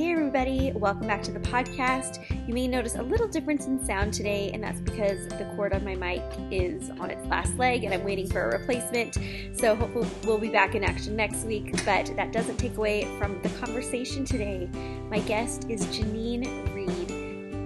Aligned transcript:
Hey, 0.00 0.12
everybody, 0.12 0.72
welcome 0.74 1.06
back 1.06 1.22
to 1.24 1.30
the 1.30 1.40
podcast. 1.40 2.24
You 2.48 2.54
may 2.54 2.66
notice 2.66 2.94
a 2.94 3.02
little 3.02 3.28
difference 3.28 3.66
in 3.66 3.84
sound 3.84 4.14
today, 4.14 4.50
and 4.54 4.64
that's 4.64 4.80
because 4.80 5.28
the 5.28 5.44
cord 5.54 5.74
on 5.74 5.84
my 5.84 5.94
mic 5.94 6.22
is 6.50 6.88
on 6.98 7.10
its 7.10 7.22
last 7.26 7.54
leg 7.58 7.84
and 7.84 7.92
I'm 7.92 8.02
waiting 8.02 8.26
for 8.26 8.48
a 8.48 8.58
replacement. 8.58 9.18
So, 9.52 9.74
hopefully, 9.74 10.08
we'll 10.24 10.38
be 10.38 10.48
back 10.48 10.74
in 10.74 10.84
action 10.84 11.16
next 11.16 11.44
week, 11.44 11.72
but 11.84 12.06
that 12.16 12.32
doesn't 12.32 12.56
take 12.56 12.78
away 12.78 13.14
from 13.18 13.42
the 13.42 13.50
conversation 13.60 14.24
today. 14.24 14.70
My 15.10 15.18
guest 15.18 15.66
is 15.68 15.84
Janine 15.88 16.74
Reed. 16.74 17.10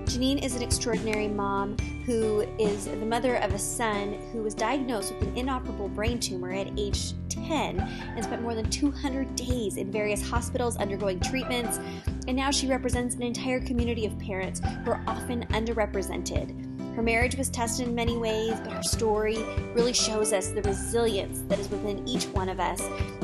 Janine 0.06 0.44
is 0.44 0.56
an 0.56 0.62
extraordinary 0.62 1.28
mom 1.28 1.76
who 2.04 2.40
is 2.58 2.86
the 2.86 2.96
mother 2.96 3.36
of 3.36 3.54
a 3.54 3.58
son 3.60 4.12
who 4.32 4.42
was 4.42 4.54
diagnosed 4.54 5.14
with 5.14 5.22
an 5.28 5.36
inoperable 5.36 5.88
brain 5.88 6.18
tumor 6.18 6.52
at 6.52 6.68
age 6.76 7.14
10 7.34 7.80
and 7.80 8.24
spent 8.24 8.42
more 8.42 8.54
than 8.54 8.68
200 8.70 9.36
days 9.36 9.76
in 9.76 9.90
various 9.90 10.26
hospitals 10.26 10.76
undergoing 10.76 11.20
treatments. 11.20 11.78
And 12.26 12.36
now 12.36 12.50
she 12.50 12.66
represents 12.66 13.14
an 13.14 13.22
entire 13.22 13.60
community 13.60 14.06
of 14.06 14.18
parents 14.18 14.60
who 14.84 14.90
are 14.90 15.04
often 15.06 15.46
underrepresented. 15.48 16.73
Her 16.94 17.02
marriage 17.02 17.36
was 17.36 17.50
tested 17.50 17.88
in 17.88 17.94
many 17.94 18.16
ways, 18.16 18.54
but 18.62 18.72
her 18.72 18.82
story 18.84 19.38
really 19.74 19.92
shows 19.92 20.32
us 20.32 20.48
the 20.48 20.62
resilience 20.62 21.40
that 21.48 21.58
is 21.58 21.68
within 21.68 22.06
each 22.06 22.26
one 22.26 22.48
of 22.48 22.60
us 22.60 22.80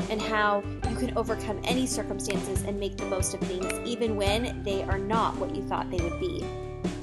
and 0.09 0.21
how 0.21 0.61
you 0.89 0.95
can 0.97 1.17
overcome 1.17 1.61
any 1.63 1.87
circumstances 1.87 2.63
and 2.63 2.77
make 2.77 2.97
the 2.97 3.05
most 3.05 3.33
of 3.33 3.39
things, 3.41 3.71
even 3.87 4.17
when 4.17 4.61
they 4.63 4.83
are 4.83 4.99
not 4.99 5.37
what 5.37 5.55
you 5.55 5.63
thought 5.63 5.89
they 5.89 6.03
would 6.03 6.19
be. 6.19 6.45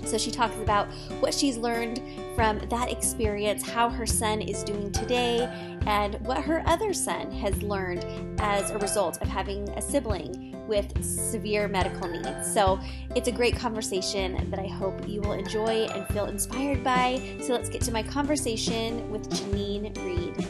So 0.05 0.19
she 0.19 0.31
talks 0.31 0.57
about 0.57 0.89
what 1.21 1.33
she's 1.33 1.57
learned 1.57 2.03
from 2.35 2.59
that 2.69 2.93
experience, 2.93 3.67
how 3.67 3.89
her 3.89 4.07
son 4.07 4.43
is 4.43 4.63
doing 4.63 4.93
today, 4.93 5.49
and 5.87 6.15
what 6.21 6.43
her 6.45 6.63
other 6.67 6.93
son 6.93 7.31
has 7.33 7.63
learned 7.63 8.05
as 8.41 8.71
a 8.71 8.79
result 8.79 9.21
of 9.23 9.29
having 9.29 9.69
a 9.71 9.81
sibling 9.83 10.48
with 10.69 11.03
severe 11.03 11.67
medical 11.67 12.09
needs. 12.09 12.53
So 12.53 12.79
it's 13.17 13.27
a 13.27 13.33
great 13.33 13.57
conversation 13.57 14.49
that 14.51 14.61
I 14.61 14.67
hope 14.67 15.09
you 15.09 15.21
will 15.23 15.33
enjoy 15.33 15.87
and 15.87 16.07
feel 16.09 16.27
inspired 16.27 16.85
by. 16.85 17.21
So 17.41 17.53
let's 17.55 17.69
get 17.69 17.81
to 17.83 17.93
my 17.93 18.03
conversation 18.03 19.11
with 19.11 19.29
Janine 19.31 19.97
Reed. 20.05 20.47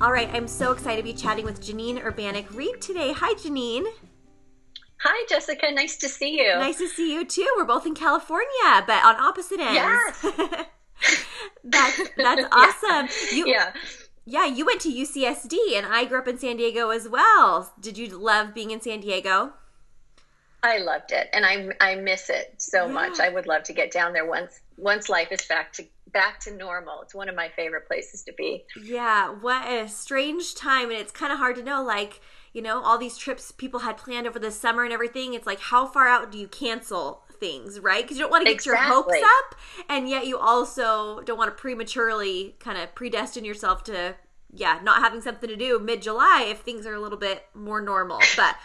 All 0.00 0.12
right, 0.12 0.30
I'm 0.32 0.46
so 0.46 0.70
excited 0.70 0.98
to 0.98 1.02
be 1.02 1.12
chatting 1.12 1.44
with 1.44 1.60
Janine 1.60 2.00
Urbaniak 2.00 2.54
Reed 2.54 2.80
today. 2.80 3.12
Hi, 3.12 3.34
Janine. 3.34 3.84
Hi, 5.02 5.26
Jessica. 5.28 5.70
Nice 5.72 5.96
to 5.98 6.08
see 6.08 6.38
you. 6.38 6.54
Nice 6.54 6.78
to 6.78 6.88
see 6.88 7.12
you 7.12 7.24
too. 7.24 7.46
We're 7.56 7.64
both 7.64 7.86
in 7.86 7.94
California, 7.94 8.84
but 8.86 9.04
on 9.04 9.16
opposite 9.16 9.60
ends. 9.60 9.74
Yes. 9.74 10.22
that's 11.64 12.00
that's 12.16 12.42
awesome. 12.52 13.08
You, 13.36 13.48
yeah. 13.48 13.72
Yeah, 14.30 14.44
you 14.44 14.66
went 14.66 14.82
to 14.82 14.92
UCSD, 14.92 15.56
and 15.74 15.86
I 15.86 16.04
grew 16.04 16.18
up 16.18 16.28
in 16.28 16.38
San 16.38 16.58
Diego 16.58 16.90
as 16.90 17.08
well. 17.08 17.72
Did 17.80 17.96
you 17.96 18.08
love 18.08 18.52
being 18.52 18.70
in 18.70 18.82
San 18.82 19.00
Diego? 19.00 19.54
I 20.62 20.78
loved 20.78 21.12
it, 21.12 21.28
and 21.32 21.46
I 21.46 21.70
I 21.80 21.94
miss 21.94 22.28
it 22.28 22.54
so 22.58 22.86
yeah. 22.86 22.92
much. 22.92 23.20
I 23.20 23.30
would 23.30 23.46
love 23.46 23.62
to 23.64 23.72
get 23.72 23.90
down 23.90 24.12
there 24.12 24.26
once 24.26 24.60
once 24.76 25.08
life 25.08 25.28
is 25.30 25.46
back 25.46 25.72
to 25.74 25.84
back 26.12 26.40
to 26.40 26.54
normal. 26.54 27.00
It's 27.00 27.14
one 27.14 27.30
of 27.30 27.36
my 27.36 27.48
favorite 27.56 27.86
places 27.86 28.22
to 28.24 28.32
be. 28.34 28.64
Yeah, 28.82 29.30
what 29.30 29.66
a 29.66 29.88
strange 29.88 30.54
time, 30.54 30.90
and 30.90 30.98
it's 30.98 31.12
kind 31.12 31.32
of 31.32 31.38
hard 31.38 31.56
to 31.56 31.62
know, 31.62 31.82
like 31.82 32.20
you 32.52 32.60
know, 32.60 32.82
all 32.82 32.98
these 32.98 33.16
trips 33.16 33.52
people 33.52 33.80
had 33.80 33.96
planned 33.96 34.26
over 34.26 34.38
the 34.38 34.50
summer 34.50 34.84
and 34.84 34.92
everything. 34.92 35.32
It's 35.32 35.46
like, 35.46 35.60
how 35.60 35.86
far 35.86 36.06
out 36.08 36.32
do 36.32 36.38
you 36.38 36.48
cancel 36.48 37.22
things, 37.38 37.80
right? 37.80 38.02
Because 38.02 38.16
you 38.16 38.24
don't 38.24 38.30
want 38.30 38.42
to 38.42 38.50
get 38.50 38.54
exactly. 38.54 38.86
your 38.86 38.94
hopes 38.94 39.14
up, 39.14 39.58
and 39.88 40.08
yet 40.08 40.26
you 40.26 40.38
also 40.38 41.20
don't 41.20 41.38
want 41.38 41.56
to 41.56 41.60
prematurely 41.60 42.56
kind 42.58 42.78
of 42.78 42.94
predestine 42.94 43.44
yourself 43.44 43.84
to, 43.84 44.16
yeah, 44.52 44.80
not 44.82 45.02
having 45.02 45.20
something 45.20 45.48
to 45.48 45.56
do 45.56 45.78
mid 45.78 46.02
July 46.02 46.46
if 46.48 46.60
things 46.60 46.86
are 46.86 46.94
a 46.94 47.00
little 47.00 47.18
bit 47.18 47.46
more 47.54 47.80
normal. 47.80 48.20
But 48.36 48.56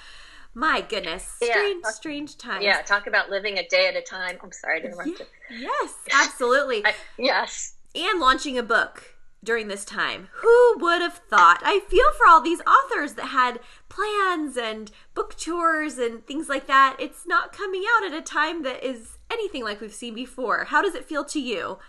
my 0.56 0.82
goodness, 0.82 1.24
strange, 1.24 1.82
yeah, 1.84 1.92
strange 1.92 2.38
times. 2.38 2.64
Yeah, 2.64 2.82
talk 2.84 3.08
about 3.08 3.32
living 3.32 3.58
a 3.58 3.68
day 3.68 3.88
at 3.88 3.96
a 3.96 4.02
time. 4.02 4.38
I'm 4.44 4.52
sorry 4.52 4.82
to 4.82 4.88
interrupt 4.88 5.08
you. 5.08 5.26
Yes, 5.50 5.96
absolutely. 6.14 6.86
I, 6.86 6.94
yes. 7.18 7.74
And 7.96 8.20
launching 8.20 8.58
a 8.60 8.64
book 8.64 9.16
during 9.44 9.68
this 9.68 9.84
time. 9.84 10.30
Who 10.36 10.76
would 10.78 11.02
have 11.02 11.22
thought? 11.30 11.60
I 11.64 11.82
feel 11.90 12.06
for 12.18 12.28
all 12.28 12.42
these 12.42 12.62
authors 12.62 13.14
that 13.14 13.28
had 13.28 13.60
plans 13.90 14.58
and 14.58 14.92
book 15.14 15.36
tours 15.36 15.98
and 15.98 16.26
things 16.26 16.50
like 16.50 16.68
that. 16.68 16.96
It's 17.00 17.28
not 17.28 17.52
coming 17.52 17.84
out 17.96 18.06
at 18.06 18.18
a 18.18 18.22
time 18.22 18.64
that 18.64 18.84
is 18.84 19.18
anything 19.32 19.64
like 19.64 19.82
we've 19.82 19.94
seen 19.94 20.14
before. 20.14 20.66
How 20.66 20.82
does 20.82 20.96
it 20.96 21.06
feel 21.06 21.26
to 21.26 21.40
you? 21.40 21.80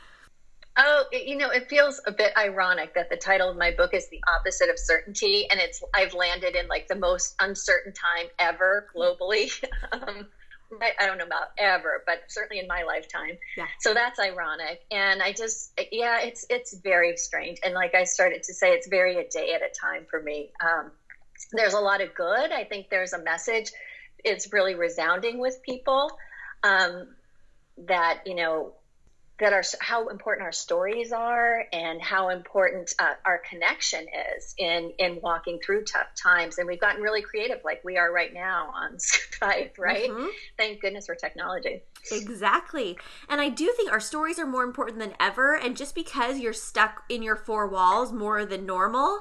Oh, 0.77 1.05
you 1.13 1.37
know, 1.37 1.51
it 1.51 1.69
feels 1.69 2.01
a 2.07 2.13
bit 2.13 2.33
ironic 2.37 2.95
that 2.95 3.09
the 3.09 3.17
title 3.17 3.49
of 3.49 3.57
my 3.57 3.71
book 3.71 3.95
is 3.95 4.09
The 4.09 4.21
Opposite 4.27 4.69
of 4.69 4.79
Certainty 4.79 5.47
and 5.51 5.61
it's 5.61 5.83
I've 5.95 6.15
landed 6.15 6.57
in 6.57 6.67
like 6.67 6.89
the 6.89 6.97
most 6.97 7.35
uncertain 7.41 7.93
time 7.93 8.27
ever 8.41 8.87
globally. 8.95 9.51
um, 9.93 10.27
I 10.81 11.07
don't 11.07 11.19
know 11.19 11.25
about 11.25 11.49
ever, 11.59 12.03
but 12.07 12.23
certainly 12.29 12.61
in 12.61 12.67
my 12.67 12.83
lifetime. 12.83 13.39
Yeah. 13.57 13.67
So 13.81 13.95
that's 13.95 14.19
ironic, 14.19 14.81
and 14.91 15.23
I 15.23 15.33
just 15.33 15.73
yeah, 15.93 16.21
it's 16.21 16.45
it's 16.51 16.75
very 16.79 17.17
strange. 17.17 17.59
And 17.65 17.75
like 17.75 17.95
I 17.95 18.05
started 18.05 18.43
to 18.45 18.55
say, 18.55 18.73
it's 18.73 18.89
very 18.89 19.17
a 19.17 19.29
day 19.29 19.53
at 19.55 19.63
a 19.63 19.69
time 19.81 20.07
for 20.11 20.21
me. 20.21 20.51
Um, 20.61 20.91
there's 21.53 21.75
a 21.75 21.81
lot 21.81 22.01
of 22.01 22.15
good. 22.15 22.53
I 22.53 22.65
think 22.65 22.89
there's 22.91 23.13
a 23.13 23.23
message. 23.23 23.71
It's 24.25 24.53
really 24.53 24.75
resounding 24.75 25.39
with 25.39 25.63
people 25.63 26.11
um, 26.63 27.15
that 27.87 28.23
you 28.27 28.35
know 28.35 28.75
that 29.41 29.53
our 29.53 29.63
how 29.81 30.09
important 30.09 30.45
our 30.45 30.53
stories 30.53 31.13
are 31.13 31.65
and 31.73 32.01
how 32.01 32.29
important 32.29 32.95
uh, 33.01 33.15
our 33.25 33.41
connection 33.49 34.07
is 34.37 34.55
in 34.59 34.93
in 34.99 35.19
walking 35.23 35.59
through 35.65 35.85
tough 35.85 36.07
times. 36.21 36.59
And 36.59 36.69
we've 36.69 36.81
gotten 36.81 37.03
really 37.03 37.23
creative 37.23 37.59
like 37.65 37.83
we 37.85 37.97
are 37.97 38.13
right 38.13 38.33
now 38.33 38.73
on 38.75 38.97
skype 38.99 39.73
right? 39.79 40.11
Mm-hmm. 40.11 40.29
thank 40.57 40.81
goodness 40.81 41.07
for 41.07 41.15
technology. 41.15 41.83
Exactly. 42.13 42.97
And 43.29 43.41
i 43.41 43.49
do 43.49 43.73
think 43.77 43.91
our 43.91 44.01
stories 44.01 44.39
are 44.39 44.47
more 44.47 44.63
important 44.63 44.99
than 44.99 45.15
ever. 45.19 45.57
And 45.57 45.77
just 45.77 45.95
because 45.95 46.39
you're 46.39 46.53
stuck 46.53 47.03
in 47.09 47.23
your 47.23 47.37
four 47.37 47.67
walls 47.67 48.13
more 48.13 48.45
than 48.45 48.67
normal 48.67 49.21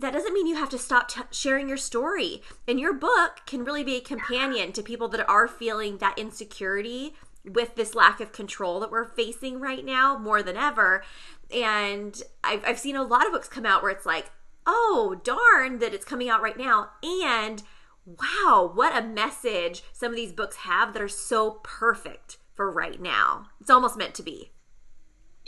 that 0.00 0.12
doesn't 0.12 0.32
mean 0.32 0.46
you 0.46 0.54
have 0.54 0.70
to 0.70 0.78
stop 0.78 1.08
t- 1.08 1.22
sharing 1.32 1.68
your 1.68 1.76
story. 1.76 2.42
And 2.68 2.78
your 2.78 2.92
book 2.92 3.40
can 3.46 3.64
really 3.64 3.82
be 3.82 3.96
a 3.96 4.00
companion 4.00 4.72
to 4.72 4.82
people 4.82 5.08
that 5.08 5.28
are 5.28 5.48
feeling 5.48 5.98
that 5.98 6.16
insecurity 6.16 7.14
with 7.44 7.74
this 7.74 7.94
lack 7.94 8.20
of 8.20 8.32
control 8.32 8.80
that 8.80 8.90
we're 8.90 9.04
facing 9.04 9.60
right 9.60 9.84
now 9.84 10.18
more 10.18 10.42
than 10.42 10.56
ever. 10.56 11.02
And 11.50 12.20
I've, 12.44 12.64
I've 12.64 12.78
seen 12.78 12.96
a 12.96 13.02
lot 13.02 13.26
of 13.26 13.32
books 13.32 13.48
come 13.48 13.66
out 13.66 13.82
where 13.82 13.90
it's 13.90 14.06
like, 14.06 14.30
oh, 14.66 15.20
darn 15.24 15.78
that 15.78 15.94
it's 15.94 16.04
coming 16.04 16.28
out 16.28 16.42
right 16.42 16.58
now. 16.58 16.90
And 17.02 17.62
wow, 18.04 18.70
what 18.72 18.96
a 18.96 19.06
message 19.06 19.82
some 19.92 20.10
of 20.10 20.16
these 20.16 20.32
books 20.32 20.56
have 20.56 20.92
that 20.92 21.02
are 21.02 21.08
so 21.08 21.60
perfect 21.62 22.38
for 22.54 22.70
right 22.70 23.00
now. 23.00 23.46
It's 23.60 23.70
almost 23.70 23.96
meant 23.96 24.14
to 24.14 24.22
be. 24.22 24.50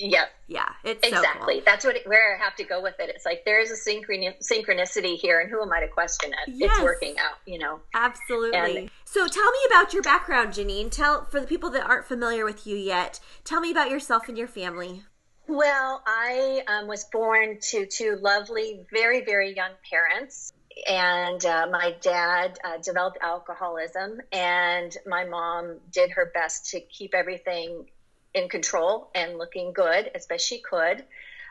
Yeah. 0.00 0.24
Yeah. 0.48 0.68
It's 0.84 1.06
exactly. 1.06 1.54
So 1.54 1.60
cool. 1.60 1.62
That's 1.66 1.84
what 1.84 1.96
it, 1.96 2.06
where 2.06 2.36
I 2.36 2.42
have 2.42 2.56
to 2.56 2.64
go 2.64 2.82
with 2.82 2.94
it. 2.98 3.10
It's 3.10 3.26
like 3.26 3.44
there 3.44 3.60
is 3.60 3.70
a 3.70 3.74
synchronicity 3.74 5.16
here, 5.16 5.40
and 5.40 5.50
who 5.50 5.60
am 5.62 5.72
I 5.72 5.80
to 5.80 5.88
question 5.88 6.32
it? 6.32 6.54
Yes. 6.54 6.70
It's 6.72 6.82
working 6.82 7.16
out, 7.18 7.38
you 7.46 7.58
know. 7.58 7.80
Absolutely. 7.94 8.78
And, 8.78 8.90
so 9.04 9.26
tell 9.26 9.50
me 9.50 9.58
about 9.68 9.92
your 9.92 10.02
background, 10.02 10.54
Janine. 10.54 10.90
Tell 10.90 11.26
for 11.26 11.40
the 11.40 11.46
people 11.46 11.70
that 11.70 11.84
aren't 11.84 12.06
familiar 12.06 12.44
with 12.44 12.66
you 12.66 12.76
yet. 12.76 13.20
Tell 13.44 13.60
me 13.60 13.70
about 13.70 13.90
yourself 13.90 14.28
and 14.28 14.38
your 14.38 14.48
family. 14.48 15.02
Well, 15.46 16.02
I 16.06 16.62
um, 16.66 16.86
was 16.86 17.04
born 17.04 17.58
to 17.70 17.86
two 17.86 18.16
lovely, 18.20 18.86
very, 18.92 19.24
very 19.24 19.54
young 19.54 19.72
parents. 19.90 20.52
And 20.88 21.44
uh, 21.44 21.66
my 21.70 21.96
dad 22.00 22.58
uh, 22.64 22.78
developed 22.78 23.18
alcoholism, 23.20 24.20
and 24.32 24.96
my 25.06 25.24
mom 25.24 25.80
did 25.92 26.10
her 26.12 26.30
best 26.32 26.70
to 26.70 26.80
keep 26.80 27.12
everything 27.12 27.86
in 28.34 28.48
control 28.48 29.10
and 29.14 29.38
looking 29.38 29.72
good 29.72 30.10
as 30.14 30.26
best 30.26 30.46
she 30.46 30.60
could, 30.60 31.04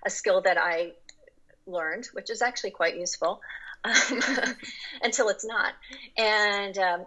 a 0.06 0.10
skill 0.10 0.42
that 0.42 0.58
I 0.58 0.94
learned, 1.66 2.08
which 2.14 2.30
is 2.30 2.42
actually 2.42 2.72
quite 2.72 2.98
useful 2.98 3.42
um, 3.84 4.20
until 5.02 5.30
it's 5.30 5.46
not. 5.46 5.74
And, 6.18 6.78
um, 6.78 7.06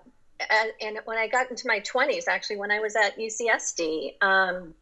and, 0.80 0.98
when 1.04 1.18
I 1.18 1.28
got 1.28 1.50
into 1.50 1.66
my 1.66 1.80
20s, 1.80 2.24
actually, 2.28 2.56
when 2.56 2.70
I 2.70 2.80
was 2.80 2.96
at 2.96 3.16
UCSD, 3.16 4.22
um, 4.22 4.74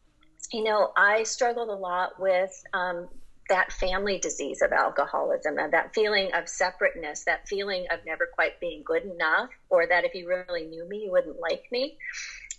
you 0.53 0.65
know, 0.65 0.93
I 0.97 1.23
struggled 1.25 1.69
a 1.69 1.75
lot 1.75 2.19
with 2.19 2.51
um, 2.73 3.09
that 3.49 3.73
family 3.73 4.19
disease 4.19 4.63
of 4.63 4.73
alcoholism 4.73 5.59
and 5.59 5.73
that 5.73 5.95
feeling 5.95 6.31
of 6.35 6.49
separateness, 6.49 7.25
that 7.25 7.47
feeling 7.47 7.87
of 7.93 7.99
never 8.07 8.27
quite 8.33 8.59
being 8.61 8.83
good 8.85 9.05
enough, 9.05 9.51
or 9.69 9.87
that 9.87 10.05
if 10.05 10.15
you 10.15 10.29
really 10.29 10.67
knew 10.67 10.89
me, 10.89 11.03
you 11.05 11.11
wouldn't 11.13 11.39
like 11.41 11.65
me. 11.71 11.99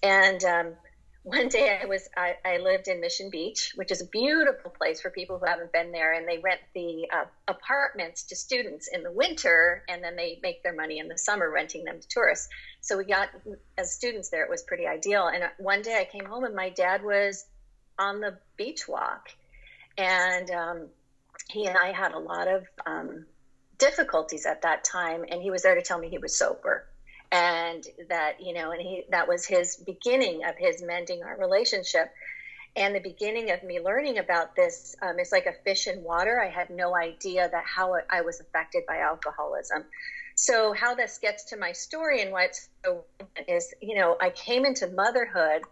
And 0.04 0.44
um, 0.44 0.74
one 1.24 1.50
day 1.50 1.80
I 1.82 1.86
was 1.86 2.10
I, 2.18 2.36
I, 2.44 2.58
lived 2.58 2.88
in 2.88 3.00
Mission 3.00 3.30
Beach, 3.30 3.74
which 3.76 3.92
is 3.92 4.02
a 4.02 4.06
beautiful 4.06 4.72
place 4.72 5.02
for 5.02 5.12
people 5.12 5.38
who 5.38 5.46
haven't 5.46 5.72
been 5.72 5.92
there, 5.92 6.14
and 6.14 6.28
they 6.28 6.40
rent 6.40 6.60
the 6.74 7.08
uh, 7.14 7.26
apartments 7.48 8.24
to 8.24 8.36
students 8.36 8.90
in 8.92 9.04
the 9.04 9.12
winter, 9.12 9.84
and 9.88 10.04
then 10.04 10.16
they 10.16 10.40
make 10.42 10.64
their 10.64 10.74
money 10.74 10.98
in 10.98 11.08
the 11.08 11.18
summer 11.18 11.50
renting 11.50 11.84
them 11.84 12.00
to 12.00 12.08
tourists. 12.08 12.50
So 12.82 12.98
we 12.98 13.06
got 13.06 13.30
as 13.78 13.94
students 13.94 14.30
there, 14.30 14.44
it 14.44 14.50
was 14.50 14.64
pretty 14.64 14.88
ideal. 14.88 15.28
And 15.28 15.44
uh, 15.44 15.50
one 15.60 15.84
day 15.84 16.00
I 16.00 16.06
came 16.06 16.26
home 16.26 16.44
and 16.44 16.56
my 16.56 16.70
dad 16.70 17.04
was 17.04 17.46
on 18.00 18.20
the 18.20 18.40
beach 18.58 18.88
walk, 18.88 19.30
and 20.00 20.50
um, 20.50 20.88
he 21.50 21.68
and 21.68 21.78
I 21.78 21.92
had 21.92 22.14
a 22.14 22.20
lot 22.20 22.48
of 22.48 22.66
um, 22.88 23.28
difficulties 23.78 24.48
at 24.48 24.64
that 24.64 24.84
time, 24.84 25.24
and 25.30 25.40
he 25.40 25.52
was 25.52 25.62
there 25.62 25.76
to 25.76 25.84
tell 25.84 26.00
me 26.00 26.10
he 26.10 26.18
was 26.18 26.36
sober 26.36 26.88
and 27.32 27.86
that 28.10 28.42
you 28.42 28.54
know 28.54 28.72
and 28.72 28.82
he 28.82 29.04
that 29.10 29.28
was 29.28 29.46
his 29.46 29.78
beginning 29.78 30.44
of 30.44 30.56
his 30.58 30.82
mending 30.82 31.24
our 31.24 31.38
relationship 31.38 32.12
and 32.76 32.96
the 32.96 33.00
beginning 33.00 33.52
of 33.52 33.64
me 33.64 33.80
learning 33.80 34.18
about 34.18 34.56
this 34.56 34.96
um, 35.02 35.16
it's 35.20 35.32
like 35.32 35.46
a 35.46 35.54
fish 35.64 35.88
in 35.88 36.04
water. 36.04 36.42
I 36.42 36.50
had 36.50 36.70
no 36.70 36.96
idea 36.96 37.50
that 37.50 37.64
how 37.66 37.96
i 38.10 38.22
was 38.22 38.40
affected 38.40 38.84
by 38.88 39.00
alcoholism. 39.00 39.84
So 40.36 40.74
how 40.74 40.96
this 40.96 41.18
gets 41.18 41.46
to 41.46 41.58
my 41.58 41.74
story 41.74 42.22
and 42.22 42.32
what's 42.32 42.70
so 42.84 43.06
is 43.48 43.74
you 43.82 43.96
know 43.96 44.18
i 44.22 44.30
came 44.30 44.66
into 44.66 44.88
motherhood. 44.88 45.64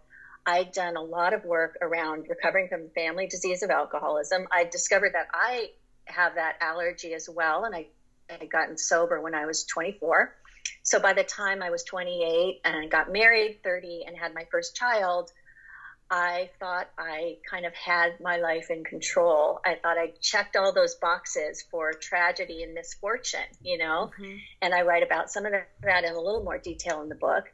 I'd 0.46 0.72
done 0.72 0.96
a 0.96 1.02
lot 1.02 1.34
of 1.34 1.44
work 1.44 1.76
around 1.82 2.26
recovering 2.28 2.68
from 2.68 2.88
family 2.94 3.26
disease 3.26 3.62
of 3.62 3.68
alcoholism. 3.70 4.46
I 4.50 4.64
discovered 4.64 5.12
that 5.12 5.28
i 5.32 5.70
have 6.06 6.34
that 6.34 6.56
allergy 6.60 7.14
as 7.14 7.28
well 7.28 7.64
and 7.64 7.74
i 7.74 7.86
had 8.28 8.50
gotten 8.50 8.76
sober 8.76 9.20
when 9.20 9.34
i 9.34 9.46
was 9.46 9.64
24 9.64 10.34
so 10.82 10.98
by 10.98 11.12
the 11.12 11.24
time 11.24 11.62
I 11.62 11.70
was 11.70 11.84
28 11.84 12.60
and 12.64 12.90
got 12.90 13.12
married, 13.12 13.60
30, 13.62 14.04
and 14.06 14.16
had 14.16 14.34
my 14.34 14.46
first 14.50 14.74
child, 14.74 15.30
I 16.10 16.50
thought 16.58 16.88
I 16.98 17.36
kind 17.48 17.64
of 17.64 17.74
had 17.74 18.18
my 18.20 18.38
life 18.38 18.68
in 18.70 18.82
control. 18.82 19.60
I 19.64 19.76
thought 19.76 19.96
I 19.96 20.12
checked 20.20 20.56
all 20.56 20.72
those 20.72 20.96
boxes 20.96 21.62
for 21.70 21.92
tragedy 21.92 22.64
and 22.64 22.74
misfortune, 22.74 23.40
you 23.62 23.78
know, 23.78 24.10
mm-hmm. 24.18 24.36
and 24.60 24.74
I 24.74 24.82
write 24.82 25.04
about 25.04 25.30
some 25.30 25.46
of 25.46 25.52
that 25.52 26.04
in 26.04 26.12
a 26.12 26.20
little 26.20 26.42
more 26.42 26.58
detail 26.58 27.00
in 27.02 27.08
the 27.08 27.14
book. 27.14 27.44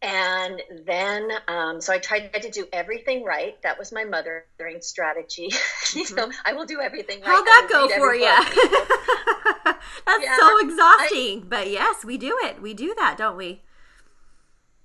And 0.00 0.62
then, 0.86 1.28
um, 1.48 1.80
so 1.80 1.92
I 1.92 1.98
tried 1.98 2.32
to 2.32 2.50
do 2.50 2.66
everything 2.72 3.24
right. 3.24 3.60
That 3.62 3.78
was 3.78 3.92
my 3.92 4.04
mothering 4.04 4.80
strategy. 4.80 5.42
you 5.94 6.04
mm-hmm. 6.04 6.14
know, 6.14 6.30
I 6.44 6.52
will 6.52 6.66
do 6.66 6.80
everything 6.80 7.20
right. 7.20 7.26
How'd 7.26 7.46
that 7.46 7.66
go 7.68 7.88
for 7.88 8.14
you? 8.14 8.26
That's 10.06 10.24
yeah, 10.24 10.36
so 10.36 10.58
exhausting. 10.60 11.40
I, 11.40 11.46
but 11.48 11.70
yes, 11.70 12.04
we 12.04 12.16
do 12.16 12.38
it. 12.44 12.62
We 12.62 12.74
do 12.74 12.94
that, 12.96 13.16
don't 13.18 13.36
we? 13.36 13.62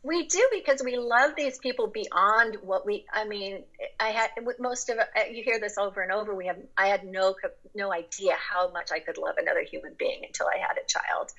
We 0.05 0.27
do 0.27 0.45
because 0.51 0.81
we 0.83 0.97
love 0.97 1.31
these 1.38 1.57
people 1.59 1.88
beyond 1.88 2.57
what 2.61 2.85
we. 2.85 3.05
I 3.11 3.23
mean, 3.23 3.63
I 3.97 4.09
had 4.09 4.31
most 4.59 4.89
of 4.89 4.97
you 5.31 5.44
hear 5.45 5.59
this 5.59 5.77
over 5.77 6.01
and 6.01 6.11
over. 6.11 6.35
We 6.35 6.47
have. 6.47 6.57
I 6.75 6.88
had 6.88 7.05
no 7.05 7.35
no 7.73 7.94
idea 7.94 8.33
how 8.35 8.69
much 8.71 8.91
I 8.91 9.00
could 9.00 9.17
love 9.17 9.35
another 9.38 9.61
human 9.63 9.95
being 9.97 10.23
until 10.25 10.47
I 10.47 10.57
had 10.57 10.75
a 10.77 10.85
child. 10.85 11.31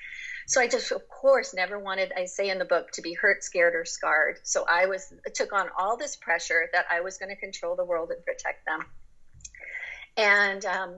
So 0.47 0.63
I 0.63 0.69
just, 0.69 0.93
of 0.93 1.07
course, 1.09 1.53
never 1.53 1.79
wanted. 1.79 2.13
I 2.17 2.25
say 2.25 2.49
in 2.49 2.59
the 2.59 2.65
book 2.65 2.91
to 2.93 3.03
be 3.03 3.13
hurt, 3.13 3.45
scared, 3.45 3.75
or 3.75 3.85
scarred. 3.85 4.39
So 4.45 4.65
I 4.67 4.87
was 4.87 5.13
took 5.35 5.53
on 5.53 5.69
all 5.79 5.99
this 5.99 6.17
pressure 6.17 6.71
that 6.73 6.87
I 6.91 7.01
was 7.01 7.19
going 7.19 7.31
to 7.31 7.37
control 7.37 7.77
the 7.77 7.85
world 7.85 8.11
and 8.13 8.25
protect 8.25 8.65
them. 8.65 8.81
And 10.17 10.65
um, 10.65 10.97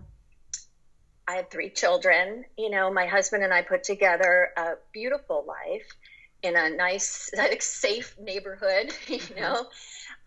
I 1.26 1.34
had 1.34 1.50
three 1.50 1.70
children. 1.70 2.44
You 2.56 2.70
know, 2.70 2.92
my 2.92 3.06
husband 3.06 3.42
and 3.42 3.52
I 3.52 3.62
put 3.62 3.82
together 3.82 4.50
a 4.56 4.74
beautiful 4.92 5.44
life 5.46 5.86
in 6.46 6.56
a 6.56 6.70
nice, 6.70 7.30
like, 7.36 7.62
safe 7.62 8.16
neighborhood, 8.18 8.92
you 9.08 9.18
mm-hmm. 9.18 9.40
know. 9.40 9.66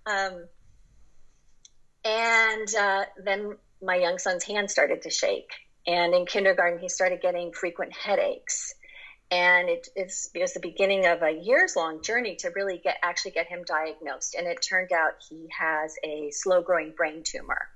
Um, 0.05 0.45
and 2.05 2.75
uh, 2.75 3.05
then 3.23 3.57
my 3.81 3.95
young 3.95 4.17
son's 4.17 4.43
hand 4.43 4.69
started 4.69 5.01
to 5.03 5.09
shake. 5.09 5.49
And 5.87 6.13
in 6.13 6.25
kindergarten, 6.25 6.79
he 6.79 6.89
started 6.89 7.21
getting 7.21 7.51
frequent 7.51 7.93
headaches. 7.93 8.73
And 9.31 9.69
it, 9.69 9.87
it's, 9.95 10.29
it 10.33 10.41
was 10.41 10.53
the 10.53 10.59
beginning 10.59 11.05
of 11.05 11.21
a 11.21 11.31
years 11.31 11.75
long 11.75 12.01
journey 12.01 12.35
to 12.37 12.49
really 12.55 12.79
get 12.83 12.97
actually 13.03 13.31
get 13.31 13.47
him 13.47 13.63
diagnosed. 13.65 14.35
And 14.35 14.47
it 14.47 14.59
turned 14.61 14.91
out 14.91 15.13
he 15.29 15.47
has 15.57 15.95
a 16.03 16.31
slow 16.31 16.61
growing 16.61 16.93
brain 16.95 17.23
tumor. 17.23 17.67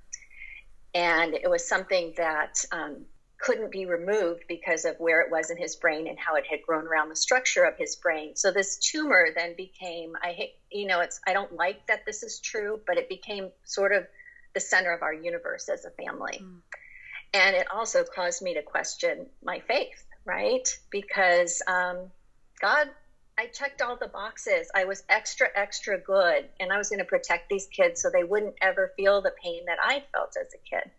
And 0.94 1.34
it 1.34 1.48
was 1.48 1.66
something 1.66 2.14
that 2.16 2.64
um, 2.70 3.04
couldn't 3.44 3.70
be 3.70 3.84
removed 3.84 4.42
because 4.48 4.86
of 4.86 4.96
where 4.98 5.20
it 5.20 5.30
was 5.30 5.50
in 5.50 5.58
his 5.58 5.76
brain 5.76 6.08
and 6.08 6.18
how 6.18 6.34
it 6.34 6.46
had 6.46 6.62
grown 6.62 6.86
around 6.86 7.10
the 7.10 7.16
structure 7.16 7.64
of 7.64 7.76
his 7.76 7.94
brain. 7.94 8.34
So 8.34 8.50
this 8.50 8.78
tumor 8.78 9.28
then 9.36 9.54
became 9.54 10.14
I 10.22 10.52
you 10.70 10.86
know 10.86 11.00
it's 11.00 11.20
I 11.26 11.34
don't 11.34 11.52
like 11.52 11.86
that 11.88 12.06
this 12.06 12.22
is 12.22 12.40
true, 12.40 12.80
but 12.86 12.96
it 12.96 13.06
became 13.06 13.50
sort 13.64 13.92
of 13.92 14.06
the 14.54 14.60
center 14.60 14.92
of 14.92 15.02
our 15.02 15.12
universe 15.12 15.68
as 15.68 15.84
a 15.84 15.90
family. 15.90 16.40
Mm. 16.42 16.60
And 17.34 17.56
it 17.56 17.66
also 17.70 18.02
caused 18.02 18.40
me 18.40 18.54
to 18.54 18.62
question 18.62 19.26
my 19.42 19.60
faith, 19.60 20.02
right? 20.24 20.66
Because 20.90 21.60
um, 21.66 22.10
God, 22.62 22.88
I 23.36 23.46
checked 23.48 23.82
all 23.82 23.96
the 23.96 24.08
boxes. 24.08 24.68
I 24.74 24.84
was 24.84 25.02
extra, 25.08 25.48
extra 25.54 25.98
good, 25.98 26.48
and 26.60 26.72
I 26.72 26.78
was 26.78 26.88
going 26.88 27.00
to 27.00 27.04
protect 27.04 27.50
these 27.50 27.66
kids 27.66 28.00
so 28.00 28.08
they 28.08 28.22
wouldn't 28.22 28.54
ever 28.62 28.92
feel 28.96 29.20
the 29.20 29.32
pain 29.42 29.64
that 29.66 29.78
I 29.82 30.04
felt 30.12 30.36
as 30.40 30.54
a 30.54 30.58
kid 30.58 30.90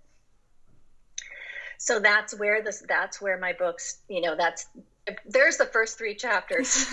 so 1.78 2.00
that's 2.00 2.38
where 2.38 2.64
this 2.64 2.84
that's 2.88 3.22
where 3.22 3.38
my 3.38 3.54
books 3.54 4.00
you 4.08 4.22
know 4.22 4.36
that's 4.36 4.68
there's 5.26 5.58
the 5.58 5.66
first 5.66 5.98
three 5.98 6.16
chapters. 6.16 6.88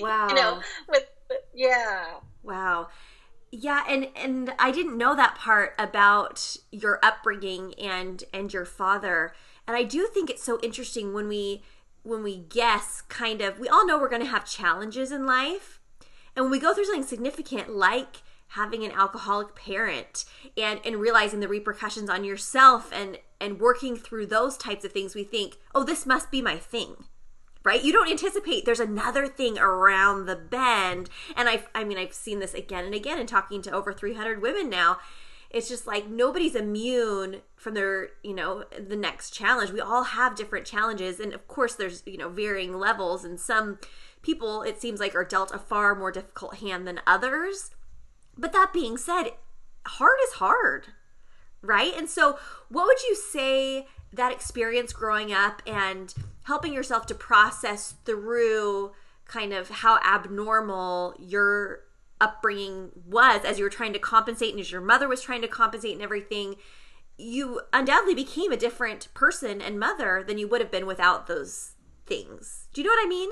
Wow 0.00 0.28
you 0.28 0.34
know 0.34 0.60
with 0.88 1.06
yeah. 1.54 2.14
Wow. 2.42 2.88
Yeah 3.50 3.84
and 3.88 4.08
and 4.16 4.52
i 4.58 4.70
didn't 4.70 4.98
know 4.98 5.14
that 5.14 5.36
part 5.36 5.74
about 5.78 6.56
your 6.70 6.98
upbringing 7.02 7.74
and 7.74 8.24
and 8.32 8.52
your 8.52 8.64
father. 8.64 9.34
And 9.66 9.76
i 9.76 9.82
do 9.82 10.06
think 10.06 10.30
it's 10.30 10.44
so 10.44 10.58
interesting 10.62 11.12
when 11.12 11.28
we 11.28 11.62
when 12.02 12.22
we 12.22 12.36
guess 12.36 13.02
kind 13.08 13.40
of 13.40 13.58
we 13.58 13.68
all 13.68 13.86
know 13.86 13.98
we're 13.98 14.08
going 14.08 14.22
to 14.22 14.28
have 14.28 14.44
challenges 14.44 15.10
in 15.10 15.26
life. 15.26 15.80
And 16.34 16.44
when 16.44 16.52
we 16.52 16.60
go 16.60 16.74
through 16.74 16.84
something 16.84 17.02
significant 17.02 17.70
like 17.70 18.22
having 18.48 18.84
an 18.84 18.92
alcoholic 18.92 19.54
parent 19.56 20.24
and 20.56 20.80
and 20.84 20.96
realizing 20.96 21.40
the 21.40 21.48
repercussions 21.48 22.08
on 22.08 22.24
yourself 22.24 22.92
and 22.92 23.18
and 23.40 23.60
working 23.60 23.96
through 23.96 24.26
those 24.26 24.56
types 24.56 24.84
of 24.84 24.92
things 24.92 25.14
we 25.14 25.24
think 25.24 25.56
oh 25.74 25.84
this 25.84 26.06
must 26.06 26.30
be 26.30 26.40
my 26.42 26.56
thing 26.56 27.04
right? 27.66 27.82
You 27.82 27.92
don't 27.92 28.08
anticipate 28.08 28.64
there's 28.64 28.80
another 28.80 29.26
thing 29.26 29.58
around 29.58 30.24
the 30.24 30.36
bend. 30.36 31.10
And 31.36 31.48
i 31.48 31.64
i 31.74 31.84
mean 31.84 31.98
i've 31.98 32.14
seen 32.14 32.38
this 32.38 32.54
again 32.54 32.84
and 32.84 32.94
again 32.94 33.18
in 33.18 33.26
talking 33.26 33.60
to 33.62 33.72
over 33.72 33.92
300 33.92 34.40
women 34.40 34.70
now. 34.70 34.98
It's 35.50 35.68
just 35.68 35.86
like 35.86 36.08
nobody's 36.08 36.54
immune 36.54 37.42
from 37.56 37.74
their 37.74 38.10
you 38.22 38.34
know 38.34 38.64
the 38.78 38.96
next 38.96 39.34
challenge. 39.34 39.72
We 39.72 39.80
all 39.80 40.04
have 40.04 40.36
different 40.36 40.64
challenges. 40.64 41.18
And 41.18 41.34
of 41.34 41.48
course 41.48 41.74
there's 41.74 42.04
you 42.06 42.16
know 42.16 42.28
varying 42.28 42.78
levels. 42.78 43.24
And 43.24 43.38
some 43.38 43.80
people 44.22 44.62
it 44.62 44.80
seems 44.80 45.00
like 45.00 45.16
are 45.16 45.24
dealt 45.24 45.52
a 45.52 45.58
far 45.58 45.96
more 45.96 46.12
difficult 46.12 46.56
hand 46.58 46.86
than 46.86 47.00
others. 47.04 47.72
But 48.38 48.52
that 48.52 48.72
being 48.72 48.96
said, 48.96 49.30
hard 49.86 50.18
is 50.28 50.34
hard, 50.34 50.88
right? 51.66 51.92
And 51.96 52.08
so, 52.08 52.38
what 52.68 52.86
would 52.86 53.02
you 53.08 53.14
say 53.14 53.86
that 54.12 54.32
experience 54.32 54.92
growing 54.92 55.32
up 55.32 55.62
and 55.66 56.14
helping 56.44 56.72
yourself 56.72 57.06
to 57.06 57.14
process 57.14 57.94
through 58.04 58.92
kind 59.26 59.52
of 59.52 59.68
how 59.68 59.98
abnormal 59.98 61.14
your 61.18 61.80
upbringing 62.20 62.90
was 63.04 63.44
as 63.44 63.58
you 63.58 63.64
were 63.64 63.70
trying 63.70 63.92
to 63.92 63.98
compensate 63.98 64.52
and 64.52 64.60
as 64.60 64.72
your 64.72 64.80
mother 64.80 65.08
was 65.08 65.20
trying 65.20 65.42
to 65.42 65.48
compensate 65.48 65.92
and 65.92 66.02
everything? 66.02 66.56
You 67.18 67.62
undoubtedly 67.72 68.14
became 68.14 68.52
a 68.52 68.56
different 68.56 69.12
person 69.14 69.60
and 69.60 69.78
mother 69.78 70.22
than 70.26 70.38
you 70.38 70.48
would 70.48 70.60
have 70.60 70.70
been 70.70 70.86
without 70.86 71.26
those 71.26 71.72
things. 72.06 72.68
Do 72.72 72.80
you 72.80 72.86
know 72.86 72.92
what 72.92 73.06
I 73.06 73.08
mean? 73.08 73.30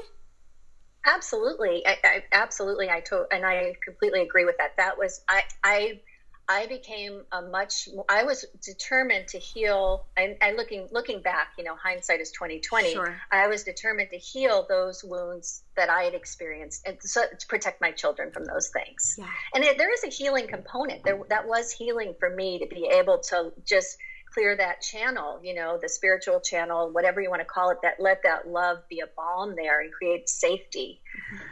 Absolutely, 1.07 1.87
I, 1.87 1.97
I, 2.03 2.25
absolutely. 2.33 2.88
I 2.88 3.00
to, 3.00 3.26
and 3.31 3.45
I 3.45 3.75
completely 3.85 4.23
agree 4.23 4.47
with 4.47 4.57
that. 4.57 4.76
That 4.79 4.97
was 4.97 5.23
I. 5.29 5.43
I 5.62 6.00
I 6.46 6.66
became 6.66 7.22
a 7.32 7.40
much. 7.42 7.88
I 8.08 8.24
was 8.24 8.44
determined 8.62 9.28
to 9.28 9.38
heal. 9.38 10.06
I, 10.16 10.36
I 10.42 10.52
looking 10.52 10.88
looking 10.92 11.22
back, 11.22 11.52
you 11.56 11.64
know, 11.64 11.74
hindsight 11.74 12.20
is 12.20 12.30
twenty 12.32 12.60
twenty. 12.60 12.92
Sure. 12.92 13.16
I 13.32 13.46
was 13.48 13.64
determined 13.64 14.10
to 14.10 14.18
heal 14.18 14.66
those 14.68 15.02
wounds 15.02 15.62
that 15.76 15.88
I 15.88 16.02
had 16.02 16.14
experienced, 16.14 16.86
and 16.86 16.98
so 17.00 17.22
to 17.22 17.46
protect 17.46 17.80
my 17.80 17.92
children 17.92 18.30
from 18.30 18.44
those 18.44 18.68
things. 18.68 19.16
Yeah. 19.16 19.26
And 19.54 19.64
it, 19.64 19.78
there 19.78 19.92
is 19.92 20.04
a 20.04 20.08
healing 20.08 20.46
component. 20.46 21.02
There 21.04 21.18
that 21.30 21.48
was 21.48 21.72
healing 21.72 22.14
for 22.18 22.28
me 22.28 22.58
to 22.58 22.66
be 22.66 22.90
able 22.92 23.20
to 23.30 23.52
just 23.66 23.96
clear 24.34 24.56
that 24.56 24.82
channel, 24.82 25.40
you 25.42 25.54
know, 25.54 25.78
the 25.80 25.88
spiritual 25.88 26.40
channel, 26.40 26.90
whatever 26.92 27.20
you 27.20 27.30
want 27.30 27.40
to 27.40 27.46
call 27.46 27.70
it, 27.70 27.78
that 27.82 27.94
let 28.00 28.22
that 28.24 28.48
love 28.48 28.78
be 28.90 29.00
a 29.00 29.06
balm 29.16 29.54
there 29.56 29.80
and 29.80 29.92
create 29.92 30.28
safety. 30.28 31.00
Mm-hmm. 31.32 31.44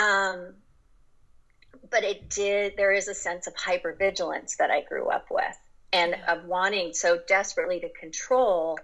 Um, 0.00 0.54
but 1.90 2.04
it 2.04 2.28
did, 2.30 2.76
there 2.76 2.92
is 2.92 3.08
a 3.08 3.14
sense 3.14 3.46
of 3.46 3.54
hypervigilance 3.54 4.56
that 4.56 4.70
I 4.70 4.82
grew 4.82 5.08
up 5.08 5.26
with 5.30 5.56
and 5.92 6.16
of 6.28 6.44
wanting 6.44 6.92
so 6.94 7.18
desperately 7.26 7.80
to 7.80 7.88
control. 7.88 8.78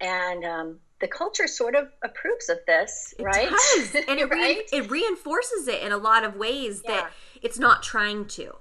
And 0.00 0.44
um, 0.44 0.78
the 1.00 1.08
culture 1.08 1.46
sort 1.46 1.74
of 1.74 1.88
approves 2.02 2.48
of 2.48 2.58
this, 2.66 3.14
it 3.18 3.22
right? 3.22 3.48
Does. 3.48 3.94
And 4.08 4.18
it, 4.18 4.30
right? 4.30 4.58
Re- 4.72 4.78
it 4.78 4.90
reinforces 4.90 5.68
it 5.68 5.82
in 5.82 5.92
a 5.92 5.98
lot 5.98 6.24
of 6.24 6.36
ways 6.36 6.82
yeah. 6.84 6.92
that 6.92 7.12
it's 7.42 7.58
not 7.58 7.82
trying 7.82 8.26
to, 8.26 8.56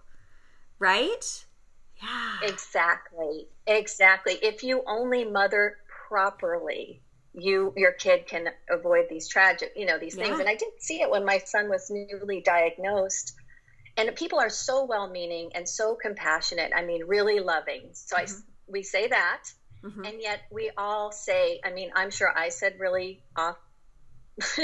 right? 0.79 1.45
Yeah. 2.01 2.49
Exactly. 2.49 3.47
Exactly. 3.67 4.33
If 4.41 4.63
you 4.63 4.83
only 4.87 5.25
mother 5.25 5.77
properly, 6.07 7.01
you 7.33 7.73
your 7.77 7.91
kid 7.91 8.25
can 8.25 8.47
avoid 8.69 9.05
these 9.09 9.27
tragic, 9.27 9.71
you 9.75 9.85
know, 9.85 9.99
these 9.99 10.15
yeah. 10.15 10.25
things. 10.25 10.39
And 10.39 10.49
I 10.49 10.55
didn't 10.55 10.81
see 10.81 11.01
it 11.01 11.09
when 11.09 11.25
my 11.25 11.37
son 11.37 11.69
was 11.69 11.89
newly 11.89 12.41
diagnosed. 12.41 13.35
And 13.97 14.15
people 14.15 14.39
are 14.39 14.49
so 14.49 14.85
well-meaning 14.85 15.51
and 15.55 15.67
so 15.67 15.95
compassionate. 15.95 16.71
I 16.75 16.83
mean, 16.83 17.05
really 17.05 17.39
loving. 17.39 17.89
So 17.93 18.15
mm-hmm. 18.15 18.33
I 18.33 18.71
we 18.71 18.83
say 18.83 19.07
that, 19.07 19.43
mm-hmm. 19.83 20.05
and 20.05 20.21
yet 20.21 20.41
we 20.51 20.71
all 20.77 21.11
say. 21.11 21.59
I 21.63 21.71
mean, 21.71 21.91
I'm 21.95 22.11
sure 22.11 22.31
I 22.35 22.49
said 22.49 22.79
really 22.79 23.23
off 23.35 23.57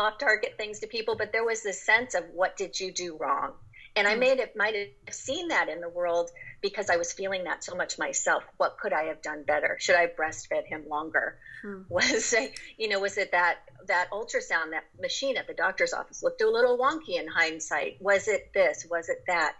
off 0.00 0.18
target 0.18 0.54
things 0.56 0.80
to 0.80 0.86
people, 0.86 1.16
but 1.16 1.32
there 1.32 1.44
was 1.44 1.62
this 1.62 1.84
sense 1.84 2.14
of 2.14 2.24
what 2.32 2.56
did 2.56 2.78
you 2.78 2.92
do 2.92 3.16
wrong? 3.16 3.52
And 3.96 4.06
I 4.06 4.14
hmm. 4.14 4.20
made 4.20 4.38
it 4.38 4.56
might 4.56 4.74
have 4.76 5.14
seen 5.14 5.48
that 5.48 5.68
in 5.68 5.80
the 5.80 5.88
world 5.88 6.30
because 6.60 6.90
I 6.90 6.96
was 6.96 7.12
feeling 7.12 7.44
that 7.44 7.64
so 7.64 7.74
much 7.74 7.98
myself. 7.98 8.44
What 8.56 8.78
could 8.78 8.92
I 8.92 9.04
have 9.04 9.20
done 9.20 9.42
better? 9.44 9.76
Should 9.80 9.96
I 9.96 10.02
have 10.02 10.16
breastfed 10.16 10.66
him 10.66 10.88
longer? 10.88 11.38
Hmm. 11.62 11.82
Was 11.88 12.32
it, 12.32 12.58
you 12.78 12.88
know, 12.88 13.00
was 13.00 13.18
it 13.18 13.32
that 13.32 13.58
that 13.88 14.10
ultrasound, 14.10 14.70
that 14.72 14.84
machine 15.00 15.36
at 15.36 15.46
the 15.46 15.54
doctor's 15.54 15.92
office 15.92 16.22
looked 16.22 16.42
a 16.42 16.50
little 16.50 16.78
wonky 16.78 17.20
in 17.20 17.28
hindsight? 17.28 17.96
Was 18.00 18.28
it 18.28 18.50
this? 18.54 18.86
Was 18.90 19.08
it 19.08 19.24
that? 19.26 19.54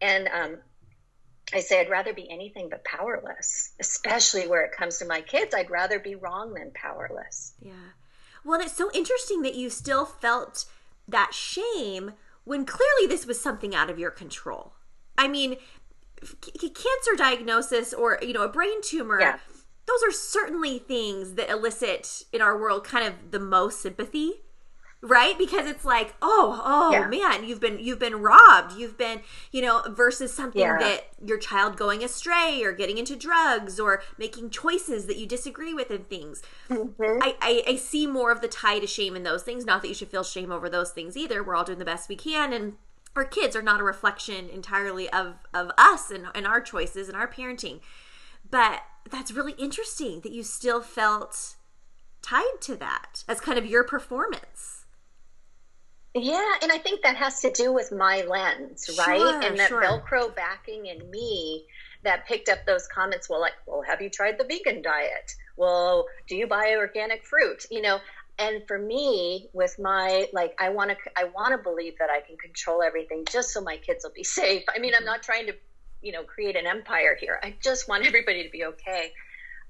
And 0.00 0.28
um, 0.28 0.56
I 1.52 1.60
say 1.60 1.80
I'd 1.80 1.90
rather 1.90 2.12
be 2.12 2.30
anything 2.30 2.68
but 2.68 2.84
powerless, 2.84 3.72
especially 3.80 4.46
where 4.46 4.64
it 4.64 4.72
comes 4.72 4.98
to 4.98 5.06
my 5.06 5.20
kids. 5.20 5.54
I'd 5.54 5.70
rather 5.70 5.98
be 5.98 6.14
wrong 6.14 6.54
than 6.54 6.70
powerless. 6.74 7.54
Yeah. 7.60 7.72
Well, 8.44 8.60
it's 8.60 8.76
so 8.76 8.90
interesting 8.92 9.42
that 9.42 9.54
you 9.54 9.70
still 9.70 10.04
felt 10.04 10.64
that 11.06 11.34
shame 11.34 12.12
when 12.44 12.64
clearly 12.64 13.06
this 13.08 13.26
was 13.26 13.40
something 13.40 13.74
out 13.74 13.90
of 13.90 13.98
your 13.98 14.10
control. 14.10 14.74
I 15.16 15.28
mean, 15.28 15.56
c- 16.22 16.70
cancer 16.70 17.16
diagnosis 17.16 17.92
or, 17.92 18.18
you 18.22 18.32
know, 18.32 18.42
a 18.42 18.48
brain 18.48 18.80
tumor, 18.82 19.20
yeah. 19.20 19.38
Those 19.88 20.02
are 20.06 20.12
certainly 20.12 20.78
things 20.78 21.34
that 21.34 21.50
elicit 21.50 22.24
in 22.32 22.40
our 22.40 22.56
world 22.58 22.84
kind 22.84 23.06
of 23.06 23.30
the 23.30 23.40
most 23.40 23.80
sympathy 23.80 24.42
right 25.00 25.38
because 25.38 25.66
it's 25.66 25.84
like 25.84 26.14
oh 26.20 26.60
oh 26.64 26.90
yeah. 26.90 27.06
man 27.06 27.44
you've 27.44 27.60
been 27.60 27.78
you've 27.78 28.00
been 28.00 28.16
robbed 28.16 28.72
you've 28.72 28.98
been 28.98 29.20
you 29.52 29.62
know 29.62 29.80
versus 29.90 30.34
something 30.34 30.60
yeah. 30.60 30.76
that 30.76 31.06
your 31.24 31.38
child 31.38 31.76
going 31.76 32.02
astray 32.02 32.62
or 32.64 32.72
getting 32.72 32.98
into 32.98 33.14
drugs 33.14 33.78
or 33.78 34.02
making 34.18 34.50
choices 34.50 35.06
that 35.06 35.16
you 35.16 35.24
disagree 35.24 35.72
with 35.72 35.90
and 35.90 36.08
things 36.08 36.42
mm-hmm. 36.68 37.22
I, 37.22 37.36
I, 37.40 37.62
I 37.68 37.76
see 37.76 38.08
more 38.08 38.32
of 38.32 38.40
the 38.40 38.48
tie 38.48 38.80
to 38.80 38.88
shame 38.88 39.14
in 39.14 39.22
those 39.22 39.44
things 39.44 39.64
not 39.64 39.82
that 39.82 39.88
you 39.88 39.94
should 39.94 40.10
feel 40.10 40.24
shame 40.24 40.50
over 40.50 40.68
those 40.68 40.90
things 40.90 41.16
either 41.16 41.44
we're 41.44 41.54
all 41.54 41.64
doing 41.64 41.78
the 41.78 41.84
best 41.84 42.08
we 42.08 42.16
can 42.16 42.52
and 42.52 42.74
our 43.14 43.24
kids 43.24 43.54
are 43.54 43.62
not 43.62 43.80
a 43.80 43.84
reflection 43.84 44.48
entirely 44.48 45.08
of 45.10 45.36
of 45.54 45.70
us 45.78 46.10
and, 46.10 46.26
and 46.34 46.44
our 46.44 46.60
choices 46.60 47.08
and 47.08 47.16
our 47.16 47.28
parenting 47.28 47.78
but 48.50 48.82
that's 49.10 49.32
really 49.32 49.52
interesting 49.52 50.20
that 50.20 50.32
you 50.32 50.42
still 50.42 50.80
felt 50.80 51.56
tied 52.22 52.60
to 52.60 52.76
that 52.76 53.24
as 53.28 53.40
kind 53.40 53.58
of 53.58 53.66
your 53.66 53.84
performance 53.84 54.78
yeah, 56.14 56.54
and 56.62 56.72
I 56.72 56.78
think 56.78 57.02
that 57.02 57.16
has 57.16 57.40
to 57.40 57.50
do 57.52 57.72
with 57.72 57.92
my 57.92 58.22
lens, 58.22 58.88
right? 58.98 59.18
Sure, 59.18 59.42
and 59.42 59.58
that 59.58 59.68
sure. 59.68 59.82
Velcro 59.82 60.34
backing 60.34 60.86
in 60.86 61.10
me 61.10 61.66
that 62.02 62.26
picked 62.26 62.48
up 62.48 62.64
those 62.66 62.86
comments. 62.88 63.28
Well, 63.28 63.40
like, 63.40 63.52
well, 63.66 63.82
have 63.82 64.00
you 64.00 64.08
tried 64.08 64.38
the 64.38 64.44
vegan 64.44 64.82
diet? 64.82 65.32
Well, 65.56 66.06
do 66.26 66.36
you 66.36 66.46
buy 66.46 66.74
organic 66.76 67.24
fruit? 67.24 67.66
You 67.70 67.82
know, 67.82 67.98
and 68.38 68.62
for 68.66 68.78
me, 68.78 69.48
with 69.52 69.78
my 69.78 70.28
like, 70.32 70.54
I 70.58 70.70
want 70.70 70.90
to, 70.90 70.96
I 71.16 71.24
want 71.24 71.52
to 71.52 71.58
believe 71.58 71.94
that 71.98 72.10
I 72.10 72.20
can 72.20 72.36
control 72.36 72.82
everything 72.82 73.24
just 73.30 73.52
so 73.52 73.60
my 73.60 73.76
kids 73.76 74.04
will 74.04 74.12
be 74.12 74.24
safe. 74.40 74.64
I 74.74 74.78
mean, 74.78 74.92
I'm 74.96 75.04
not 75.04 75.22
trying 75.22 75.46
to, 75.46 75.54
you 76.02 76.12
know, 76.12 76.22
create 76.22 76.56
an 76.56 76.66
empire 76.66 77.16
here. 77.18 77.38
I 77.42 77.56
just 77.62 77.88
want 77.88 78.06
everybody 78.06 78.44
to 78.44 78.50
be 78.50 78.64
okay. 78.64 79.12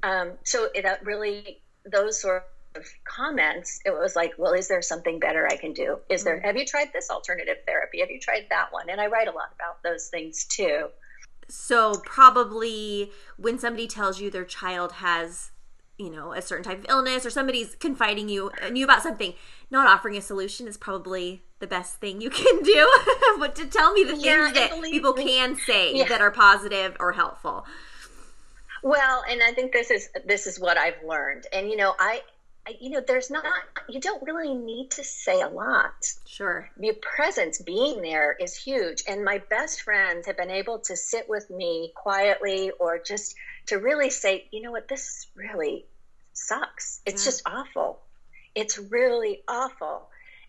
Um, 0.03 0.33
so 0.45 0.69
it 0.75 0.85
really, 1.05 1.61
those 1.85 2.21
sort 2.21 2.45
of 2.77 2.85
comments, 3.05 3.81
it 3.85 3.91
was 3.91 4.15
like, 4.15 4.33
well, 4.39 4.53
is 4.53 4.69
there 4.69 4.83
something 4.83 5.19
better 5.19 5.47
I 5.47 5.57
can 5.57 5.73
do? 5.73 5.99
Is 6.09 6.25
there, 6.25 6.37
mm-hmm. 6.37 6.47
have 6.47 6.57
you 6.57 6.65
tried 6.65 6.93
this 6.93 7.11
alternative 7.11 7.57
therapy? 7.67 8.01
Have 8.01 8.11
you 8.11 8.21
tried 8.21 8.47
that 8.51 8.73
one? 8.73 8.91
And 8.91 9.01
I 9.01 9.07
write 9.07 9.29
a 9.29 9.33
lot 9.33 9.53
about 9.55 9.83
those 9.83 10.09
things 10.09 10.45
too. 10.45 10.89
So, 11.51 11.95
probably 12.05 13.11
when 13.39 13.59
somebody 13.59 13.87
tells 13.87 14.21
you 14.21 14.31
their 14.31 14.45
child 14.45 14.93
has, 14.93 15.51
you 15.97 16.11
know, 16.11 16.33
a 16.33 16.43
certain 16.43 16.63
type 16.63 16.81
of 16.81 16.87
illness 16.91 17.25
or 17.25 17.31
somebody's 17.31 17.75
confiding 17.75 18.29
you 18.29 18.51
uh, 18.63 18.67
you 18.67 18.85
about 18.85 19.03
something, 19.03 19.33
not 19.71 19.89
offering 19.89 20.15
a 20.17 20.21
solution 20.21 20.69
is 20.69 20.77
probably 20.77 21.43
the 21.61 21.67
best 21.67 21.97
thing 21.97 22.21
you 22.21 22.31
can 22.31 22.63
do. 22.63 22.91
but 23.39 23.57
to 23.57 23.67
tell 23.67 23.93
me 23.93 24.05
the 24.05 24.13
things 24.13 24.25
yeah, 24.25 24.51
that 24.53 24.83
people 24.83 25.15
me. 25.15 25.25
can 25.25 25.57
say 25.57 25.97
yeah. 25.97 26.09
that 26.09 26.21
are 26.21 26.31
positive 26.31 26.97
or 27.01 27.13
helpful. 27.13 27.67
Well, 28.83 29.25
and 29.29 29.43
I 29.43 29.53
think 29.53 29.73
this 29.73 29.91
is 29.91 30.09
this 30.25 30.47
is 30.47 30.61
what 30.61 30.79
I've 30.79 31.03
learned. 31.05 31.47
And 31.53 31.69
you 31.69 31.77
know, 31.77 31.95
I 31.99 32.23
you 32.81 32.91
know, 32.91 33.01
there's 33.07 33.31
not, 33.31 33.45
you 33.89 34.01
don't 34.01 34.23
really 34.23 34.55
need 34.55 34.91
to 34.93 35.05
say 35.05 35.41
a 35.41 35.49
lot. 35.49 35.95
Sure. 36.27 36.69
Your 36.79 36.95
presence 36.95 37.61
being 37.61 38.03
there 38.03 38.37
is 38.39 38.57
huge. 38.57 39.05
And 39.09 39.25
my 39.25 39.39
best 39.51 39.83
friends 39.83 40.27
have 40.27 40.37
been 40.37 40.51
able 40.51 40.79
to 40.81 40.97
sit 40.97 41.29
with 41.29 41.49
me 41.51 41.93
quietly 41.95 42.71
or 42.79 42.99
just 42.99 43.35
to 43.67 43.77
really 43.77 44.11
say, 44.11 44.47
you 44.51 44.63
know 44.63 44.73
what, 44.73 44.89
this 44.89 45.27
really 45.35 45.87
sucks. 46.33 47.01
It's 47.07 47.25
yeah. 47.25 47.31
just 47.31 47.43
awful. 47.47 48.01
It's 48.55 48.79
really 48.79 49.43
awful. 49.49 50.09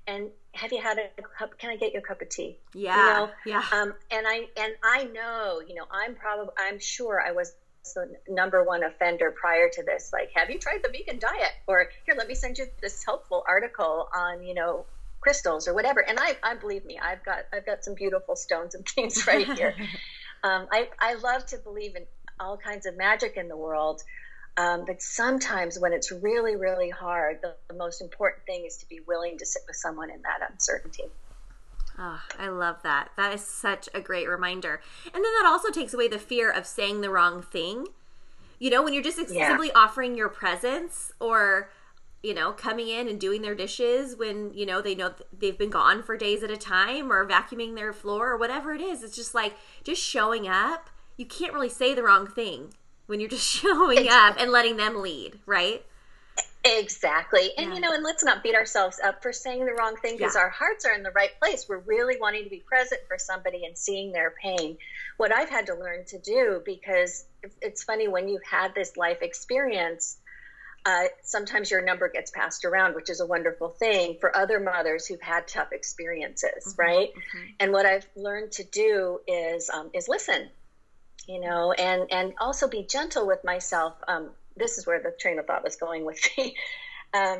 And 0.10 0.30
have 0.54 0.72
you 0.72 0.82
had 0.82 0.98
a 0.98 1.22
cup? 1.38 1.58
Can 1.60 1.70
I 1.70 1.76
get 1.76 1.94
you 1.94 2.00
a 2.00 2.02
cup 2.02 2.22
of 2.22 2.30
tea? 2.30 2.58
Yeah. 2.74 2.98
You 2.98 3.14
know? 3.14 3.30
Yeah. 3.46 3.64
Um, 3.72 3.94
and 4.12 4.26
I, 4.28 4.48
and 4.58 4.74
I 4.84 5.04
know, 5.04 5.62
you 5.66 5.76
know, 5.76 5.86
I'm 5.92 6.16
probably, 6.16 6.54
I'm 6.58 6.80
sure 6.80 7.22
I 7.22 7.32
was 7.32 7.54
the 7.94 8.12
number 8.28 8.64
one 8.64 8.84
offender 8.84 9.34
prior 9.40 9.68
to 9.72 9.84
this 9.84 10.12
like 10.14 10.30
have 10.36 10.50
you 10.50 10.60
tried 10.60 10.80
the 10.84 10.90
vegan 10.90 11.18
diet 11.18 11.52
or 11.66 11.90
here 12.06 12.14
let 12.16 12.28
me 12.28 12.36
send 12.36 12.58
you 12.58 12.66
this 12.82 13.04
helpful 13.04 13.44
article 13.48 14.08
on 14.16 14.44
you 14.44 14.54
know 14.54 14.86
crystals 15.22 15.68
or 15.68 15.74
whatever 15.74 16.02
and 16.08 16.20
i 16.20 16.36
i 16.44 16.54
believe 16.54 16.86
me 16.86 17.00
i've 17.02 17.24
got 17.24 17.46
i've 17.54 17.66
got 17.66 17.84
some 17.84 17.96
beautiful 17.96 18.36
stones 18.36 18.76
and 18.76 18.86
things 18.96 19.26
right 19.26 19.48
here 19.54 19.74
um, 20.44 20.68
i 20.72 20.88
i 21.00 21.16
love 21.16 21.44
to 21.46 21.58
believe 21.58 21.96
in 21.96 22.06
all 22.40 22.58
kinds 22.58 22.86
of 22.86 22.96
magic 22.96 23.38
in 23.38 23.48
the 23.48 23.58
world 23.58 24.02
um, 24.60 24.84
but 24.86 25.02
sometimes 25.02 25.80
when 25.80 25.94
it's 25.94 26.12
really 26.12 26.56
really 26.56 26.90
hard 26.90 27.40
the, 27.42 27.56
the 27.70 27.76
most 27.76 28.02
important 28.02 28.46
thing 28.46 28.66
is 28.66 28.78
to 28.78 28.88
be 28.88 29.00
willing 29.08 29.38
to 29.38 29.46
sit 29.46 29.62
with 29.68 29.76
someone 29.76 30.10
in 30.10 30.22
that 30.22 30.50
uncertainty 30.52 31.06
Oh, 32.02 32.22
I 32.40 32.48
love 32.48 32.78
that. 32.84 33.10
That 33.18 33.34
is 33.34 33.42
such 33.42 33.90
a 33.94 34.00
great 34.00 34.30
reminder. 34.30 34.80
And 35.06 35.16
then 35.16 35.22
that 35.22 35.46
also 35.46 35.70
takes 35.70 35.94
away 35.94 36.08
the 36.08 36.18
fear 36.18 36.50
of 36.50 36.66
saying 36.66 37.02
the 37.02 37.10
wrong 37.10 37.42
thing. 37.42 37.88
You 38.58 38.70
know, 38.70 38.82
when 38.82 38.94
you're 38.94 39.04
just 39.04 39.20
yeah. 39.30 39.50
simply 39.50 39.70
offering 39.74 40.16
your 40.16 40.30
presence 40.30 41.12
or, 41.20 41.72
you 42.24 42.34
know, 42.34 42.54
coming 42.54 42.88
in 42.88 43.10
and 43.10 43.20
doing 43.20 43.42
their 43.42 43.56
dishes 43.56 44.16
when, 44.16 44.54
you 44.54 44.66
know, 44.66 44.82
they 44.82 44.96
know 44.96 45.14
they've 45.38 45.58
been 45.58 45.70
gone 45.70 46.02
for 46.02 46.16
days 46.16 46.42
at 46.42 46.50
a 46.50 46.58
time 46.58 47.12
or 47.12 47.28
vacuuming 47.28 47.76
their 47.76 47.92
floor 47.92 48.30
or 48.30 48.38
whatever 48.38 48.74
it 48.74 48.82
is. 48.82 49.04
It's 49.04 49.16
just 49.16 49.36
like 49.36 49.56
just 49.84 50.02
showing 50.02 50.48
up. 50.48 50.90
You 51.18 51.26
can't 51.26 51.54
really 51.54 51.70
say 51.70 51.94
the 51.94 52.04
wrong 52.04 52.28
thing 52.28 52.74
when 53.10 53.20
you're 53.20 53.30
just 53.30 53.48
showing 53.62 54.08
up 54.10 54.36
and 54.40 54.52
letting 54.52 54.78
them 54.78 55.02
lead, 55.02 55.40
right? 55.46 55.84
Exactly. 56.64 57.52
And, 57.58 57.70
yeah. 57.70 57.76
you 57.76 57.82
know, 57.82 57.94
and 57.94 58.04
let's 58.04 58.24
not 58.24 58.44
beat 58.44 58.54
ourselves 58.54 59.00
up 59.04 59.24
for 59.24 59.32
saying 59.32 59.66
the 59.66 59.74
wrong 59.74 59.96
thing 59.96 60.18
because 60.18 60.36
yeah. 60.36 60.42
our 60.42 60.50
hearts 60.50 60.86
are 60.86 60.94
in 60.94 61.04
the 61.04 61.12
right 61.12 61.32
place. 61.40 61.68
We're 61.68 61.80
really 61.80 62.18
wanting 62.20 62.44
to 62.44 62.50
be 62.50 62.64
present 62.66 63.02
for 63.08 63.18
somebody 63.18 63.66
and 63.66 63.78
seeing 63.78 64.12
their 64.12 64.32
pain. 64.32 64.78
What 65.18 65.34
I've 65.34 65.50
had 65.50 65.68
to 65.68 65.76
learn 65.76 66.06
to 66.08 66.20
do, 66.20 66.62
because 66.66 67.26
it's 67.62 67.84
funny 67.84 68.08
when 68.08 68.28
you've 68.28 68.44
had 68.44 68.76
this 68.76 68.98
life 68.98 69.22
experience, 69.22 70.18
uh, 70.86 71.06
sometimes 71.24 71.72
your 71.72 71.82
number 71.82 72.10
gets 72.10 72.30
passed 72.30 72.66
around, 72.66 72.96
which 72.96 73.10
is 73.10 73.22
a 73.22 73.26
wonderful 73.26 73.70
thing 73.70 74.18
for 74.20 74.36
other 74.36 74.60
mothers 74.60 75.06
who've 75.08 75.22
had 75.22 75.48
tough 75.48 75.72
experiences, 75.72 76.74
mm-hmm. 76.74 76.82
right? 76.82 77.10
Mm-hmm. 77.10 77.48
And 77.62 77.72
what 77.72 77.86
I've 77.86 78.08
learned 78.16 78.52
to 78.54 78.64
do 78.66 79.20
is 79.28 79.70
um, 79.70 79.90
is 79.94 80.08
listen, 80.08 80.50
you 81.30 81.40
know, 81.40 81.72
and 81.74 82.12
and 82.12 82.34
also 82.42 82.68
be 82.68 82.82
gentle 82.82 83.28
with 83.28 83.44
myself. 83.44 83.94
Um, 84.08 84.32
this 84.58 84.80
is 84.80 84.88
where 84.88 85.00
the 85.00 85.14
train 85.20 85.38
of 85.38 85.46
thought 85.46 85.64
was 85.64 85.76
going 85.76 86.04
with 86.06 86.20
me. 86.38 86.56
Um, 87.12 87.40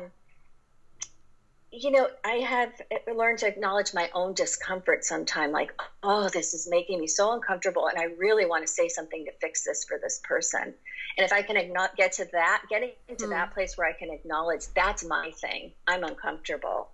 you 1.70 1.92
know, 1.92 2.08
I 2.24 2.38
have 2.38 2.72
learned 3.06 3.38
to 3.38 3.46
acknowledge 3.46 3.94
my 3.94 4.10
own 4.12 4.34
discomfort 4.34 5.04
sometime, 5.04 5.52
like, 5.52 5.72
oh, 6.02 6.28
this 6.28 6.54
is 6.54 6.66
making 6.68 6.98
me 6.98 7.06
so 7.06 7.32
uncomfortable, 7.32 7.86
and 7.86 7.96
I 7.96 8.06
really 8.18 8.46
want 8.46 8.66
to 8.66 8.72
say 8.72 8.88
something 8.88 9.26
to 9.26 9.30
fix 9.40 9.64
this 9.64 9.84
for 9.84 9.96
this 10.02 10.20
person. 10.24 10.74
And 11.16 11.24
if 11.24 11.32
I 11.32 11.42
can 11.42 11.56
get 11.96 12.10
to 12.14 12.26
that, 12.32 12.62
getting 12.68 12.90
into 13.08 13.26
mm. 13.26 13.30
that 13.30 13.54
place 13.54 13.78
where 13.78 13.86
I 13.86 13.92
can 13.92 14.10
acknowledge 14.10 14.62
that's 14.74 15.04
my 15.04 15.30
thing, 15.40 15.70
I'm 15.86 16.02
uncomfortable, 16.02 16.88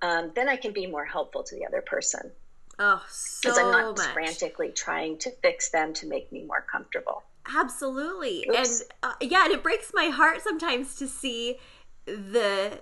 um, 0.00 0.32
then 0.34 0.48
I 0.48 0.56
can 0.56 0.72
be 0.72 0.86
more 0.86 1.04
helpful 1.04 1.42
to 1.42 1.54
the 1.54 1.66
other 1.66 1.82
person. 1.82 2.32
Oh, 2.78 3.02
so 3.08 3.48
Because 3.48 3.58
I'm 3.58 3.70
not 3.70 3.96
much. 3.96 4.12
frantically 4.12 4.72
trying 4.72 5.18
to 5.18 5.30
fix 5.42 5.70
them 5.70 5.92
to 5.94 6.06
make 6.06 6.32
me 6.32 6.44
more 6.44 6.64
comfortable. 6.70 7.22
Absolutely. 7.46 8.46
Oops. 8.48 8.80
And 8.80 8.90
uh, 9.02 9.14
yeah, 9.20 9.44
and 9.44 9.52
it 9.52 9.62
breaks 9.62 9.92
my 9.94 10.06
heart 10.06 10.42
sometimes 10.42 10.94
to 10.96 11.06
see 11.06 11.58
the 12.06 12.80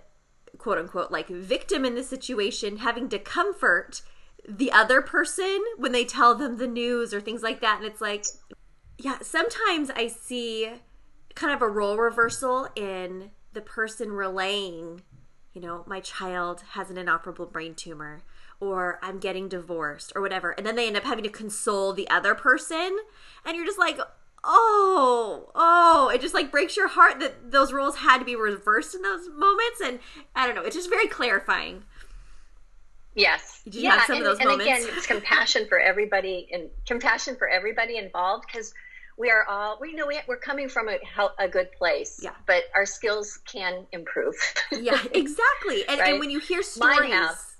quote 0.58 0.78
unquote 0.78 1.10
like 1.10 1.28
victim 1.28 1.84
in 1.84 1.94
the 1.94 2.02
situation 2.02 2.78
having 2.78 3.08
to 3.08 3.18
comfort 3.18 4.02
the 4.48 4.70
other 4.72 5.00
person 5.00 5.62
when 5.76 5.92
they 5.92 6.04
tell 6.04 6.34
them 6.34 6.56
the 6.58 6.66
news 6.66 7.14
or 7.14 7.20
things 7.20 7.42
like 7.42 7.60
that 7.60 7.78
and 7.78 7.86
it's 7.86 8.00
like 8.00 8.24
yeah 8.98 9.18
sometimes 9.22 9.90
i 9.90 10.06
see 10.06 10.68
kind 11.34 11.54
of 11.54 11.62
a 11.62 11.68
role 11.68 11.96
reversal 11.96 12.68
in 12.76 13.30
the 13.52 13.60
person 13.60 14.12
relaying 14.12 15.00
you 15.54 15.60
know 15.60 15.84
my 15.86 16.00
child 16.00 16.62
has 16.72 16.90
an 16.90 16.98
inoperable 16.98 17.46
brain 17.46 17.74
tumor 17.74 18.20
or 18.62 19.00
i'm 19.02 19.18
getting 19.18 19.48
divorced 19.48 20.12
or 20.14 20.22
whatever 20.22 20.52
and 20.52 20.64
then 20.64 20.76
they 20.76 20.86
end 20.86 20.96
up 20.96 21.02
having 21.02 21.24
to 21.24 21.30
console 21.30 21.92
the 21.92 22.08
other 22.08 22.32
person 22.34 22.96
and 23.44 23.56
you're 23.56 23.66
just 23.66 23.78
like 23.78 23.98
oh 24.44 25.50
oh 25.56 26.10
it 26.14 26.20
just 26.20 26.32
like 26.32 26.50
breaks 26.52 26.76
your 26.76 26.86
heart 26.88 27.18
that 27.18 27.50
those 27.50 27.72
roles 27.72 27.96
had 27.96 28.18
to 28.18 28.24
be 28.24 28.36
reversed 28.36 28.94
in 28.94 29.02
those 29.02 29.28
moments 29.28 29.80
and 29.84 29.98
i 30.36 30.46
don't 30.46 30.54
know 30.54 30.62
it's 30.62 30.76
just 30.76 30.88
very 30.88 31.08
clarifying 31.08 31.82
Yes. 33.14 33.60
Did 33.64 33.74
you 33.74 33.82
yeah, 33.82 33.90
have 33.98 34.06
some 34.06 34.16
and, 34.16 34.24
of 34.24 34.30
those 34.30 34.38
and 34.38 34.48
moments? 34.48 34.84
again, 34.84 34.96
it's 34.96 35.06
compassion 35.06 35.66
for 35.68 35.78
everybody 35.78 36.48
and 36.50 36.70
compassion 36.86 37.36
for 37.36 37.46
everybody 37.46 37.98
involved 37.98 38.46
because 38.46 38.72
we 39.18 39.30
are 39.30 39.44
all 39.46 39.76
we 39.80 39.92
know 39.92 40.06
we, 40.06 40.18
we're 40.26 40.38
coming 40.38 40.66
from 40.68 40.88
a, 40.88 40.96
a 41.38 41.46
good 41.46 41.70
place. 41.72 42.20
Yeah. 42.22 42.30
But 42.46 42.62
our 42.74 42.86
skills 42.86 43.38
can 43.46 43.86
improve. 43.92 44.34
yeah 44.70 44.98
exactly 45.12 45.86
and, 45.88 46.00
Right? 46.00 46.10
and 46.12 46.20
when 46.20 46.30
you 46.30 46.38
hear 46.40 46.62
stories. 46.62 47.12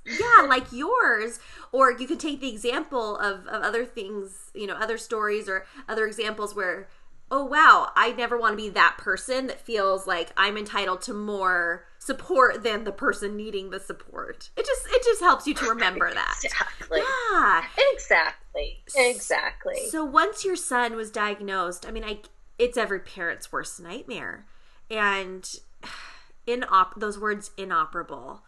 Yeah 0.07 0.47
like 0.49 0.73
yours 0.73 1.39
or 1.71 1.93
you 1.93 2.07
could 2.07 2.21
take 2.21 2.41
the 2.41 2.49
example 2.49 3.17
of, 3.19 3.47
of 3.47 3.63
other 3.63 3.85
things 3.85 4.51
you 4.55 4.67
know 4.67 4.75
other 4.75 4.99
stories 4.99 5.49
or 5.49 5.65
other 5.89 6.07
examples 6.07 6.55
where 6.55 6.89
oh 7.31 7.45
wow 7.45 7.91
i 7.95 8.11
never 8.13 8.37
want 8.37 8.53
to 8.53 8.57
be 8.57 8.69
that 8.69 8.97
person 8.99 9.47
that 9.47 9.61
feels 9.61 10.07
like 10.07 10.33
i'm 10.37 10.57
entitled 10.57 11.01
to 11.01 11.15
more 11.15 11.85
support 11.99 12.65
than 12.65 12.83
the 12.85 12.91
person 12.93 13.37
needing 13.37 13.71
the 13.71 13.79
support 13.79 14.51
it 14.57 14.67
just 14.67 14.87
it 14.89 15.03
just 15.05 15.21
helps 15.21 15.47
you 15.47 15.55
to 15.55 15.67
remember 15.67 16.11
that 16.15 16.35
exactly. 16.43 16.99
yeah 16.99 17.63
Exactly. 17.95 18.83
Exactly. 18.97 19.89
so 19.89 20.05
once 20.05 20.45
your 20.45 20.57
son 20.57 20.95
was 20.95 21.11
diagnosed, 21.11 21.87
I 21.87 21.91
mean, 21.91 22.05
I 22.05 22.19
it's 22.59 22.77
every 22.77 23.01
parent's 23.01 23.51
worst 23.51 23.81
nightmare, 23.81 24.47
and 24.91 25.49
inop 26.47 26.95
those 26.97 27.19
words 27.19 27.51
inoperable. 27.57 28.43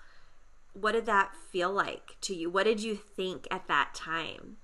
What 0.74 0.92
did 0.92 1.06
that 1.06 1.34
feel 1.50 1.72
like 1.72 2.16
to 2.22 2.34
you? 2.34 2.50
What 2.50 2.64
did 2.64 2.82
you 2.82 2.96
think 2.96 3.48
at 3.50 3.68
that 3.68 3.94
time? 3.94 4.58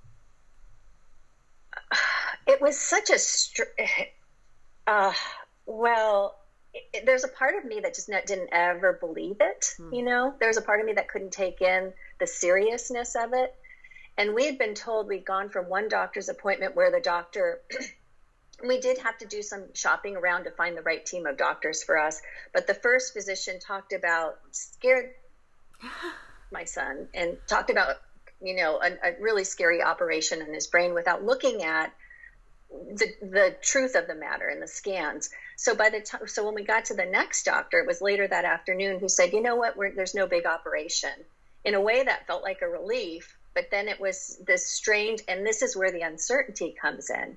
it 2.47 2.61
was 2.61 2.79
such 2.79 3.11
a 3.11 3.19
str- 3.19 3.62
uh, 4.87 5.12
well 5.67 6.37
it, 6.73 7.05
there's 7.05 7.25
a 7.25 7.29
part 7.29 7.55
of 7.57 7.64
me 7.64 7.81
that 7.81 7.95
just 7.95 8.09
not, 8.09 8.26
didn't 8.26 8.50
ever 8.52 8.95
believe 8.95 9.37
it 9.40 9.75
you 9.93 10.02
know 10.02 10.35
there's 10.40 10.57
a 10.57 10.62
part 10.62 10.81
of 10.81 10.87
me 10.87 10.93
that 10.93 11.09
couldn't 11.09 11.33
take 11.33 11.61
in 11.61 11.93
the 12.19 12.26
seriousness 12.26 13.17
of 13.17 13.33
it 13.33 13.55
and 14.19 14.35
we 14.35 14.45
had 14.47 14.59
been 14.59 14.75
told 14.75 15.09
we'd 15.09 15.25
gone 15.25 15.49
from 15.49 15.69
one 15.69 15.88
doctor's 15.88 16.29
appointment 16.29 16.76
where 16.76 16.90
the 16.90 17.00
doctor 17.00 17.61
we 18.67 18.79
did 18.81 18.99
have 18.99 19.17
to 19.19 19.26
do 19.26 19.43
some 19.43 19.64
shopping 19.75 20.17
around 20.17 20.45
to 20.45 20.50
find 20.50 20.76
the 20.76 20.83
right 20.83 21.07
team 21.07 21.26
of 21.26 21.37
doctors 21.37 21.83
for 21.83 21.99
us 21.99 22.21
but 22.52 22.67
the 22.67 22.75
first 22.75 23.12
physician 23.12 23.59
talked 23.59 23.93
about 23.93 24.38
scared 24.50 25.11
my 26.53 26.65
son 26.65 27.09
and 27.15 27.37
talked 27.47 27.71
about 27.71 27.97
you 28.41 28.55
know 28.57 28.81
a, 28.83 29.11
a 29.11 29.13
really 29.21 29.45
scary 29.45 29.83
operation 29.83 30.41
in 30.43 30.53
his 30.53 30.67
brain 30.67 30.95
without 30.95 31.25
looking 31.25 31.63
at 31.63 31.93
the 32.71 33.13
the 33.21 33.57
truth 33.63 33.95
of 33.95 34.07
the 34.07 34.15
matter 34.15 34.49
in 34.49 34.61
the 34.61 34.67
scans. 34.67 35.31
So 35.57 35.75
by 35.75 35.91
the 35.91 36.01
time, 36.01 36.27
so 36.27 36.45
when 36.45 36.55
we 36.55 36.65
got 36.65 36.87
to 36.87 36.95
the 36.95 37.05
next 37.05 37.45
doctor, 37.45 37.81
it 37.81 37.87
was 37.87 38.01
later 38.01 38.27
that 38.29 38.45
afternoon 38.45 39.01
who 39.01 39.09
said, 39.09 39.33
you 39.33 39.43
know 39.43 39.57
what, 39.57 39.77
We're, 39.77 39.95
there's 39.95 40.15
no 40.15 40.27
big 40.27 40.47
operation. 40.47 41.11
In 41.65 41.75
a 41.75 41.81
way, 41.81 42.03
that 42.03 42.27
felt 42.27 42.43
like 42.43 42.63
a 42.63 42.69
relief, 42.69 43.37
but 43.55 43.71
then 43.71 43.89
it 43.89 44.01
was 44.01 44.41
this 44.47 44.67
strange, 44.67 45.21
and 45.28 45.45
this 45.45 45.63
is 45.63 45.76
where 45.76 45.93
the 45.93 46.00
uncertainty 46.02 46.75
comes 46.81 47.11
in. 47.11 47.37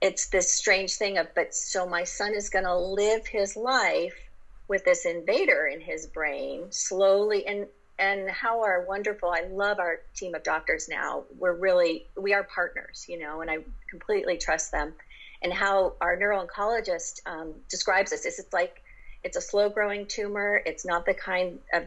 It's 0.00 0.28
this 0.28 0.50
strange 0.52 0.94
thing 0.94 1.18
of, 1.18 1.34
but 1.34 1.54
so 1.54 1.86
my 1.86 2.04
son 2.04 2.34
is 2.34 2.48
going 2.48 2.64
to 2.64 2.76
live 2.76 3.26
his 3.26 3.56
life 3.56 4.29
with 4.70 4.84
this 4.84 5.04
invader 5.04 5.66
in 5.66 5.80
his 5.80 6.06
brain 6.06 6.64
slowly 6.70 7.44
and 7.44 7.66
and 7.98 8.30
how 8.30 8.62
our 8.62 8.86
wonderful 8.88 9.28
i 9.28 9.42
love 9.50 9.80
our 9.80 9.96
team 10.14 10.34
of 10.34 10.44
doctors 10.44 10.88
now. 10.88 11.24
We're 11.36 11.54
really 11.54 12.06
we 12.16 12.32
are 12.32 12.44
partners 12.44 13.04
you 13.08 13.18
know 13.18 13.42
and 13.42 13.50
i 13.50 13.58
completely 13.90 14.38
trust 14.38 14.70
them. 14.70 14.94
And 15.42 15.52
how 15.52 15.94
our 16.00 16.16
neuro-oncologist 16.16 17.20
um, 17.26 17.54
describes 17.68 18.10
this 18.10 18.26
is 18.26 18.38
it's 18.38 18.52
like 18.52 18.82
it's 19.24 19.36
a 19.36 19.40
slow 19.40 19.68
growing 19.68 20.06
tumor. 20.06 20.62
It's 20.64 20.86
not 20.86 21.04
the 21.04 21.14
kind 21.14 21.58
of 21.72 21.84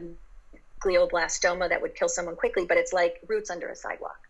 glioblastoma 0.80 1.68
that 1.70 1.80
would 1.80 1.94
kill 1.94 2.08
someone 2.08 2.36
quickly 2.36 2.66
but 2.66 2.76
it's 2.76 2.92
like 2.92 3.20
roots 3.26 3.48
under 3.48 3.68
a 3.68 3.76
sidewalk. 3.76 4.20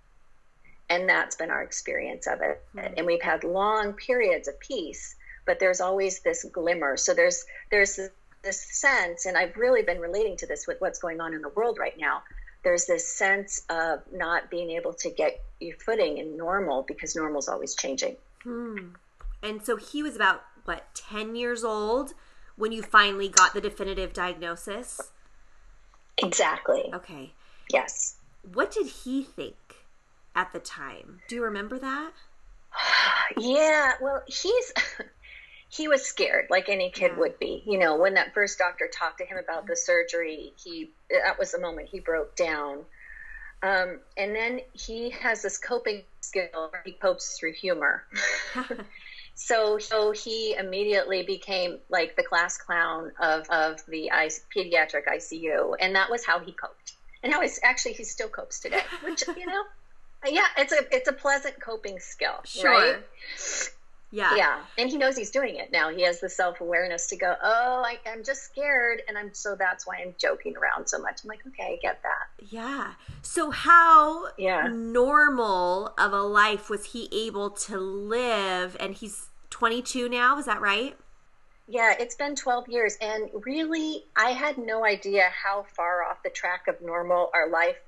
And 0.88 1.08
that's 1.08 1.34
been 1.34 1.50
our 1.50 1.62
experience 1.62 2.28
of 2.28 2.40
it. 2.40 2.62
And 2.96 3.04
we've 3.04 3.22
had 3.22 3.42
long 3.42 3.94
periods 3.94 4.46
of 4.46 4.60
peace 4.60 5.16
but 5.46 5.58
there's 5.58 5.80
always 5.80 6.20
this 6.20 6.44
glimmer. 6.44 6.96
So 6.96 7.14
there's 7.14 7.44
there's 7.70 7.98
this, 8.44 8.60
sense 8.60 9.26
and 9.26 9.36
i've 9.36 9.56
really 9.56 9.82
been 9.82 10.00
relating 10.00 10.36
to 10.36 10.46
this 10.46 10.66
with 10.66 10.80
what's 10.80 10.98
going 10.98 11.20
on 11.20 11.34
in 11.34 11.40
the 11.42 11.48
world 11.50 11.78
right 11.78 11.98
now 11.98 12.22
there's 12.62 12.86
this 12.86 13.06
sense 13.06 13.62
of 13.68 14.00
not 14.12 14.50
being 14.50 14.70
able 14.70 14.92
to 14.92 15.10
get 15.10 15.42
your 15.60 15.76
footing 15.78 16.18
in 16.18 16.36
normal 16.36 16.82
because 16.82 17.16
normal's 17.16 17.48
always 17.48 17.74
changing 17.74 18.16
Hmm. 18.42 18.90
And 19.42 19.64
so 19.64 19.76
he 19.76 20.02
was 20.02 20.14
about 20.16 20.42
what 20.66 20.94
ten 20.94 21.34
years 21.34 21.64
old 21.64 22.12
when 22.56 22.72
you 22.72 22.82
finally 22.82 23.28
got 23.28 23.54
the 23.54 23.60
definitive 23.60 24.12
diagnosis. 24.12 25.00
exactly 26.18 26.90
Okay, 26.92 27.32
yes 27.70 28.16
what 28.52 28.70
did 28.70 28.86
he 28.86 29.22
think 29.22 29.56
at 30.34 30.52
the 30.52 30.58
time? 30.58 31.20
Do 31.28 31.36
you 31.36 31.42
remember 31.44 31.78
that? 31.78 32.12
Yeah, 33.38 33.92
well, 34.02 34.22
he's 34.26 34.72
he 35.74 35.88
was 35.88 36.02
scared 36.04 36.46
like 36.50 36.68
any 36.68 36.90
kid 36.90 37.12
Yeah. 37.12 37.18
would 37.18 37.38
be. 37.38 37.62
You 37.66 37.78
know, 37.78 37.96
when 37.96 38.14
that 38.14 38.32
first 38.32 38.58
doctor 38.58 38.88
talked 38.88 39.18
to 39.18 39.24
him 39.24 39.36
about 39.38 39.66
the 39.66 39.76
surgery, 39.76 40.52
he 40.56 40.92
that 41.10 41.38
was 41.38 41.50
the 41.50 41.58
moment 41.60 41.88
he 41.90 42.00
broke 42.00 42.36
down. 42.36 42.84
Um, 43.62 44.00
and 44.16 44.36
then 44.36 44.60
he 44.72 45.10
has 45.10 45.42
this 45.42 45.58
coping 45.58 46.04
skill 46.20 46.68
where 46.70 46.82
he 46.84 46.92
copes 46.92 47.38
through 47.38 47.54
humor. 47.54 48.04
so, 49.34 49.78
so 49.78 50.12
he 50.12 50.54
immediately 50.54 51.22
became 51.22 51.78
like 51.88 52.14
the 52.14 52.22
class 52.22 52.58
clown 52.58 53.10
of, 53.18 53.48
of 53.48 53.78
the 53.88 54.12
I, 54.12 54.28
pediatric 54.54 55.06
ICU, 55.08 55.76
and 55.80 55.96
that 55.96 56.10
was 56.10 56.24
how 56.26 56.40
he 56.40 56.52
coped. 56.52 56.92
And 57.22 57.32
how 57.32 57.40
he's 57.40 57.58
actually 57.62 57.94
he 57.94 58.04
still 58.04 58.28
copes 58.28 58.60
today, 58.60 58.82
which 59.02 59.24
you 59.26 59.46
know, 59.46 59.62
yeah, 60.26 60.46
it's 60.58 60.72
a 60.74 60.82
it's 60.94 61.08
a 61.08 61.12
pleasant 61.14 61.54
coping 61.60 61.98
skill, 61.98 62.40
Sure. 62.44 62.70
right? 62.70 62.96
Yeah. 64.14 64.36
Yeah, 64.36 64.58
and 64.78 64.88
he 64.88 64.96
knows 64.96 65.16
he's 65.16 65.32
doing 65.32 65.56
it 65.56 65.72
now. 65.72 65.90
He 65.90 66.02
has 66.02 66.20
the 66.20 66.28
self 66.28 66.60
awareness 66.60 67.08
to 67.08 67.16
go, 67.16 67.34
oh, 67.42 67.82
I, 67.84 67.98
I'm 68.08 68.22
just 68.22 68.44
scared, 68.44 69.02
and 69.08 69.18
I'm 69.18 69.34
so 69.34 69.56
that's 69.58 69.88
why 69.88 69.96
I'm 69.96 70.14
joking 70.18 70.56
around 70.56 70.86
so 70.88 71.00
much. 71.00 71.24
I'm 71.24 71.28
like, 71.28 71.44
okay, 71.48 71.72
I 71.72 71.78
get 71.82 72.00
that. 72.04 72.46
Yeah. 72.48 72.92
So 73.22 73.50
how 73.50 74.28
Yeah. 74.38 74.68
normal 74.72 75.88
of 75.98 76.12
a 76.12 76.22
life 76.22 76.70
was 76.70 76.84
he 76.84 77.08
able 77.10 77.50
to 77.50 77.76
live? 77.76 78.76
And 78.78 78.94
he's 78.94 79.30
22 79.50 80.08
now, 80.08 80.38
is 80.38 80.46
that 80.46 80.60
right? 80.60 80.96
Yeah, 81.66 81.94
it's 81.98 82.14
been 82.14 82.36
12 82.36 82.68
years, 82.68 82.96
and 83.00 83.30
really, 83.44 84.04
I 84.14 84.30
had 84.30 84.58
no 84.58 84.84
idea 84.84 85.28
how 85.32 85.66
far 85.74 86.04
off 86.04 86.22
the 86.22 86.30
track 86.30 86.68
of 86.68 86.80
normal 86.80 87.30
our 87.34 87.48
life 87.48 87.78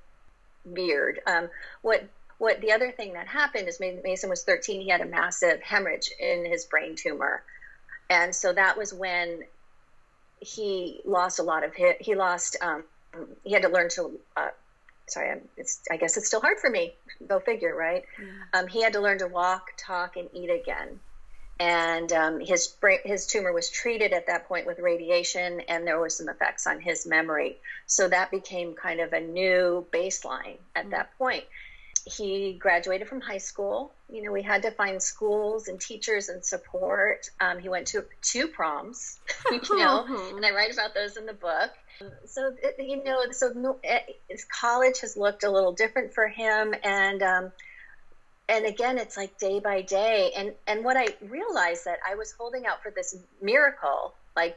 veered. 0.65 1.21
Um, 1.25 1.47
what 1.83 2.03
what 2.37 2.61
the 2.61 2.71
other 2.71 2.91
thing 2.91 3.13
that 3.13 3.27
happened 3.27 3.67
is 3.67 3.79
Mason 3.79 4.29
was 4.29 4.43
13. 4.43 4.81
He 4.81 4.89
had 4.89 5.01
a 5.01 5.05
massive 5.05 5.61
hemorrhage 5.61 6.11
in 6.19 6.45
his 6.45 6.65
brain 6.65 6.95
tumor, 6.95 7.43
and 8.09 8.35
so 8.35 8.53
that 8.53 8.77
was 8.77 8.93
when 8.93 9.43
he 10.39 11.01
lost 11.05 11.39
a 11.39 11.43
lot 11.43 11.63
of 11.63 11.73
hit. 11.73 12.01
He 12.01 12.15
lost. 12.15 12.57
Um, 12.61 12.83
he 13.43 13.53
had 13.53 13.63
to 13.63 13.69
learn 13.69 13.89
to. 13.89 14.19
Uh, 14.35 14.49
sorry, 15.07 15.31
I'm, 15.31 15.41
it's. 15.57 15.81
I 15.89 15.97
guess 15.97 16.17
it's 16.17 16.27
still 16.27 16.41
hard 16.41 16.59
for 16.59 16.69
me. 16.69 16.93
Go 17.27 17.39
figure, 17.39 17.75
right? 17.75 18.03
Um, 18.53 18.67
he 18.67 18.83
had 18.83 18.93
to 18.93 18.99
learn 18.99 19.19
to 19.19 19.27
walk, 19.27 19.71
talk, 19.77 20.15
and 20.17 20.29
eat 20.33 20.49
again 20.49 20.99
and 21.59 22.11
um, 22.13 22.39
his 22.39 22.67
brain, 22.67 22.99
his 23.03 23.25
tumor 23.25 23.51
was 23.51 23.69
treated 23.69 24.13
at 24.13 24.27
that 24.27 24.47
point 24.47 24.67
with 24.67 24.79
radiation, 24.79 25.61
and 25.61 25.87
there 25.87 25.99
were 25.99 26.09
some 26.09 26.29
effects 26.29 26.67
on 26.67 26.79
his 26.79 27.07
memory. 27.07 27.57
So 27.87 28.07
that 28.07 28.29
became 28.29 28.75
kind 28.75 28.99
of 28.99 29.13
a 29.13 29.19
new 29.19 29.85
baseline 29.91 30.57
at 30.75 30.91
that 30.91 31.17
point. 31.17 31.43
He 32.05 32.53
graduated 32.53 33.07
from 33.07 33.21
high 33.21 33.37
school. 33.39 33.95
You 34.09 34.23
know, 34.23 34.31
we 34.31 34.41
had 34.41 34.61
to 34.63 34.71
find 34.71 35.01
schools 35.01 35.67
and 35.67 35.79
teachers 35.79 36.29
and 36.29 36.43
support. 36.45 37.25
Um, 37.39 37.59
he 37.59 37.69
went 37.69 37.87
to 37.87 38.05
two 38.21 38.47
proms, 38.47 39.19
you 39.51 39.59
know, 39.77 40.05
and 40.35 40.45
I 40.45 40.51
write 40.51 40.71
about 40.73 40.93
those 40.93 41.17
in 41.17 41.25
the 41.25 41.33
book. 41.33 41.71
So 42.25 42.51
you 42.79 43.03
know, 43.03 43.23
so 43.31 43.51
no, 43.55 43.79
his 44.29 44.45
college 44.45 44.99
has 45.01 45.17
looked 45.17 45.43
a 45.43 45.49
little 45.49 45.73
different 45.73 46.13
for 46.13 46.27
him, 46.27 46.73
and 46.83 47.23
um, 47.23 47.51
and 48.49 48.65
again 48.65 48.97
it's 48.97 49.17
like 49.17 49.37
day 49.39 49.59
by 49.59 49.81
day 49.81 50.31
and 50.37 50.53
and 50.67 50.85
what 50.85 50.95
i 50.95 51.05
realized 51.21 51.83
that 51.83 51.99
i 52.09 52.15
was 52.15 52.33
holding 52.37 52.65
out 52.65 52.81
for 52.81 52.93
this 52.95 53.13
miracle 53.41 54.13
like 54.37 54.55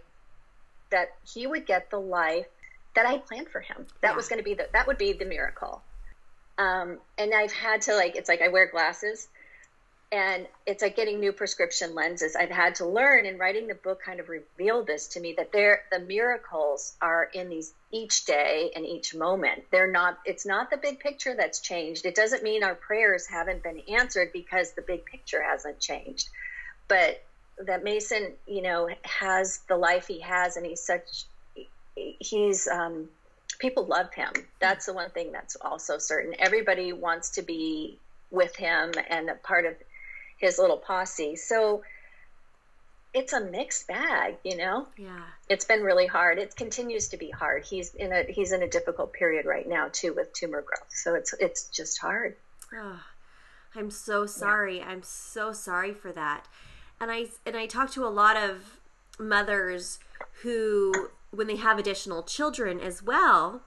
that 0.91 1.09
he 1.35 1.47
would 1.47 1.67
get 1.67 1.91
the 1.91 1.99
life 1.99 2.47
that 2.95 3.07
I 3.07 3.19
planned 3.19 3.49
for 3.49 3.61
him. 3.61 3.87
That 4.03 4.11
Yeah. 4.11 4.17
was 4.17 4.29
going 4.29 4.39
to 4.39 4.45
be 4.45 4.55
the 4.55 4.69
that 4.73 4.87
would 4.87 4.99
be 4.99 5.13
the 5.13 5.25
miracle. 5.25 5.83
Um, 6.59 6.99
and 7.17 7.33
I've 7.35 7.53
had 7.53 7.83
to 7.83 7.95
like 7.95 8.17
it's 8.17 8.29
like 8.29 8.43
I 8.43 8.49
wear 8.49 8.71
glasses 8.71 9.29
and 10.13 10.47
it's 10.67 10.83
like 10.83 10.97
getting 10.97 11.21
new 11.21 11.33
prescription 11.33 11.95
lenses. 11.95 12.35
I've 12.35 12.51
had 12.51 12.75
to 12.77 12.87
learn 12.87 13.27
and 13.27 13.39
writing 13.39 13.69
the 13.69 13.77
book 13.77 14.03
kind 14.03 14.19
of 14.19 14.29
revealed 14.29 14.89
this 14.89 15.07
to 15.09 15.21
me 15.21 15.35
that 15.37 15.53
there 15.53 15.83
the 15.93 16.01
miracles 16.01 16.97
are 17.01 17.31
in 17.33 17.49
these 17.49 17.73
each 17.93 18.25
day 18.25 18.73
and 18.75 18.85
each 18.85 19.15
moment. 19.15 19.65
They're 19.71 19.91
not 19.91 20.19
it's 20.25 20.45
not 20.45 20.71
the 20.71 20.77
big 20.77 20.99
picture 20.99 21.35
that's 21.37 21.61
changed. 21.61 22.07
It 22.07 22.17
doesn't 22.17 22.43
mean 22.43 22.65
our 22.65 22.75
prayers 22.75 23.27
haven't 23.29 23.63
been 23.63 23.81
answered 23.89 24.31
because 24.33 24.73
the 24.73 24.83
big 24.83 25.05
picture 25.05 25.43
hasn't 25.43 25.79
changed. 25.79 26.29
But 26.89 27.23
that 27.67 27.85
Mason, 27.85 28.33
you 28.49 28.63
know, 28.63 28.89
has 29.05 29.61
the 29.69 29.77
life 29.77 30.09
he 30.09 30.21
has 30.21 30.57
and 30.57 30.67
he's 30.67 30.83
such 30.83 31.25
he's 31.95 32.67
um 32.67 33.09
people 33.61 33.85
love 33.85 34.13
him. 34.13 34.33
That's 34.59 34.87
the 34.87 34.93
one 34.93 35.11
thing 35.11 35.31
that's 35.31 35.57
also 35.57 35.99
certain. 35.99 36.35
Everybody 36.39 36.93
wants 36.93 37.31
to 37.31 37.43
be 37.43 37.99
with 38.31 38.57
him 38.57 38.93
and 39.09 39.29
a 39.31 39.35
part 39.35 39.67
of 39.67 39.75
his 40.39 40.59
little 40.59 40.79
posse. 40.79 41.37
So 41.37 41.83
it's 43.13 43.33
a 43.33 43.41
mixed 43.41 43.87
bag, 43.89 44.37
you 44.45 44.57
know. 44.57 44.87
Yeah. 44.97 45.23
It's 45.49 45.65
been 45.65 45.83
really 45.83 46.07
hard. 46.07 46.39
It 46.39 46.57
continues 46.57 47.09
to 47.09 47.17
be 47.17 47.31
hard. 47.31 47.65
He's 47.65 47.95
in 47.95 48.13
a 48.13 48.25
he's 48.29 48.53
in 48.53 48.63
a 48.63 48.69
difficult 48.69 49.13
period 49.13 49.47
right 49.47 49.69
now 49.69 49.89
too 49.93 50.15
with 50.15 50.33
tumor 50.33 50.63
growth. 50.63 50.91
So 50.91 51.15
it's 51.15 51.35
it's 51.39 51.65
just 51.69 52.01
hard. 52.01 52.37
Oh, 52.75 53.01
I'm 53.75 53.91
so 53.91 54.27
sorry. 54.27 54.81
I'm 54.81 55.03
so 55.03 55.53
sorry 55.53 55.93
for 55.93 56.13
that. 56.13 56.47
And 57.01 57.11
I 57.11 57.27
and 57.45 57.57
I 57.57 57.67
talk 57.67 57.91
to 57.93 58.05
a 58.05 58.09
lot 58.09 58.37
of 58.37 58.79
mothers 59.19 59.99
who 60.43 61.11
when 61.31 61.47
they 61.47 61.57
have 61.57 61.79
additional 61.79 62.23
children 62.23 62.81
as 62.81 63.03
well 63.03 63.63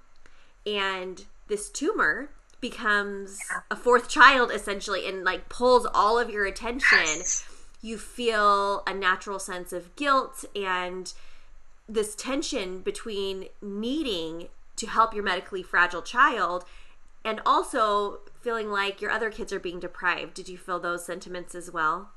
and 0.65 1.26
this 1.47 1.69
tumor 1.69 2.30
becomes 2.62 3.39
a 3.69 3.76
fourth 3.76 4.08
child 4.08 4.52
essentially 4.52 5.08
and 5.08 5.23
like 5.23 5.49
pulls 5.49 5.86
all 5.93 6.17
of 6.17 6.30
your 6.30 6.45
attention 6.45 7.23
you 7.82 7.97
feel 7.97 8.84
a 8.88 8.93
natural 8.93 9.39
sense 9.39 9.73
of 9.73 9.95
guilt 9.95 10.45
and 10.56 11.13
this 11.88 12.15
tension 12.15 12.80
between 12.80 13.49
needing 13.62 14.47
to 14.76 14.88
help 14.88 15.13
your 15.13 15.23
medically 15.23 15.62
fragile 15.62 16.02
child 16.02 16.65
and 17.26 17.41
also 17.45 18.19
feeling 18.41 18.69
like 18.69 19.02
your 19.02 19.12
other 19.12 19.30
kids 19.30 19.54
are 19.54 19.60
being 19.60 19.80
deprived. 19.80 20.34
Did 20.34 20.49
you 20.49 20.58
feel 20.58 20.80
those 20.80 21.06
sentiments 21.06 21.56
as 21.56 21.71
well? 21.71 22.10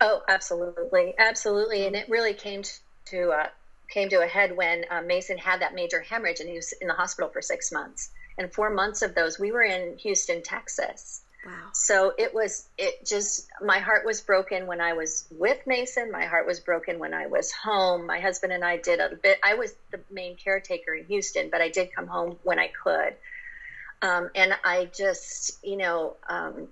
Oh, 0.00 0.22
absolutely, 0.28 1.14
absolutely, 1.18 1.86
and 1.86 1.96
it 1.96 2.08
really 2.08 2.34
came 2.34 2.62
to 3.06 3.30
uh, 3.30 3.48
came 3.88 4.08
to 4.10 4.22
a 4.22 4.26
head 4.26 4.56
when 4.56 4.84
uh, 4.90 5.02
Mason 5.02 5.38
had 5.38 5.62
that 5.62 5.74
major 5.74 6.00
hemorrhage, 6.00 6.40
and 6.40 6.48
he 6.48 6.56
was 6.56 6.72
in 6.80 6.88
the 6.88 6.94
hospital 6.94 7.30
for 7.30 7.42
six 7.42 7.72
months. 7.72 8.10
And 8.36 8.52
four 8.52 8.70
months 8.70 9.02
of 9.02 9.14
those, 9.14 9.38
we 9.38 9.50
were 9.50 9.62
in 9.62 9.96
Houston, 9.98 10.42
Texas. 10.42 11.22
Wow. 11.44 11.52
So 11.72 12.12
it 12.18 12.34
was, 12.34 12.68
it 12.76 13.06
just, 13.06 13.48
my 13.64 13.78
heart 13.78 14.04
was 14.04 14.20
broken 14.20 14.66
when 14.66 14.80
I 14.80 14.92
was 14.92 15.26
with 15.30 15.58
Mason. 15.66 16.10
My 16.10 16.26
heart 16.26 16.46
was 16.46 16.60
broken 16.60 16.98
when 16.98 17.14
I 17.14 17.26
was 17.26 17.50
home. 17.52 18.06
My 18.06 18.20
husband 18.20 18.52
and 18.52 18.64
I 18.64 18.76
did 18.76 19.00
a 19.00 19.16
bit, 19.16 19.38
I 19.42 19.54
was 19.54 19.72
the 19.90 20.00
main 20.10 20.36
caretaker 20.36 20.94
in 20.94 21.06
Houston, 21.06 21.48
but 21.50 21.60
I 21.60 21.68
did 21.68 21.94
come 21.94 22.06
home 22.06 22.38
when 22.42 22.58
I 22.58 22.68
could. 22.68 23.14
Um, 24.02 24.30
and 24.34 24.52
I 24.64 24.90
just, 24.96 25.64
you 25.64 25.76
know, 25.76 26.16
um, 26.28 26.68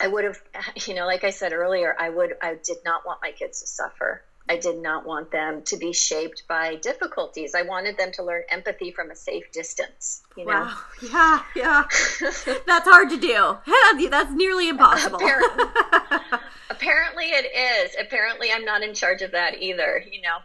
I 0.00 0.06
would 0.06 0.24
have, 0.24 0.40
you 0.86 0.94
know, 0.94 1.06
like 1.06 1.24
I 1.24 1.30
said 1.30 1.52
earlier, 1.52 1.96
I 1.98 2.10
would, 2.10 2.34
I 2.42 2.56
did 2.62 2.78
not 2.84 3.06
want 3.06 3.20
my 3.22 3.32
kids 3.32 3.60
to 3.60 3.66
suffer. 3.66 4.22
I 4.48 4.56
did 4.56 4.78
not 4.78 5.06
want 5.06 5.30
them 5.30 5.62
to 5.62 5.76
be 5.76 5.92
shaped 5.92 6.44
by 6.48 6.76
difficulties. 6.76 7.54
I 7.54 7.62
wanted 7.62 7.98
them 7.98 8.12
to 8.12 8.22
learn 8.22 8.42
empathy 8.48 8.90
from 8.90 9.10
a 9.10 9.16
safe 9.16 9.50
distance, 9.52 10.22
you 10.36 10.46
know. 10.46 10.52
Wow. 10.52 10.76
Yeah, 11.02 11.42
yeah. 11.54 11.84
That's 12.66 12.88
hard 12.88 13.10
to 13.10 13.20
do. 13.20 14.08
That's 14.08 14.32
nearly 14.32 14.68
impossible. 14.68 15.16
Apparently. 15.16 15.64
Apparently 16.70 17.24
it 17.26 17.46
is. 17.54 17.96
Apparently 18.00 18.50
I'm 18.52 18.64
not 18.64 18.82
in 18.82 18.94
charge 18.94 19.22
of 19.22 19.32
that 19.32 19.60
either, 19.60 20.04
you 20.10 20.22
know. 20.22 20.38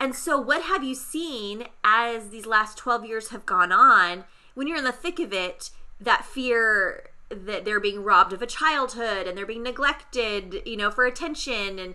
And 0.00 0.14
so, 0.14 0.40
what 0.40 0.62
have 0.62 0.82
you 0.82 0.94
seen 0.94 1.64
as 1.84 2.30
these 2.30 2.46
last 2.46 2.76
12 2.78 3.04
years 3.04 3.28
have 3.28 3.46
gone 3.46 3.72
on? 3.72 4.24
When 4.54 4.66
you're 4.66 4.78
in 4.78 4.84
the 4.84 4.92
thick 4.92 5.18
of 5.18 5.32
it, 5.32 5.70
that 6.00 6.24
fear 6.24 7.10
that 7.30 7.64
they're 7.64 7.80
being 7.80 8.02
robbed 8.02 8.32
of 8.32 8.42
a 8.42 8.46
childhood 8.46 9.26
and 9.26 9.36
they're 9.36 9.46
being 9.46 9.62
neglected, 9.62 10.62
you 10.66 10.76
know, 10.76 10.90
for 10.90 11.06
attention 11.06 11.78
and 11.78 11.94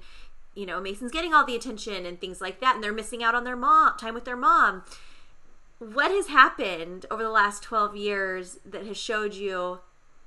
you 0.58 0.66
know, 0.66 0.82
Mason's 0.82 1.12
getting 1.12 1.34
all 1.34 1.46
the 1.46 1.56
attention 1.56 2.06
and 2.06 2.20
things 2.20 2.42
like 2.42 2.60
that 2.60 2.76
and 2.76 2.84
they're 2.84 2.92
missing 2.92 3.24
out 3.24 3.36
on 3.36 3.44
their 3.44 3.56
mom, 3.56 3.94
time 3.98 4.16
with 4.16 4.26
their 4.26 4.36
mom. 4.36 4.84
What 5.78 6.10
has 6.10 6.28
happened 6.28 7.06
over 7.12 7.22
the 7.22 7.30
last 7.30 7.62
12 7.62 7.96
years 7.96 8.58
that 8.66 8.86
has 8.88 8.98
showed 8.98 9.36
you 9.36 9.80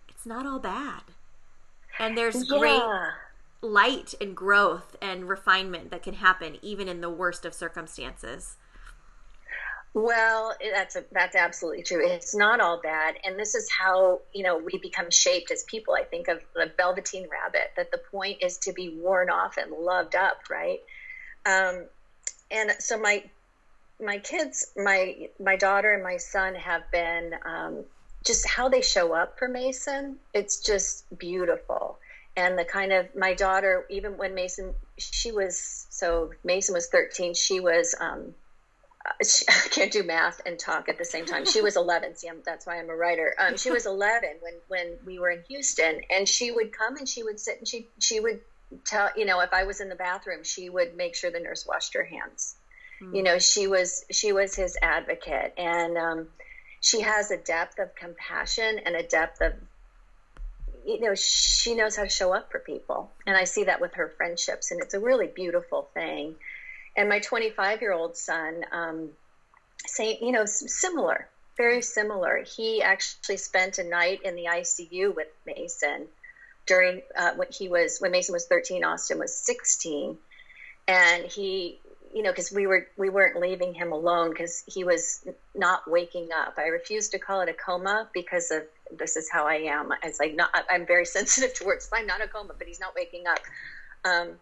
it's 0.08 0.24
not 0.24 0.46
all 0.46 0.60
bad? 0.60 1.02
And 1.98 2.16
there's 2.16 2.44
great 2.44 2.80
light 3.60 4.14
and 4.20 4.36
growth 4.36 4.96
and 5.02 5.28
refinement 5.28 5.90
that 5.90 6.04
can 6.04 6.14
happen 6.14 6.56
even 6.62 6.88
in 6.88 7.00
the 7.00 7.10
worst 7.10 7.44
of 7.44 7.52
circumstances. 7.52 8.56
Well, 9.92 10.54
that's 10.72 10.94
a, 10.94 11.04
that's 11.10 11.34
absolutely 11.34 11.82
true. 11.82 12.06
It's 12.06 12.34
not 12.34 12.60
all 12.60 12.80
bad, 12.80 13.16
and 13.24 13.36
this 13.36 13.56
is 13.56 13.68
how 13.76 14.20
you 14.32 14.44
know 14.44 14.56
we 14.56 14.78
become 14.78 15.10
shaped 15.10 15.50
as 15.50 15.64
people. 15.64 15.94
I 15.94 16.04
think 16.04 16.28
of 16.28 16.40
the 16.54 16.70
Velveteen 16.76 17.26
Rabbit. 17.28 17.72
That 17.76 17.90
the 17.90 17.98
point 17.98 18.38
is 18.40 18.58
to 18.58 18.72
be 18.72 18.88
worn 18.88 19.30
off 19.30 19.56
and 19.56 19.72
loved 19.72 20.14
up, 20.14 20.42
right? 20.48 20.78
Um, 21.44 21.86
and 22.52 22.70
so 22.78 23.00
my 23.00 23.24
my 24.00 24.18
kids, 24.18 24.70
my 24.76 25.28
my 25.40 25.56
daughter 25.56 25.90
and 25.90 26.04
my 26.04 26.18
son 26.18 26.54
have 26.54 26.88
been 26.92 27.34
um, 27.44 27.84
just 28.24 28.48
how 28.48 28.68
they 28.68 28.82
show 28.82 29.12
up 29.12 29.40
for 29.40 29.48
Mason. 29.48 30.18
It's 30.32 30.60
just 30.60 31.18
beautiful, 31.18 31.98
and 32.36 32.56
the 32.56 32.64
kind 32.64 32.92
of 32.92 33.12
my 33.16 33.34
daughter, 33.34 33.86
even 33.90 34.16
when 34.18 34.36
Mason, 34.36 34.72
she 34.98 35.32
was 35.32 35.88
so 35.90 36.30
Mason 36.44 36.74
was 36.74 36.86
thirteen. 36.86 37.34
She 37.34 37.58
was. 37.58 37.92
Um, 38.00 38.34
she, 39.26 39.44
I 39.48 39.68
can't 39.70 39.92
do 39.92 40.02
math 40.02 40.40
and 40.44 40.58
talk 40.58 40.88
at 40.88 40.98
the 40.98 41.04
same 41.04 41.24
time. 41.26 41.44
She 41.46 41.60
was 41.60 41.76
11. 41.76 42.16
See, 42.16 42.28
I'm, 42.28 42.42
that's 42.44 42.66
why 42.66 42.78
I'm 42.78 42.90
a 42.90 42.96
writer. 42.96 43.34
Um, 43.38 43.56
she 43.56 43.70
was 43.70 43.86
11 43.86 44.38
when, 44.40 44.54
when 44.68 44.98
we 45.04 45.18
were 45.18 45.30
in 45.30 45.42
Houston 45.48 46.00
and 46.10 46.28
she 46.28 46.50
would 46.50 46.72
come 46.72 46.96
and 46.96 47.08
she 47.08 47.22
would 47.22 47.38
sit 47.40 47.58
and 47.58 47.66
she, 47.66 47.88
she 47.98 48.20
would 48.20 48.40
tell, 48.84 49.10
you 49.16 49.24
know, 49.24 49.40
if 49.40 49.52
I 49.52 49.64
was 49.64 49.80
in 49.80 49.88
the 49.88 49.94
bathroom, 49.94 50.44
she 50.44 50.68
would 50.68 50.96
make 50.96 51.14
sure 51.14 51.30
the 51.30 51.40
nurse 51.40 51.66
washed 51.66 51.94
her 51.94 52.04
hands. 52.04 52.56
You 53.14 53.22
know, 53.22 53.38
she 53.38 53.66
was, 53.66 54.04
she 54.10 54.32
was 54.32 54.54
his 54.54 54.76
advocate 54.82 55.54
and, 55.56 55.96
um, 55.96 56.28
she 56.82 57.00
has 57.00 57.30
a 57.30 57.38
depth 57.38 57.78
of 57.78 57.94
compassion 57.94 58.78
and 58.84 58.94
a 58.94 59.02
depth 59.02 59.40
of, 59.40 59.54
you 60.84 61.00
know, 61.00 61.14
she 61.14 61.74
knows 61.74 61.96
how 61.96 62.02
to 62.02 62.10
show 62.10 62.34
up 62.34 62.50
for 62.50 62.58
people. 62.58 63.10
And 63.26 63.38
I 63.38 63.44
see 63.44 63.64
that 63.64 63.80
with 63.80 63.94
her 63.94 64.12
friendships 64.18 64.70
and 64.70 64.82
it's 64.82 64.92
a 64.92 65.00
really 65.00 65.28
beautiful 65.28 65.88
thing 65.94 66.36
and 66.96 67.08
my 67.08 67.18
25 67.20 67.80
year 67.80 67.92
old 67.92 68.16
son 68.16 68.64
um, 68.72 69.10
saying 69.86 70.18
you 70.20 70.32
know 70.32 70.44
similar 70.46 71.28
very 71.60 71.82
similar. 71.82 72.42
He 72.56 72.80
actually 72.82 73.36
spent 73.36 73.76
a 73.76 73.84
night 73.84 74.20
in 74.24 74.34
the 74.34 74.44
icu 74.44 75.14
with 75.14 75.26
mason 75.44 76.08
during 76.66 77.02
uh, 77.14 77.32
when 77.36 77.48
he 77.50 77.68
was 77.68 77.98
when 77.98 78.12
mason 78.12 78.32
was 78.32 78.46
13 78.46 78.84
austin 78.84 79.18
was 79.18 79.34
16 79.44 80.16
and 80.88 81.24
he 81.24 81.78
you 82.14 82.22
know 82.22 82.30
because 82.30 82.50
we 82.50 82.66
were 82.66 82.86
we 82.96 83.10
weren't 83.10 83.40
leaving 83.40 83.74
him 83.74 83.92
alone 83.92 84.30
because 84.30 84.62
he 84.66 84.84
was 84.84 85.22
not 85.54 85.80
waking 85.86 86.28
up. 86.34 86.54
I 86.56 86.68
refused 86.68 87.12
to 87.12 87.18
call 87.18 87.42
it 87.42 87.48
a 87.50 87.54
coma 87.54 88.08
because 88.14 88.50
of 88.50 88.62
this 88.96 89.16
is 89.16 89.28
how 89.30 89.46
i 89.46 89.56
am. 89.56 89.90
It's 90.02 90.18
like 90.18 90.34
not 90.34 90.50
i'm 90.70 90.86
very 90.86 91.04
sensitive 91.16 91.54
towards. 91.54 91.90
i'm 91.92 92.06
not 92.06 92.24
a 92.24 92.28
coma 92.28 92.54
but 92.56 92.66
he's 92.66 92.80
not 92.80 92.94
waking 92.96 93.24
up. 93.28 93.40
Um, 94.04 94.38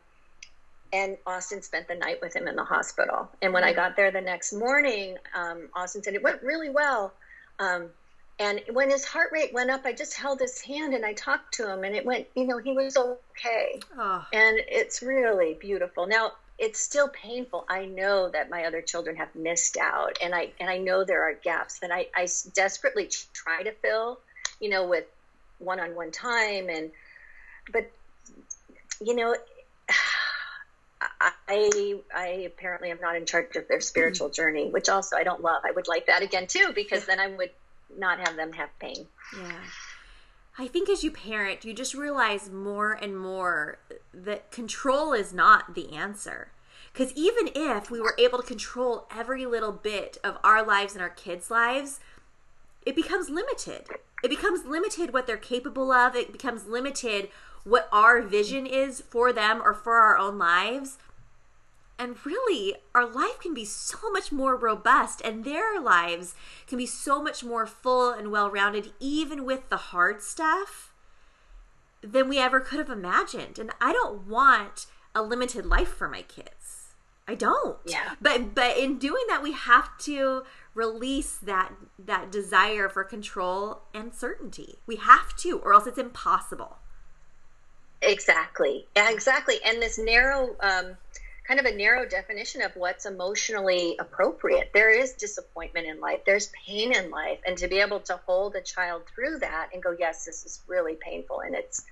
and 0.92 1.16
Austin 1.26 1.62
spent 1.62 1.88
the 1.88 1.94
night 1.94 2.18
with 2.22 2.34
him 2.34 2.48
in 2.48 2.56
the 2.56 2.64
hospital. 2.64 3.28
And 3.42 3.52
when 3.52 3.64
I 3.64 3.72
got 3.72 3.96
there 3.96 4.10
the 4.10 4.20
next 4.20 4.52
morning, 4.52 5.16
um, 5.34 5.68
Austin 5.74 6.02
said 6.02 6.14
it 6.14 6.22
went 6.22 6.42
really 6.42 6.70
well. 6.70 7.12
Um, 7.58 7.88
and 8.38 8.60
when 8.72 8.90
his 8.90 9.04
heart 9.04 9.30
rate 9.32 9.52
went 9.52 9.70
up, 9.70 9.84
I 9.84 9.92
just 9.92 10.14
held 10.14 10.40
his 10.40 10.60
hand 10.60 10.94
and 10.94 11.04
I 11.04 11.12
talked 11.12 11.54
to 11.54 11.70
him, 11.70 11.82
and 11.82 11.94
it 11.94 12.06
went, 12.06 12.26
you 12.36 12.46
know, 12.46 12.58
he 12.58 12.72
was 12.72 12.96
okay. 12.96 13.80
Oh, 13.96 14.24
And 14.32 14.60
it's 14.68 15.02
really 15.02 15.54
beautiful. 15.54 16.06
Now, 16.06 16.32
it's 16.58 16.80
still 16.80 17.08
painful. 17.08 17.64
I 17.68 17.86
know 17.86 18.28
that 18.30 18.50
my 18.50 18.64
other 18.64 18.82
children 18.82 19.16
have 19.16 19.34
missed 19.34 19.76
out, 19.76 20.18
and 20.20 20.34
I 20.34 20.50
and 20.58 20.68
I 20.68 20.78
know 20.78 21.04
there 21.04 21.22
are 21.22 21.34
gaps 21.34 21.78
that 21.80 21.92
I, 21.92 22.06
I 22.16 22.28
desperately 22.54 23.08
try 23.32 23.62
to 23.62 23.72
fill, 23.72 24.18
you 24.60 24.68
know, 24.68 24.86
with 24.86 25.04
one-on-one 25.58 26.10
time, 26.10 26.68
and 26.68 26.90
but 27.72 27.90
you 29.00 29.14
know, 29.14 29.36
I 31.00 32.00
I 32.14 32.26
apparently 32.46 32.90
am 32.90 32.98
not 33.00 33.16
in 33.16 33.24
charge 33.24 33.56
of 33.56 33.68
their 33.68 33.80
spiritual 33.80 34.28
journey, 34.28 34.70
which 34.70 34.88
also 34.88 35.16
I 35.16 35.22
don't 35.22 35.42
love. 35.42 35.62
I 35.64 35.70
would 35.70 35.88
like 35.88 36.06
that 36.06 36.22
again 36.22 36.46
too, 36.46 36.72
because 36.74 37.06
then 37.06 37.20
I 37.20 37.28
would 37.28 37.50
not 37.96 38.18
have 38.18 38.36
them 38.36 38.52
have 38.52 38.70
pain. 38.78 39.06
yeah. 39.36 39.60
I 40.60 40.66
think 40.66 40.90
as 40.90 41.04
you 41.04 41.12
parent, 41.12 41.64
you 41.64 41.72
just 41.72 41.94
realize 41.94 42.50
more 42.50 42.92
and 42.92 43.16
more 43.16 43.78
that 44.12 44.50
control 44.50 45.12
is 45.12 45.32
not 45.32 45.76
the 45.76 45.94
answer. 45.94 46.48
Because 46.92 47.12
even 47.14 47.50
if 47.54 47.92
we 47.92 48.00
were 48.00 48.16
able 48.18 48.38
to 48.38 48.44
control 48.44 49.06
every 49.14 49.46
little 49.46 49.70
bit 49.70 50.18
of 50.24 50.36
our 50.42 50.66
lives 50.66 50.94
and 50.94 51.02
our 51.02 51.10
kids' 51.10 51.48
lives, 51.48 52.00
it 52.84 52.96
becomes 52.96 53.30
limited. 53.30 53.84
It 54.24 54.28
becomes 54.30 54.64
limited 54.64 55.12
what 55.12 55.28
they're 55.28 55.36
capable 55.36 55.92
of. 55.92 56.16
It 56.16 56.32
becomes 56.32 56.66
limited 56.66 57.28
what 57.68 57.88
our 57.92 58.22
vision 58.22 58.66
is 58.66 59.00
for 59.00 59.32
them 59.32 59.60
or 59.62 59.74
for 59.74 59.96
our 59.96 60.16
own 60.16 60.38
lives. 60.38 60.98
And 61.98 62.14
really, 62.24 62.76
our 62.94 63.04
life 63.04 63.40
can 63.40 63.54
be 63.54 63.64
so 63.64 64.10
much 64.12 64.30
more 64.30 64.54
robust, 64.54 65.20
and 65.24 65.44
their 65.44 65.80
lives 65.80 66.36
can 66.68 66.78
be 66.78 66.86
so 66.86 67.20
much 67.20 67.42
more 67.42 67.66
full 67.66 68.12
and 68.12 68.30
well 68.30 68.50
rounded, 68.50 68.92
even 69.00 69.44
with 69.44 69.68
the 69.68 69.76
hard 69.76 70.22
stuff, 70.22 70.92
than 72.00 72.28
we 72.28 72.38
ever 72.38 72.60
could 72.60 72.78
have 72.78 72.88
imagined. 72.88 73.58
And 73.58 73.72
I 73.80 73.92
don't 73.92 74.28
want 74.28 74.86
a 75.14 75.22
limited 75.22 75.66
life 75.66 75.88
for 75.88 76.08
my 76.08 76.22
kids. 76.22 76.94
I 77.26 77.34
don't. 77.34 77.76
Yeah. 77.84 78.14
But 78.20 78.54
but 78.54 78.78
in 78.78 78.98
doing 78.98 79.24
that, 79.28 79.42
we 79.42 79.52
have 79.52 79.98
to 79.98 80.44
release 80.74 81.36
that 81.36 81.72
that 81.98 82.30
desire 82.30 82.88
for 82.88 83.04
control 83.04 83.82
and 83.92 84.14
certainty. 84.14 84.78
We 84.86 84.96
have 84.96 85.36
to, 85.38 85.58
or 85.58 85.74
else 85.74 85.86
it's 85.86 85.98
impossible. 85.98 86.78
Exactly. 88.02 88.86
Yeah, 88.96 89.10
exactly. 89.10 89.56
And 89.64 89.82
this 89.82 89.98
narrow, 89.98 90.54
um, 90.60 90.96
kind 91.46 91.58
of 91.58 91.66
a 91.66 91.74
narrow 91.74 92.06
definition 92.06 92.62
of 92.62 92.70
what's 92.76 93.06
emotionally 93.06 93.96
appropriate. 93.98 94.70
There 94.74 94.90
is 94.90 95.12
disappointment 95.14 95.86
in 95.86 95.98
life, 95.98 96.20
there's 96.26 96.50
pain 96.66 96.94
in 96.94 97.10
life. 97.10 97.38
And 97.46 97.56
to 97.58 97.68
be 97.68 97.80
able 97.80 98.00
to 98.00 98.20
hold 98.26 98.54
a 98.54 98.60
child 98.60 99.02
through 99.14 99.38
that 99.38 99.70
and 99.72 99.82
go, 99.82 99.96
yes, 99.98 100.26
this 100.26 100.44
is 100.44 100.60
really 100.68 100.94
painful 101.00 101.40
and 101.40 101.54
it's, 101.54 101.84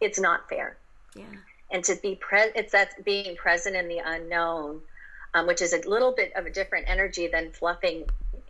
it's 0.00 0.18
not 0.18 0.48
fair. 0.48 0.76
Yeah. 1.14 1.24
And 1.70 1.82
to 1.84 1.96
be 1.96 2.16
present, 2.16 2.56
it's 2.56 2.72
that 2.72 3.04
being 3.04 3.36
present 3.36 3.76
in 3.76 3.88
the 3.88 3.98
unknown, 4.04 4.80
um, 5.32 5.46
which 5.46 5.62
is 5.62 5.72
a 5.72 5.88
little 5.88 6.12
bit 6.12 6.32
of 6.36 6.46
a 6.46 6.50
different 6.50 6.88
energy 6.88 7.28
than 7.28 7.52
fluffing 7.52 8.04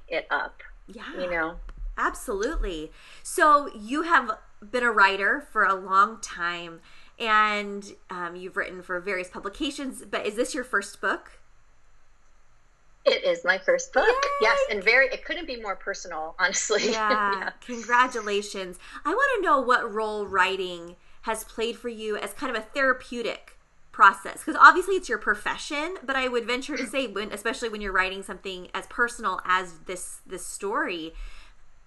it 0.09 0.27
up. 0.31 0.63
Yeah. 0.89 1.21
You 1.21 1.31
know? 1.31 1.57
Absolutely. 1.99 2.91
So 3.23 3.71
you 3.75 4.03
have 4.03 4.37
been 4.71 4.83
a 4.83 4.91
writer 4.91 5.47
for 5.53 5.65
a 5.65 5.75
long 5.75 6.21
time 6.21 6.81
and 7.19 7.93
um, 8.11 8.37
you've 8.37 8.57
written 8.57 8.83
for 8.83 9.01
various 9.01 9.29
publications, 9.29 10.03
but 10.11 10.27
is 10.27 10.35
this 10.35 10.55
your 10.55 10.65
first 10.65 11.01
book? 11.01 11.39
It 13.07 13.25
is 13.25 13.45
my 13.45 13.59
first 13.59 13.93
book. 13.93 14.07
Yay! 14.07 14.29
Yes, 14.43 14.59
and 14.71 14.83
very 14.83 15.07
it 15.07 15.25
couldn't 15.25 15.47
be 15.47 15.61
more 15.61 15.77
personal, 15.77 16.35
honestly. 16.39 16.83
Yeah. 16.91 17.39
Yeah. 17.39 17.51
Congratulations. 17.65 18.79
I 19.05 19.11
want 19.11 19.31
to 19.37 19.43
know 19.43 19.61
what 19.61 19.91
role 19.93 20.27
writing 20.27 20.97
has 21.23 21.45
played 21.45 21.77
for 21.77 21.89
you 21.89 22.17
as 22.17 22.33
kind 22.33 22.55
of 22.55 22.61
a 22.61 22.67
therapeutic 22.67 23.59
process 23.93 24.39
because 24.45 24.57
obviously 24.61 24.95
it's 24.95 25.09
your 25.09 25.17
profession 25.17 25.97
but 26.05 26.15
i 26.15 26.29
would 26.29 26.45
venture 26.45 26.77
to 26.77 26.87
say 26.87 27.07
when 27.07 27.33
especially 27.33 27.67
when 27.67 27.81
you're 27.81 27.93
writing 27.93 28.23
something 28.23 28.69
as 28.75 28.87
personal 28.89 29.41
as 29.47 29.79
this 29.87 30.21
this 30.27 30.45
story 30.45 31.15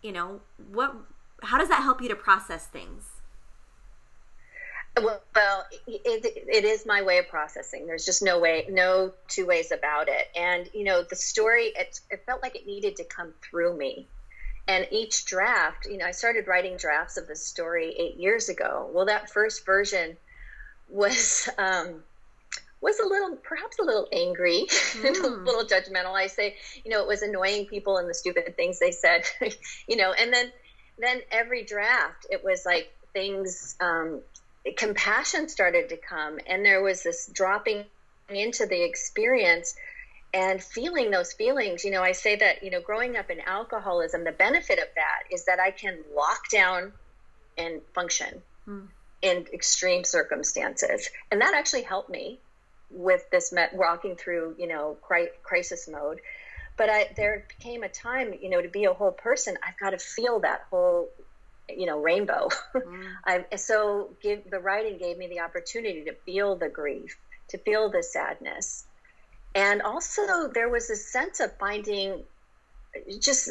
you 0.01 0.11
know 0.11 0.41
what 0.71 0.95
how 1.43 1.57
does 1.57 1.69
that 1.69 1.83
help 1.83 2.01
you 2.01 2.09
to 2.09 2.15
process 2.15 2.67
things 2.67 3.21
Well, 5.01 5.21
well 5.35 5.65
it, 5.87 6.25
it 6.25 6.65
is 6.65 6.85
my 6.85 7.01
way 7.01 7.19
of 7.19 7.27
processing. 7.29 7.87
There's 7.87 8.05
just 8.05 8.21
no 8.21 8.39
way, 8.39 8.65
no 8.69 9.13
two 9.27 9.45
ways 9.45 9.71
about 9.71 10.07
it. 10.09 10.27
And 10.35 10.69
you 10.73 10.83
know, 10.83 11.03
the 11.09 11.15
story, 11.15 11.71
it, 11.75 11.99
it 12.09 12.23
felt 12.25 12.43
like 12.43 12.55
it 12.55 12.65
needed 12.65 12.97
to 12.97 13.05
come 13.05 13.33
through 13.49 13.77
me. 13.77 14.09
And 14.67 14.87
each 14.91 15.25
draft, 15.25 15.87
you 15.89 15.97
know, 15.97 16.05
I 16.05 16.11
started 16.11 16.47
writing 16.47 16.77
drafts 16.77 17.17
of 17.17 17.27
the 17.27 17.35
story 17.35 17.95
eight 17.97 18.17
years 18.17 18.49
ago. 18.49 18.89
Well, 18.93 19.05
that 19.05 19.29
first 19.31 19.65
version 19.65 20.17
was 20.87 21.49
um, 21.57 22.03
was 22.81 22.99
a 22.99 23.07
little, 23.07 23.37
perhaps 23.43 23.77
a 23.79 23.83
little 23.83 24.07
angry, 24.13 24.67
and 25.03 25.15
a 25.17 25.19
Mm. 25.19 25.45
little 25.45 25.65
judgmental. 25.65 26.13
I 26.13 26.27
say, 26.27 26.55
you 26.83 26.91
know, 26.91 27.01
it 27.01 27.07
was 27.07 27.21
annoying 27.21 27.65
people 27.67 27.97
and 27.97 28.09
the 28.09 28.13
stupid 28.13 28.55
things 28.55 28.79
they 28.79 28.91
said, 28.91 29.23
you 29.87 29.97
know. 29.97 30.13
And 30.13 30.33
then, 30.33 30.51
then 30.99 31.21
every 31.31 31.63
draft, 31.63 32.27
it 32.29 32.43
was 32.43 32.65
like 32.65 32.91
things. 33.13 33.75
Um, 33.79 34.21
compassion 34.77 35.47
started 35.49 35.89
to 35.89 35.97
come, 35.97 36.39
and 36.45 36.65
there 36.65 36.81
was 36.83 37.03
this 37.03 37.27
dropping 37.33 37.85
into 38.29 38.65
the 38.67 38.83
experience 38.83 39.75
and 40.33 40.61
feeling 40.63 41.09
those 41.09 41.33
feelings. 41.33 41.83
You 41.83 41.91
know, 41.91 42.03
I 42.03 42.11
say 42.11 42.35
that 42.35 42.63
you 42.63 42.69
know, 42.69 42.81
growing 42.81 43.17
up 43.17 43.29
in 43.31 43.39
alcoholism, 43.41 44.23
the 44.23 44.31
benefit 44.31 44.77
of 44.77 44.87
that 44.95 45.23
is 45.31 45.45
that 45.45 45.59
I 45.59 45.71
can 45.71 45.97
lock 46.15 46.49
down 46.51 46.93
and 47.57 47.81
function 47.95 48.41
Hmm. 48.65 48.85
in 49.21 49.47
extreme 49.53 50.03
circumstances, 50.03 51.09
and 51.31 51.41
that 51.41 51.53
actually 51.55 51.83
helped 51.83 52.09
me 52.09 52.39
with 52.91 53.29
this 53.31 53.51
met- 53.51 53.73
walking 53.73 54.15
through 54.15 54.55
you 54.59 54.67
know 54.67 54.97
cri- 55.01 55.31
crisis 55.43 55.87
mode. 55.87 56.19
But 56.79 56.89
I, 56.89 57.09
there 57.17 57.43
came 57.59 57.83
a 57.83 57.89
time, 57.89 58.33
you 58.41 58.49
know, 58.49 58.61
to 58.61 58.69
be 58.69 58.85
a 58.85 58.93
whole 58.93 59.11
person, 59.11 59.57
I've 59.67 59.77
got 59.77 59.89
to 59.89 59.97
feel 59.97 60.39
that 60.39 60.61
whole, 60.69 61.09
you 61.67 61.85
know, 61.85 61.99
rainbow. 61.99 62.47
Mm. 62.73 63.03
I, 63.25 63.55
so 63.57 64.11
give, 64.23 64.49
the 64.49 64.59
writing 64.59 64.97
gave 64.97 65.17
me 65.17 65.27
the 65.27 65.41
opportunity 65.41 66.05
to 66.05 66.13
feel 66.25 66.55
the 66.55 66.69
grief, 66.69 67.17
to 67.49 67.57
feel 67.57 67.91
the 67.91 68.01
sadness. 68.01 68.85
And 69.53 69.81
also 69.81 70.47
there 70.47 70.69
was 70.69 70.89
a 70.89 70.95
sense 70.95 71.41
of 71.41 71.51
finding 71.57 72.23
just 73.19 73.49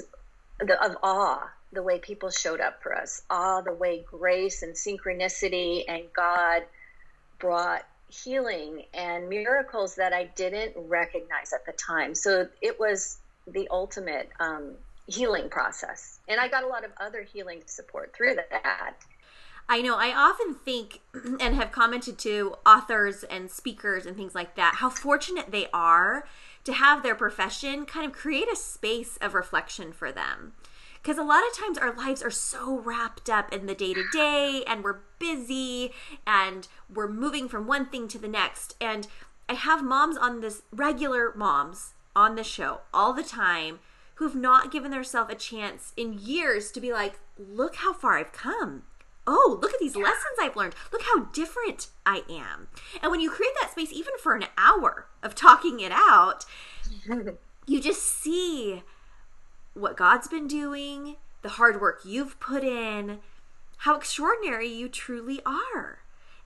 the, 0.60 0.82
of 0.82 0.96
awe, 1.02 1.50
the 1.70 1.82
way 1.82 1.98
people 1.98 2.30
showed 2.30 2.62
up 2.62 2.82
for 2.82 2.96
us, 2.96 3.20
awe, 3.28 3.60
the 3.60 3.74
way 3.74 4.06
grace 4.10 4.62
and 4.62 4.72
synchronicity 4.72 5.84
and 5.86 6.04
God 6.16 6.62
brought 7.38 7.86
healing 8.08 8.84
and 8.94 9.28
miracles 9.28 9.94
that 9.96 10.12
I 10.12 10.24
didn't 10.24 10.74
recognize 10.76 11.52
at 11.52 11.66
the 11.66 11.72
time. 11.72 12.14
So 12.14 12.48
it 12.60 12.80
was 12.80 13.18
the 13.46 13.68
ultimate 13.70 14.30
um, 14.40 14.74
healing 15.06 15.48
process. 15.48 16.18
And 16.28 16.40
I 16.40 16.48
got 16.48 16.64
a 16.64 16.66
lot 16.66 16.84
of 16.84 16.90
other 16.98 17.22
healing 17.22 17.62
support 17.66 18.14
through 18.16 18.36
that. 18.36 18.94
I 19.68 19.82
know. 19.82 19.96
I 19.98 20.14
often 20.14 20.54
think 20.54 21.00
and 21.40 21.54
have 21.54 21.72
commented 21.72 22.18
to 22.20 22.56
authors 22.64 23.22
and 23.24 23.50
speakers 23.50 24.06
and 24.06 24.16
things 24.16 24.34
like 24.34 24.56
that 24.56 24.76
how 24.76 24.88
fortunate 24.88 25.50
they 25.50 25.68
are 25.72 26.26
to 26.64 26.72
have 26.72 27.02
their 27.02 27.14
profession 27.14 27.84
kind 27.84 28.06
of 28.06 28.12
create 28.12 28.50
a 28.50 28.56
space 28.56 29.16
of 29.18 29.34
reflection 29.34 29.92
for 29.92 30.10
them. 30.10 30.54
Because 31.02 31.18
a 31.18 31.22
lot 31.22 31.42
of 31.46 31.56
times 31.56 31.78
our 31.78 31.94
lives 31.94 32.22
are 32.22 32.30
so 32.30 32.78
wrapped 32.78 33.30
up 33.30 33.52
in 33.52 33.66
the 33.66 33.74
day 33.74 33.94
to 33.94 34.04
day 34.12 34.64
and 34.66 34.82
we're 34.82 35.00
busy 35.18 35.92
and 36.26 36.68
we're 36.92 37.08
moving 37.08 37.48
from 37.48 37.66
one 37.66 37.86
thing 37.86 38.08
to 38.08 38.18
the 38.18 38.28
next. 38.28 38.76
And 38.80 39.06
I 39.48 39.54
have 39.54 39.82
moms 39.82 40.16
on 40.16 40.40
this, 40.40 40.62
regular 40.72 41.32
moms 41.34 41.94
on 42.14 42.34
the 42.34 42.44
show 42.44 42.80
all 42.92 43.12
the 43.12 43.22
time 43.22 43.78
who've 44.16 44.34
not 44.34 44.72
given 44.72 44.90
themselves 44.90 45.32
a 45.32 45.36
chance 45.36 45.92
in 45.96 46.18
years 46.20 46.72
to 46.72 46.80
be 46.80 46.92
like, 46.92 47.20
look 47.38 47.76
how 47.76 47.92
far 47.92 48.18
I've 48.18 48.32
come 48.32 48.82
oh, 49.28 49.58
look 49.60 49.74
at 49.74 49.78
these 49.78 49.94
lessons 49.94 50.38
I've 50.40 50.56
learned. 50.56 50.74
Look 50.90 51.02
how 51.02 51.26
different 51.26 51.88
I 52.06 52.22
am. 52.30 52.68
And 53.02 53.10
when 53.10 53.20
you 53.20 53.30
create 53.30 53.52
that 53.60 53.70
space, 53.70 53.92
even 53.92 54.14
for 54.18 54.34
an 54.34 54.46
hour 54.56 55.06
of 55.22 55.34
talking 55.34 55.80
it 55.80 55.92
out, 55.92 56.46
you 57.66 57.80
just 57.80 58.02
see 58.02 58.82
what 59.78 59.96
God's 59.96 60.28
been 60.28 60.46
doing, 60.46 61.16
the 61.42 61.50
hard 61.50 61.80
work 61.80 62.00
you've 62.04 62.38
put 62.40 62.64
in, 62.64 63.18
how 63.78 63.96
extraordinary 63.96 64.68
you 64.68 64.88
truly 64.88 65.40
are. 65.46 66.00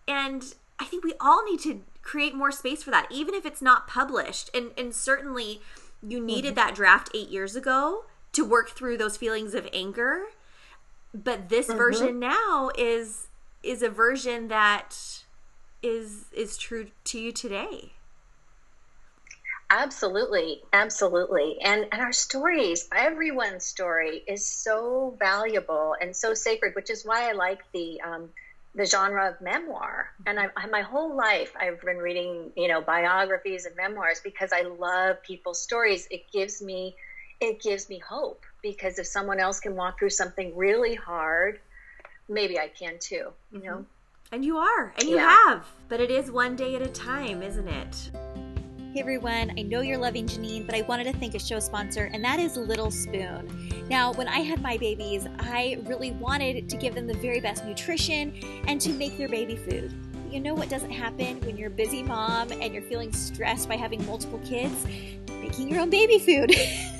And 0.07 0.55
I 0.79 0.85
think 0.85 1.05
we 1.05 1.14
all 1.21 1.45
need 1.45 1.61
to 1.61 1.83
create 2.03 2.35
more 2.35 2.53
space 2.53 2.83
for 2.83 2.90
that, 2.90 3.07
even 3.11 3.35
if 3.35 3.47
it's 3.47 3.62
not 3.62 3.87
published. 3.87 4.51
And 4.55 4.71
and 4.77 4.95
certainly 4.95 5.61
you 6.03 6.21
needed 6.21 6.57
mm-hmm. 6.57 6.66
that 6.66 6.75
draft 6.75 7.11
eight 7.14 7.29
years 7.29 7.57
ago 7.57 8.05
to 8.33 8.45
work 8.45 8.71
through 8.71 8.97
those 8.97 9.16
feelings 9.16 9.55
of 9.55 9.68
anger 9.73 10.25
but 11.14 11.49
this 11.49 11.68
mm-hmm. 11.68 11.79
version 11.79 12.18
now 12.18 12.71
is 12.77 13.29
is 13.62 13.83
a 13.83 13.88
version 13.88 14.49
that 14.49 15.23
is 15.83 16.27
is 16.33 16.57
true 16.57 16.88
to 17.05 17.18
you 17.18 17.33
today 17.33 17.92
Absolutely, 19.72 20.61
absolutely. 20.74 21.56
And 21.62 21.87
and 21.92 22.02
our 22.02 22.12
stories, 22.12 22.87
everyone's 22.94 23.64
story 23.64 24.22
is 24.28 24.46
so 24.46 25.16
valuable 25.18 25.96
and 25.98 26.14
so 26.14 26.35
sacred, 26.35 26.74
which 26.74 26.90
is 26.90 27.06
why 27.06 27.30
I 27.30 27.32
like 27.32 27.61
the 27.72 27.98
um, 28.02 28.28
the 28.74 28.85
genre 28.85 29.30
of 29.30 29.40
memoir. 29.40 30.11
And 30.26 30.38
I, 30.38 30.48
I, 30.58 30.66
my 30.66 30.82
whole 30.82 31.16
life, 31.16 31.52
I've 31.58 31.80
been 31.80 31.96
reading, 31.96 32.52
you 32.54 32.68
know, 32.68 32.82
biographies 32.82 33.64
and 33.64 33.74
memoirs 33.74 34.20
because 34.22 34.52
I 34.52 34.61
love 34.61 35.22
people's 35.22 35.62
stories. 35.62 36.06
It 36.11 36.24
gives 36.30 36.61
me, 36.61 36.94
it 37.40 37.62
gives 37.62 37.88
me 37.88 37.98
hope 37.98 38.44
because 38.62 38.98
if 38.98 39.06
someone 39.06 39.40
else 39.40 39.58
can 39.58 39.74
walk 39.74 39.98
through 39.98 40.11
something 40.11 40.54
really 40.54 40.94
hard, 40.94 41.61
maybe 42.28 42.58
I 42.58 42.68
can 42.68 42.98
too. 43.00 43.32
You 43.50 43.62
know. 43.62 43.87
and 44.32 44.44
you 44.44 44.58
are 44.58 44.92
and 44.98 45.08
you 45.08 45.16
Yeah. 45.16 45.30
have 45.30 45.66
but 45.88 45.98
it 45.98 46.11
is 46.11 46.30
one 46.30 46.56
day 46.56 46.74
at 46.74 46.82
a 46.82 46.88
time 46.88 47.42
isn't 47.42 47.68
it 47.68 48.51
Hey 48.92 49.00
everyone, 49.00 49.55
I 49.57 49.62
know 49.62 49.81
you're 49.81 49.96
loving 49.96 50.26
Janine, 50.26 50.66
but 50.66 50.74
I 50.74 50.83
wanted 50.83 51.05
to 51.05 51.14
thank 51.14 51.35
a 51.35 51.38
show 51.38 51.59
sponsor, 51.61 52.11
and 52.12 52.22
that 52.22 52.38
is 52.38 52.59
Little 52.59 52.90
Spoon. 52.90 53.48
Now, 53.88 54.12
when 54.12 54.28
I 54.28 54.40
had 54.40 54.61
my 54.61 54.76
babies, 54.76 55.26
I 55.38 55.78
really 55.87 56.11
wanted 56.11 56.68
to 56.68 56.76
give 56.76 56.94
them 56.94 57.07
the 57.07 57.14
very 57.14 57.40
best 57.40 57.64
nutrition 57.64 58.35
and 58.66 58.78
to 58.83 58.90
make 58.90 59.16
their 59.16 59.31
baby 59.31 59.57
food 59.57 59.94
you 60.33 60.40
know 60.40 60.55
what 60.55 60.70
doesn't 60.70 60.90
happen 60.90 61.38
when 61.42 61.59
you're 61.59 61.68
a 61.68 61.70
busy 61.70 62.02
mom 62.02 62.50
and 62.52 62.72
you're 62.72 62.83
feeling 62.83 63.12
stressed 63.12 63.68
by 63.68 63.76
having 63.76 64.05
multiple 64.07 64.40
kids? 64.46 64.87
Making 65.42 65.70
your 65.70 65.81
own 65.81 65.90
baby 65.90 66.20
food. 66.20 66.55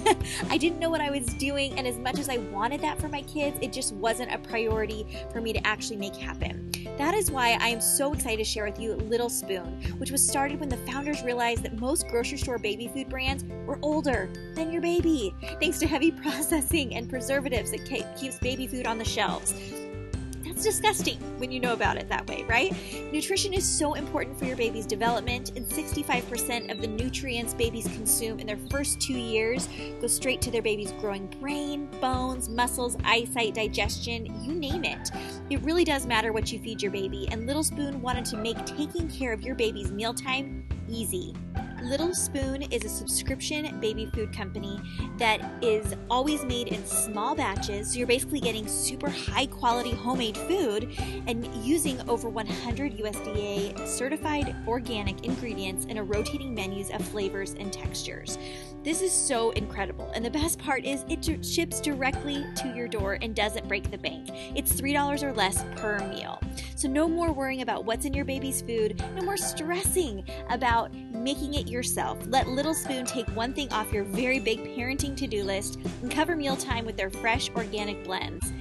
I 0.51 0.59
didn't 0.59 0.81
know 0.81 0.91
what 0.91 1.01
I 1.01 1.11
was 1.11 1.27
doing, 1.35 1.79
and 1.79 1.87
as 1.87 1.97
much 1.97 2.19
as 2.19 2.29
I 2.29 2.39
wanted 2.39 2.81
that 2.81 3.01
for 3.01 3.07
my 3.09 3.23
kids, 3.23 3.57
it 3.63 3.73
just 3.73 3.95
wasn't 3.95 4.35
a 4.35 4.39
priority 4.39 5.07
for 5.33 5.41
me 5.41 5.53
to 5.53 5.65
actually 5.65 5.97
make 5.97 6.17
happen. 6.17 6.73
That 6.99 7.15
is 7.15 7.31
why 7.31 7.57
I 7.61 7.69
am 7.69 7.81
so 7.81 8.13
excited 8.13 8.39
to 8.39 8.45
share 8.45 8.65
with 8.65 8.81
you 8.81 8.95
Little 8.95 9.31
Spoon, 9.31 9.81
which 9.99 10.11
was 10.11 10.27
started 10.27 10.59
when 10.59 10.69
the 10.69 10.77
founders 10.79 11.23
realized 11.23 11.63
that 11.63 11.79
most 11.81 12.09
grocery 12.09 12.39
store 12.39 12.59
baby 12.59 12.89
food 12.89 13.09
brands 13.09 13.45
were 13.65 13.79
older 13.81 14.29
than 14.57 14.73
your 14.73 14.83
baby, 14.83 15.33
thanks 15.61 15.79
to 15.79 15.87
heavy 15.87 16.11
processing 16.23 16.97
and 16.97 17.09
preservatives 17.09 17.71
that 17.71 17.87
keeps 17.87 18.39
baby 18.41 18.67
food 18.67 18.89
on 18.89 18.99
the 18.99 19.05
shelves. 19.05 19.55
It's 20.65 20.77
disgusting 20.77 21.19
when 21.41 21.51
you 21.51 21.59
know 21.59 21.73
about 21.73 21.97
it 21.97 22.09
that 22.09 22.25
way, 22.29 22.45
right? 22.45 22.73
Nutrition 23.13 23.53
is 23.53 23.69
so 23.69 23.95
important 23.95 24.39
for 24.39 24.45
your 24.45 24.57
baby's 24.57 24.87
development, 24.87 25.51
and 25.57 25.67
65% 25.67 26.71
of 26.71 26.81
the 26.81 26.87
nutrients 26.87 27.53
babies 27.53 27.89
consume 27.89 28.39
in 28.39 28.47
their 28.47 28.61
first 28.71 29.01
two 29.01 29.19
years 29.19 29.69
go 30.01 30.07
straight 30.07 30.41
to 30.43 30.53
their 30.53 30.63
baby's 30.63 30.93
growing 30.93 31.27
brain, 31.41 31.89
bones, 32.01 32.49
muscles, 32.49 32.97
eyesight, 33.03 33.55
digestion 33.55 34.27
you 34.45 34.55
name 34.55 34.85
it. 34.85 35.11
It 35.51 35.61
really 35.63 35.83
does 35.83 36.07
matter 36.07 36.33
what 36.33 36.53
you 36.53 36.61
feed 36.61 36.81
your 36.81 36.93
baby, 36.93 37.27
and 37.33 37.45
Little 37.45 37.65
Spoon 37.65 38.01
wanted 38.01 38.25
to 38.27 38.37
make 38.37 38.65
taking 38.65 39.11
care 39.11 39.33
of 39.33 39.43
your 39.43 39.57
baby's 39.57 39.91
mealtime 39.91 40.65
easy. 40.89 41.35
Little 41.83 42.15
Spoon 42.15 42.63
is 42.63 42.85
a 42.85 42.89
subscription 42.89 43.81
baby 43.81 44.07
food 44.15 44.33
company 44.33 44.81
that 45.19 45.41
is 45.63 45.97
always 46.09 46.45
made 46.45 46.69
in 46.69 46.87
small 46.87 47.35
batches. 47.35 47.91
So 47.91 47.99
you're 47.99 48.07
basically 48.07 48.39
getting 48.39 48.69
super 48.69 49.11
high 49.11 49.47
quality 49.47 49.91
homemade 49.91 50.37
food 50.37 50.97
and 51.27 51.45
using 51.57 52.01
over 52.09 52.29
100 52.29 52.99
USDA 52.99 53.85
certified 53.87 54.55
organic 54.69 55.25
ingredients 55.25 55.87
in 55.87 55.99
a 55.99 56.05
rotating 56.05 56.55
menus 56.55 56.91
of 56.91 57.05
flavors 57.09 57.55
and 57.59 57.73
textures. 57.73 58.39
This 58.85 59.03
is 59.03 59.13
so 59.13 59.51
incredible. 59.51 60.09
And 60.15 60.25
the 60.25 60.31
best 60.31 60.61
part 60.61 60.85
is 60.85 61.05
it 61.09 61.45
ships 61.45 61.81
directly 61.81 62.45
to 62.57 62.73
your 62.77 62.87
door 62.87 63.19
and 63.21 63.35
doesn't 63.35 63.67
break 63.67 63.91
the 63.91 63.99
bank. 63.99 64.29
It's 64.55 64.73
$3 64.73 65.23
or 65.23 65.33
less 65.33 65.65
per 65.77 65.99
meal. 66.09 66.41
So 66.77 66.89
no 66.89 67.09
more 67.09 67.33
worrying 67.33 67.63
about 67.63 67.85
what's 67.85 68.05
in 68.05 68.15
your 68.15 68.25
baby's 68.25 68.63
food, 68.63 69.03
no 69.17 69.23
more 69.23 69.37
stressing 69.37 70.25
about 70.49 70.95
making 70.95 71.55
it 71.55 71.69
yourself. 71.73 72.19
Let 72.29 72.47
Little 72.47 72.75
Spoon 72.75 73.05
take 73.05 73.27
one 73.31 73.53
thing 73.53 73.73
off 73.73 73.93
your 73.93 74.05
very 74.05 74.39
big 74.39 74.77
parenting 74.77 75.17
to-do 75.17 75.43
list 75.43 75.79
and 76.03 76.11
cover 76.11 76.37
mealtime 76.37 76.85
with 76.85 76.97
their 76.97 77.11
fresh 77.11 77.51
organic 77.51 78.05
blends. 78.05 78.53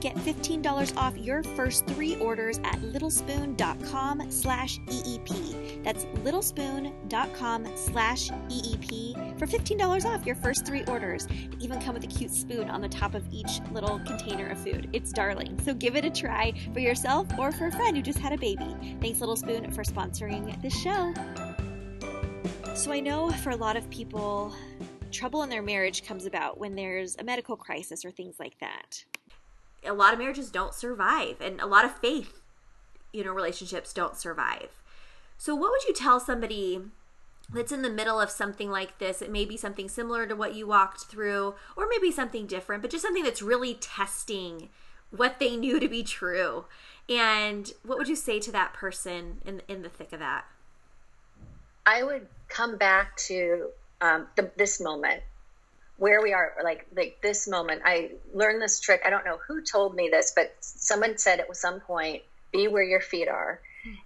Get 0.00 0.14
$15 0.16 0.96
off 0.96 1.16
your 1.18 1.42
first 1.42 1.86
three 1.86 2.16
orders 2.16 2.58
at 2.64 2.80
littlespoon.com 2.80 4.30
slash 4.30 4.78
EEP. 4.86 5.84
That's 5.84 6.04
littlespoon.com 6.24 7.76
slash 7.76 8.30
EEP 8.30 9.38
for 9.38 9.46
$15 9.46 10.04
off 10.06 10.24
your 10.24 10.36
first 10.36 10.66
three 10.66 10.84
orders. 10.84 11.26
They 11.26 11.50
even 11.60 11.80
come 11.80 11.94
with 11.94 12.04
a 12.04 12.06
cute 12.06 12.32
spoon 12.32 12.70
on 12.70 12.80
the 12.80 12.88
top 12.88 13.14
of 13.14 13.24
each 13.30 13.60
little 13.72 13.98
container 14.06 14.48
of 14.48 14.58
food. 14.58 14.88
It's 14.94 15.12
darling. 15.12 15.60
So 15.64 15.74
give 15.74 15.96
it 15.96 16.04
a 16.06 16.10
try 16.10 16.54
for 16.72 16.80
yourself 16.80 17.26
or 17.38 17.52
for 17.52 17.66
a 17.66 17.72
friend 17.72 17.94
who 17.94 18.02
just 18.02 18.18
had 18.18 18.32
a 18.32 18.38
baby. 18.38 18.96
Thanks, 19.02 19.20
Little 19.20 19.36
Spoon, 19.36 19.70
for 19.70 19.84
sponsoring 19.84 20.60
this 20.62 20.78
show. 20.80 21.12
So 22.80 22.92
I 22.92 23.00
know 23.00 23.28
for 23.28 23.50
a 23.50 23.56
lot 23.56 23.76
of 23.76 23.90
people, 23.90 24.54
trouble 25.12 25.42
in 25.42 25.50
their 25.50 25.60
marriage 25.60 26.02
comes 26.02 26.24
about 26.24 26.56
when 26.56 26.76
there's 26.76 27.14
a 27.18 27.22
medical 27.22 27.54
crisis 27.54 28.06
or 28.06 28.10
things 28.10 28.40
like 28.40 28.58
that. 28.60 29.04
A 29.84 29.92
lot 29.92 30.14
of 30.14 30.18
marriages 30.18 30.50
don't 30.50 30.72
survive 30.72 31.42
and 31.42 31.60
a 31.60 31.66
lot 31.66 31.84
of 31.84 31.98
faith 31.98 32.40
you 33.12 33.22
know 33.22 33.34
relationships 33.34 33.92
don't 33.92 34.16
survive. 34.16 34.70
So 35.36 35.54
what 35.54 35.72
would 35.72 35.84
you 35.84 35.92
tell 35.92 36.20
somebody 36.20 36.80
that's 37.52 37.70
in 37.70 37.82
the 37.82 37.90
middle 37.90 38.18
of 38.18 38.30
something 38.30 38.70
like 38.70 38.98
this? 38.98 39.20
It 39.20 39.30
may 39.30 39.44
be 39.44 39.58
something 39.58 39.90
similar 39.90 40.26
to 40.26 40.34
what 40.34 40.54
you 40.54 40.66
walked 40.66 41.02
through 41.02 41.56
or 41.76 41.86
maybe 41.86 42.10
something 42.10 42.46
different 42.46 42.80
but 42.80 42.90
just 42.90 43.04
something 43.04 43.24
that's 43.24 43.42
really 43.42 43.74
testing 43.74 44.70
what 45.10 45.38
they 45.38 45.54
knew 45.54 45.80
to 45.80 45.88
be 45.88 46.02
true. 46.02 46.64
And 47.10 47.70
what 47.82 47.98
would 47.98 48.08
you 48.08 48.16
say 48.16 48.40
to 48.40 48.52
that 48.52 48.72
person 48.72 49.42
in 49.44 49.60
in 49.68 49.82
the 49.82 49.90
thick 49.90 50.14
of 50.14 50.20
that? 50.20 50.46
I 51.84 52.02
would 52.02 52.26
come 52.50 52.76
back 52.76 53.16
to 53.16 53.68
um, 54.00 54.26
the, 54.36 54.50
this 54.56 54.80
moment 54.80 55.22
where 55.96 56.22
we 56.22 56.32
are 56.32 56.54
like 56.64 56.86
like 56.96 57.18
this 57.22 57.46
moment. 57.46 57.82
I 57.84 58.12
learned 58.32 58.60
this 58.60 58.80
trick. 58.80 59.02
I 59.04 59.10
don't 59.10 59.24
know 59.24 59.38
who 59.46 59.62
told 59.62 59.94
me 59.94 60.08
this 60.10 60.32
but 60.34 60.54
someone 60.60 61.18
said 61.18 61.40
at 61.40 61.56
some 61.56 61.80
point 61.80 62.22
be 62.52 62.68
where 62.68 62.82
your 62.82 63.00
feet 63.00 63.28
are. 63.28 63.60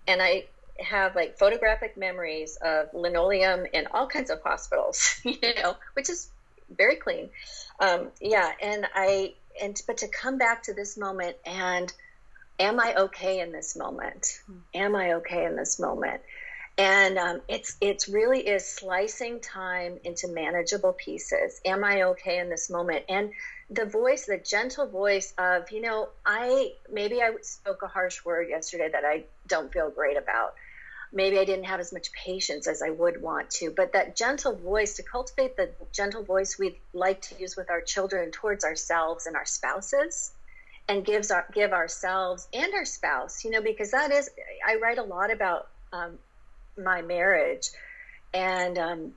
And 0.06 0.22
i 0.22 0.44
have 0.80 1.14
like 1.14 1.38
photographic 1.38 1.96
memories 1.96 2.58
of 2.60 2.88
linoleum 2.92 3.64
in 3.72 3.86
all 3.92 4.08
kinds 4.08 4.28
of 4.28 4.42
hospitals 4.42 5.20
you 5.24 5.54
know 5.62 5.76
which 5.94 6.10
is 6.10 6.30
very 6.76 6.96
clean. 6.96 7.30
Um, 7.78 8.08
yeah 8.20 8.50
and 8.60 8.86
i 8.94 9.34
and 9.62 9.80
but 9.86 9.98
to 9.98 10.08
come 10.08 10.38
back 10.38 10.64
to 10.64 10.74
this 10.74 10.96
moment 10.96 11.36
and 11.46 11.92
am 12.58 12.80
i 12.80 12.94
okay 12.94 13.40
in 13.40 13.52
this 13.52 13.76
moment? 13.76 14.40
Hmm. 14.46 14.58
am 14.74 14.96
i 14.96 15.12
okay 15.14 15.44
in 15.44 15.56
this 15.56 15.78
moment 15.78 16.20
and 16.76 17.18
um, 17.18 17.40
it's 17.46 17.76
it's 17.80 18.08
really 18.08 18.40
is 18.40 18.66
slicing 18.66 19.40
time 19.40 19.98
into 20.04 20.26
manageable 20.28 20.92
pieces. 20.92 21.60
Am 21.64 21.84
i 21.84 22.02
okay 22.02 22.38
in 22.38 22.48
this 22.48 22.68
moment? 22.68 23.04
And 23.08 23.30
the 23.70 23.86
voice 23.86 24.26
the 24.26 24.38
gentle 24.38 24.86
voice 24.86 25.32
of 25.38 25.70
you 25.70 25.80
know 25.80 26.08
i 26.26 26.72
maybe 26.92 27.22
i 27.22 27.30
spoke 27.42 27.82
a 27.82 27.86
harsh 27.86 28.24
word 28.24 28.48
yesterday 28.48 28.88
that 28.92 29.04
i 29.04 29.24
don't 29.46 29.72
feel 29.72 29.90
great 29.90 30.16
about. 30.16 30.54
Maybe 31.12 31.38
i 31.38 31.44
didn't 31.44 31.66
have 31.66 31.78
as 31.78 31.92
much 31.92 32.10
patience 32.12 32.66
as 32.66 32.82
i 32.82 32.90
would 32.90 33.22
want 33.22 33.50
to 33.50 33.70
but 33.70 33.92
that 33.92 34.16
gentle 34.16 34.56
voice 34.56 34.96
to 34.96 35.04
cultivate 35.04 35.56
the 35.56 35.70
gentle 35.92 36.24
voice 36.24 36.58
we 36.58 36.80
like 36.92 37.22
to 37.22 37.36
use 37.38 37.56
with 37.56 37.70
our 37.70 37.80
children 37.80 38.32
towards 38.32 38.64
ourselves 38.64 39.26
and 39.26 39.36
our 39.36 39.46
spouses 39.46 40.32
and 40.88 41.04
gives 41.04 41.30
our 41.30 41.46
give 41.54 41.72
ourselves 41.72 42.48
and 42.52 42.74
our 42.74 42.84
spouse 42.84 43.44
you 43.44 43.50
know 43.52 43.62
because 43.62 43.92
that 43.92 44.10
is 44.10 44.28
i 44.66 44.74
write 44.74 44.98
a 44.98 45.04
lot 45.04 45.32
about 45.32 45.68
um, 45.92 46.18
my 46.82 47.02
marriage, 47.02 47.70
and 48.32 48.78
um, 48.78 49.12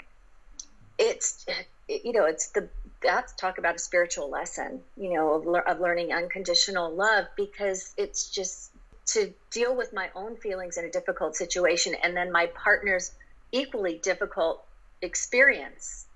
it's 0.97 1.45
you 1.87 2.13
know 2.13 2.25
it's 2.25 2.49
the 2.49 2.69
that's 3.01 3.33
talk 3.33 3.57
about 3.57 3.75
a 3.75 3.79
spiritual 3.79 4.29
lesson 4.29 4.81
you 4.97 5.13
know 5.13 5.33
of, 5.33 5.67
of 5.67 5.79
learning 5.79 6.11
unconditional 6.11 6.93
love 6.93 7.25
because 7.35 7.93
it's 7.95 8.29
just 8.29 8.71
to 9.05 9.31
deal 9.51 9.75
with 9.75 9.93
my 9.93 10.09
own 10.15 10.35
feelings 10.35 10.77
in 10.77 10.83
a 10.83 10.89
difficult 10.89 11.35
situation 11.35 11.95
and 12.03 12.17
then 12.17 12.31
my 12.31 12.47
partner's 12.47 13.11
equally 13.51 13.99
difficult 13.99 14.65
experience 15.01 16.07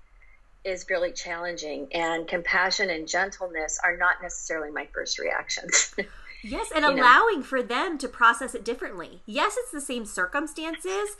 is 0.64 0.86
really 0.88 1.12
challenging. 1.12 1.88
And 1.92 2.26
compassion 2.26 2.90
and 2.90 3.08
gentleness 3.08 3.78
are 3.82 3.96
not 3.96 4.16
necessarily 4.22 4.70
my 4.70 4.86
first 4.92 5.18
reactions. 5.18 5.94
Yes 6.44 6.72
and 6.74 6.84
allowing 6.84 7.38
know? 7.38 7.44
for 7.44 7.62
them 7.62 7.98
to 7.98 8.08
process 8.08 8.52
it 8.52 8.64
differently. 8.64 9.22
Yes 9.26 9.54
it's 9.56 9.70
the 9.70 9.80
same 9.80 10.04
circumstances 10.04 11.16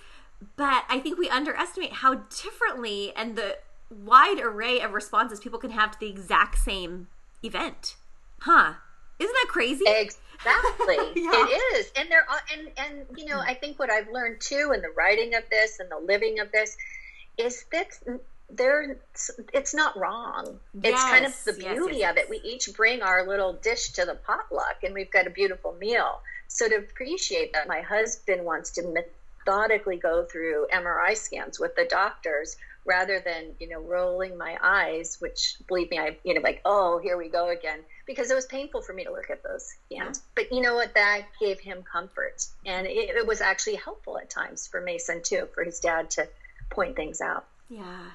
but 0.57 0.85
I 0.89 0.99
think 1.01 1.19
we 1.19 1.29
underestimate 1.29 1.93
how 1.95 2.15
differently 2.15 3.13
and 3.17 3.37
the 3.37 3.59
wide 3.91 4.41
array 4.41 4.81
of 4.81 4.93
responses 4.93 5.41
people 5.41 5.59
can 5.59 5.71
have 5.71 5.93
to 5.93 6.01
the 6.01 6.09
exact 6.09 6.59
same 6.59 7.09
event. 7.43 7.97
Huh? 8.41 8.75
Isn't 9.19 9.35
that 9.35 9.49
crazy? 9.49 9.85
Exactly. 9.87 10.97
yeah. 11.23 11.31
It 11.33 11.77
is. 11.77 11.93
And 11.97 12.11
there 12.11 12.27
are 12.29 12.41
and 12.53 12.71
and 12.77 13.19
you 13.19 13.27
know, 13.27 13.39
I 13.39 13.55
think 13.55 13.79
what 13.79 13.91
I've 13.91 14.11
learned 14.11 14.41
too 14.41 14.73
in 14.75 14.81
the 14.81 14.91
writing 14.97 15.35
of 15.35 15.45
this 15.51 15.79
and 15.79 15.91
the 15.91 15.99
living 15.99 16.41
of 16.41 16.51
this 16.51 16.77
is 17.39 17.65
that 17.73 17.99
there 18.51 18.97
it's 19.53 19.75
not 19.75 19.97
wrong. 19.99 20.59
Yes. 20.75 20.93
It's 20.93 21.03
kind 21.03 21.27
of 21.27 21.45
the 21.45 21.53
beauty 21.53 21.99
yes, 21.99 22.01
yes, 22.01 22.11
of 22.11 22.17
it. 22.19 22.31
We 22.31 22.39
each 22.39 22.69
bring 22.75 23.03
our 23.03 23.27
little 23.27 23.53
dish 23.53 23.91
to 23.93 24.05
the 24.05 24.15
potluck 24.15 24.83
and 24.83 24.95
we've 24.95 25.11
got 25.11 25.27
a 25.27 25.31
beautiful 25.31 25.75
meal. 25.75 26.21
So 26.49 26.69
to 26.69 26.77
appreciate 26.77 27.53
that 27.53 27.69
my 27.69 27.81
husband 27.81 28.45
wants 28.45 28.71
to 28.73 28.83
methodically 29.47 29.97
go 29.97 30.25
through 30.25 30.67
MRI 30.73 31.17
scans 31.17 31.59
with 31.59 31.75
the 31.77 31.87
doctors 31.89 32.57
rather 32.85 33.21
than 33.25 33.55
you 33.61 33.69
know 33.69 33.81
rolling 33.81 34.37
my 34.37 34.59
eyes 34.61 35.17
which 35.21 35.57
believe 35.69 35.89
me 35.89 36.01
i 36.01 36.17
you 36.25 36.35
know 36.35 36.41
like 36.41 36.61
oh 36.65 36.99
here 37.01 37.17
we 37.17 37.29
go 37.29 37.51
again 37.51 37.79
because 38.07 38.31
it 38.31 38.35
was 38.35 38.47
painful 38.47 38.83
for 38.83 38.93
me 38.93 39.05
to 39.05 39.13
look 39.13 39.31
at 39.31 39.43
those 39.43 39.75
scans. 39.87 40.23
But 40.35 40.53
you 40.53 40.61
know 40.61 40.75
what? 40.75 40.95
That 40.95 41.23
gave 41.41 41.61
him 41.61 41.83
comfort. 41.83 42.45
And 42.67 42.87
it, 42.87 43.11
it, 43.11 43.27
was 43.27 43.41
actually 43.41 43.77
helpful 43.77 44.19
at 44.19 44.29
times 44.29 44.67
for 44.67 44.81
mason 44.81 45.23
too 45.23 45.49
for 45.55 45.65
his 45.65 45.79
dad 45.79 46.11
to 46.11 46.29
point 46.71 46.97
things 46.97 47.21
out. 47.21 47.47
Yeah. 47.69 48.11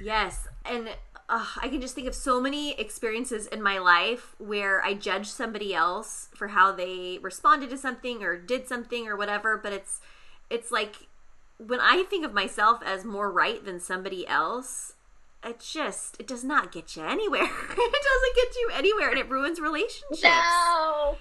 Yes. 0.00 0.46
And 0.64 0.88
i 1.28 1.68
can 1.68 1.80
just 1.80 1.96
think 1.96 2.06
of 2.06 2.14
so 2.14 2.40
many 2.40 2.78
experiences 2.78 3.48
in 3.48 3.60
my 3.60 3.78
life 3.78 4.36
where 4.38 4.80
i 4.84 4.94
judged 4.94 5.26
somebody 5.26 5.74
else 5.74 6.28
for 6.36 6.46
how 6.46 6.70
they 6.70 7.18
responded 7.20 7.68
to 7.68 7.76
something 7.76 8.22
or 8.22 8.36
did 8.36 8.68
something 8.68 9.08
or 9.08 9.16
whatever 9.16 9.56
but 9.56 9.72
it's 9.72 10.00
it's 10.50 10.70
like 10.70 11.08
when 11.58 11.80
I 11.80 12.04
think 12.08 12.24
of 12.24 12.32
myself 12.32 12.80
as 12.84 13.04
more 13.04 13.30
right 13.30 13.64
than 13.64 13.80
somebody 13.80 14.26
else, 14.26 14.94
it 15.44 15.60
just 15.60 16.16
it 16.18 16.26
does 16.26 16.44
not 16.44 16.72
get 16.72 16.96
you 16.96 17.04
anywhere. 17.04 17.42
it 17.70 17.76
doesn't 17.76 18.36
get 18.36 18.54
you 18.56 18.70
anywhere, 18.74 19.10
and 19.10 19.18
it 19.18 19.28
ruins 19.28 19.60
relationships. 19.60 20.22
No. 20.22 21.16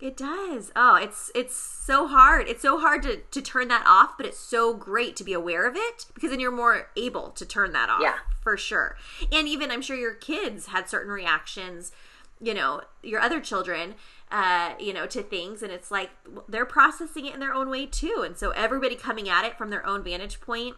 It 0.00 0.16
does. 0.16 0.70
Oh, 0.76 0.96
it's 0.96 1.30
it's 1.34 1.56
so 1.56 2.06
hard. 2.06 2.48
It's 2.48 2.62
so 2.62 2.78
hard 2.78 3.02
to 3.04 3.18
to 3.18 3.40
turn 3.40 3.68
that 3.68 3.84
off, 3.86 4.16
but 4.16 4.26
it's 4.26 4.38
so 4.38 4.74
great 4.74 5.16
to 5.16 5.24
be 5.24 5.32
aware 5.32 5.66
of 5.66 5.76
it 5.76 6.06
because 6.14 6.30
then 6.30 6.40
you're 6.40 6.50
more 6.50 6.88
able 6.96 7.30
to 7.30 7.46
turn 7.46 7.72
that 7.72 7.88
off. 7.88 8.00
Yeah. 8.02 8.18
For 8.42 8.56
sure. 8.56 8.96
And 9.32 9.48
even 9.48 9.70
I'm 9.70 9.80
sure 9.80 9.96
your 9.96 10.14
kids 10.14 10.66
had 10.66 10.90
certain 10.90 11.10
reactions, 11.10 11.92
you 12.40 12.52
know, 12.52 12.82
your 13.02 13.20
other 13.20 13.40
children 13.40 13.94
uh, 14.30 14.74
you 14.78 14.92
know, 14.92 15.06
to 15.06 15.22
things 15.22 15.62
and 15.62 15.72
it's 15.72 15.90
like 15.90 16.10
they're 16.48 16.66
processing 16.66 17.26
it 17.26 17.34
in 17.34 17.40
their 17.40 17.54
own 17.54 17.70
way 17.70 17.86
too. 17.86 18.22
And 18.24 18.36
so 18.36 18.50
everybody 18.50 18.96
coming 18.96 19.28
at 19.28 19.44
it 19.44 19.56
from 19.56 19.70
their 19.70 19.86
own 19.86 20.02
vantage 20.02 20.40
point, 20.40 20.76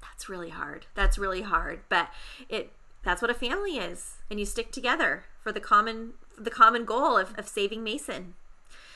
that's 0.00 0.28
really 0.28 0.50
hard. 0.50 0.86
That's 0.94 1.18
really 1.18 1.42
hard, 1.42 1.80
but 1.88 2.08
it 2.48 2.72
that's 3.02 3.20
what 3.20 3.30
a 3.30 3.34
family 3.34 3.78
is. 3.78 4.18
And 4.30 4.38
you 4.38 4.46
stick 4.46 4.70
together 4.70 5.24
for 5.42 5.52
the 5.52 5.60
common 5.60 6.14
the 6.38 6.50
common 6.50 6.84
goal 6.84 7.16
of, 7.16 7.36
of 7.38 7.48
saving 7.48 7.82
Mason. 7.82 8.34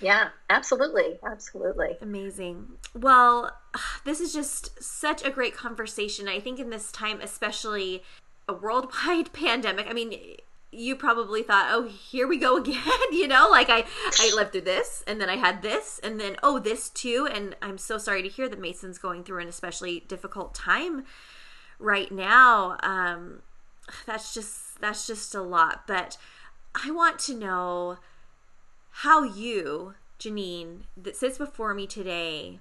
Yeah, 0.00 0.28
absolutely. 0.50 1.18
Absolutely. 1.24 1.96
Amazing. 2.02 2.66
Well, 2.94 3.56
this 4.04 4.20
is 4.20 4.32
just 4.32 4.82
such 4.82 5.24
a 5.24 5.30
great 5.30 5.54
conversation. 5.54 6.28
I 6.28 6.40
think 6.40 6.58
in 6.58 6.70
this 6.70 6.92
time, 6.92 7.20
especially 7.20 8.02
a 8.48 8.52
worldwide 8.52 9.32
pandemic, 9.32 9.86
I 9.88 9.92
mean, 9.92 10.36
you 10.76 10.94
probably 10.94 11.42
thought, 11.42 11.68
oh, 11.70 11.84
here 11.84 12.28
we 12.28 12.36
go 12.38 12.56
again. 12.60 12.76
you 13.10 13.26
know, 13.26 13.48
like 13.50 13.68
I, 13.70 13.84
I 14.18 14.32
lived 14.34 14.52
through 14.52 14.62
this 14.62 15.02
and 15.06 15.20
then 15.20 15.28
I 15.28 15.36
had 15.36 15.62
this 15.62 15.98
and 16.02 16.20
then, 16.20 16.36
oh, 16.42 16.58
this 16.58 16.88
too. 16.90 17.28
And 17.32 17.56
I'm 17.62 17.78
so 17.78 17.98
sorry 17.98 18.22
to 18.22 18.28
hear 18.28 18.48
that 18.48 18.60
Mason's 18.60 18.98
going 18.98 19.24
through 19.24 19.40
an 19.40 19.48
especially 19.48 20.00
difficult 20.08 20.54
time 20.54 21.04
right 21.78 22.12
now. 22.12 22.76
Um, 22.82 23.42
that's 24.06 24.34
just, 24.34 24.80
that's 24.80 25.06
just 25.06 25.34
a 25.34 25.42
lot. 25.42 25.86
But 25.86 26.18
I 26.84 26.90
want 26.90 27.18
to 27.20 27.34
know 27.34 27.98
how 28.90 29.22
you, 29.22 29.94
Janine, 30.18 30.80
that 30.96 31.16
sits 31.16 31.38
before 31.38 31.74
me 31.74 31.86
today 31.86 32.60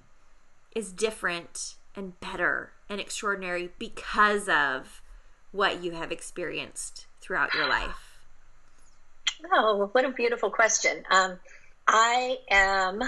is 0.74 0.92
different 0.92 1.76
and 1.94 2.20
better 2.20 2.72
and 2.88 3.00
extraordinary 3.00 3.70
because 3.78 4.48
of 4.48 5.00
what 5.50 5.82
you 5.82 5.92
have 5.92 6.12
experienced 6.12 7.06
throughout 7.20 7.54
your 7.54 7.68
life? 7.68 8.05
Oh, 9.52 9.88
what 9.92 10.04
a 10.04 10.10
beautiful 10.10 10.50
question. 10.50 11.04
Um, 11.10 11.38
I 11.86 12.38
am, 12.50 13.02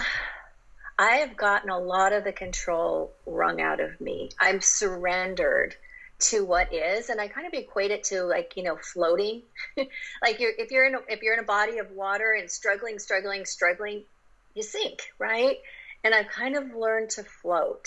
I 0.98 1.16
have 1.16 1.36
gotten 1.36 1.70
a 1.70 1.78
lot 1.78 2.12
of 2.12 2.24
the 2.24 2.32
control 2.32 3.12
wrung 3.26 3.60
out 3.60 3.80
of 3.80 4.00
me. 4.00 4.30
I'm 4.40 4.60
surrendered 4.60 5.74
to 6.20 6.44
what 6.44 6.74
is 6.74 7.10
and 7.10 7.20
i 7.20 7.28
kind 7.28 7.46
of 7.46 7.52
equate 7.52 7.92
it 7.92 8.02
to 8.02 8.24
like 8.24 8.54
you 8.56 8.64
know 8.64 8.76
floating 8.76 9.40
like 9.76 10.40
you're 10.40 10.50
if 10.58 10.72
you're 10.72 10.84
in 10.84 10.96
a, 10.96 10.98
if 11.08 11.22
you're 11.22 11.32
in 11.32 11.38
a 11.38 11.44
body 11.44 11.78
of 11.78 11.92
water 11.92 12.32
and 12.32 12.50
struggling 12.50 12.98
struggling 12.98 13.44
struggling 13.44 14.02
you 14.52 14.62
sink 14.64 14.98
right 15.20 15.58
and 16.02 16.12
i've 16.12 16.26
kind 16.26 16.56
of 16.56 16.74
learned 16.74 17.08
to 17.08 17.22
float 17.22 17.86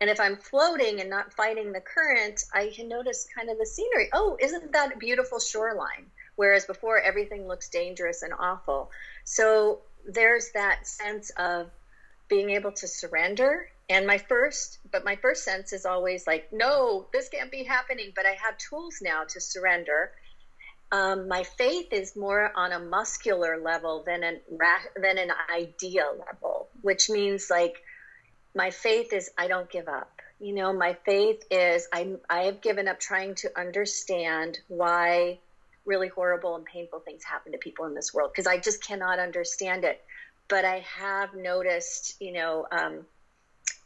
and 0.00 0.08
if 0.08 0.20
I'm 0.20 0.36
floating 0.36 1.00
and 1.00 1.10
not 1.10 1.32
fighting 1.32 1.72
the 1.72 1.80
current, 1.80 2.44
I 2.54 2.70
can 2.74 2.88
notice 2.88 3.26
kind 3.36 3.50
of 3.50 3.58
the 3.58 3.66
scenery. 3.66 4.08
Oh, 4.12 4.36
isn't 4.40 4.72
that 4.72 4.94
a 4.94 4.96
beautiful 4.96 5.40
shoreline? 5.40 6.06
Whereas 6.38 6.66
before, 6.66 7.00
everything 7.00 7.48
looks 7.48 7.68
dangerous 7.68 8.22
and 8.22 8.32
awful. 8.38 8.92
So 9.24 9.80
there's 10.06 10.52
that 10.54 10.86
sense 10.86 11.30
of 11.30 11.68
being 12.28 12.50
able 12.50 12.70
to 12.70 12.86
surrender. 12.86 13.68
And 13.88 14.06
my 14.06 14.18
first, 14.18 14.78
but 14.92 15.04
my 15.04 15.16
first 15.16 15.42
sense 15.42 15.72
is 15.72 15.84
always 15.84 16.28
like, 16.28 16.52
no, 16.52 17.08
this 17.12 17.28
can't 17.28 17.50
be 17.50 17.64
happening. 17.64 18.12
But 18.14 18.24
I 18.24 18.36
have 18.40 18.56
tools 18.56 18.98
now 19.02 19.24
to 19.24 19.40
surrender. 19.40 20.12
Um, 20.92 21.26
my 21.26 21.42
faith 21.42 21.92
is 21.92 22.14
more 22.14 22.52
on 22.54 22.70
a 22.70 22.78
muscular 22.78 23.60
level 23.60 24.04
than 24.06 24.22
an 24.22 24.40
than 24.94 25.18
an 25.18 25.32
idea 25.52 26.06
level, 26.24 26.68
which 26.82 27.10
means 27.10 27.50
like 27.50 27.74
my 28.54 28.70
faith 28.70 29.12
is 29.12 29.28
I 29.36 29.48
don't 29.48 29.68
give 29.68 29.88
up. 29.88 30.20
You 30.38 30.54
know, 30.54 30.72
my 30.72 30.96
faith 31.04 31.42
is 31.50 31.88
I 31.92 32.14
I 32.30 32.44
have 32.44 32.60
given 32.60 32.86
up 32.86 33.00
trying 33.00 33.34
to 33.42 33.50
understand 33.58 34.60
why 34.68 35.40
really 35.88 36.08
horrible 36.08 36.54
and 36.54 36.64
painful 36.64 37.00
things 37.00 37.24
happen 37.24 37.52
to 37.52 37.58
people 37.58 37.86
in 37.86 37.94
this 37.94 38.14
world 38.14 38.30
because 38.32 38.46
I 38.46 38.58
just 38.58 38.84
cannot 38.84 39.18
understand 39.18 39.84
it. 39.84 40.00
But 40.46 40.64
I 40.64 40.84
have 40.98 41.34
noticed, 41.34 42.16
you 42.20 42.32
know, 42.32 42.66
um, 42.70 43.06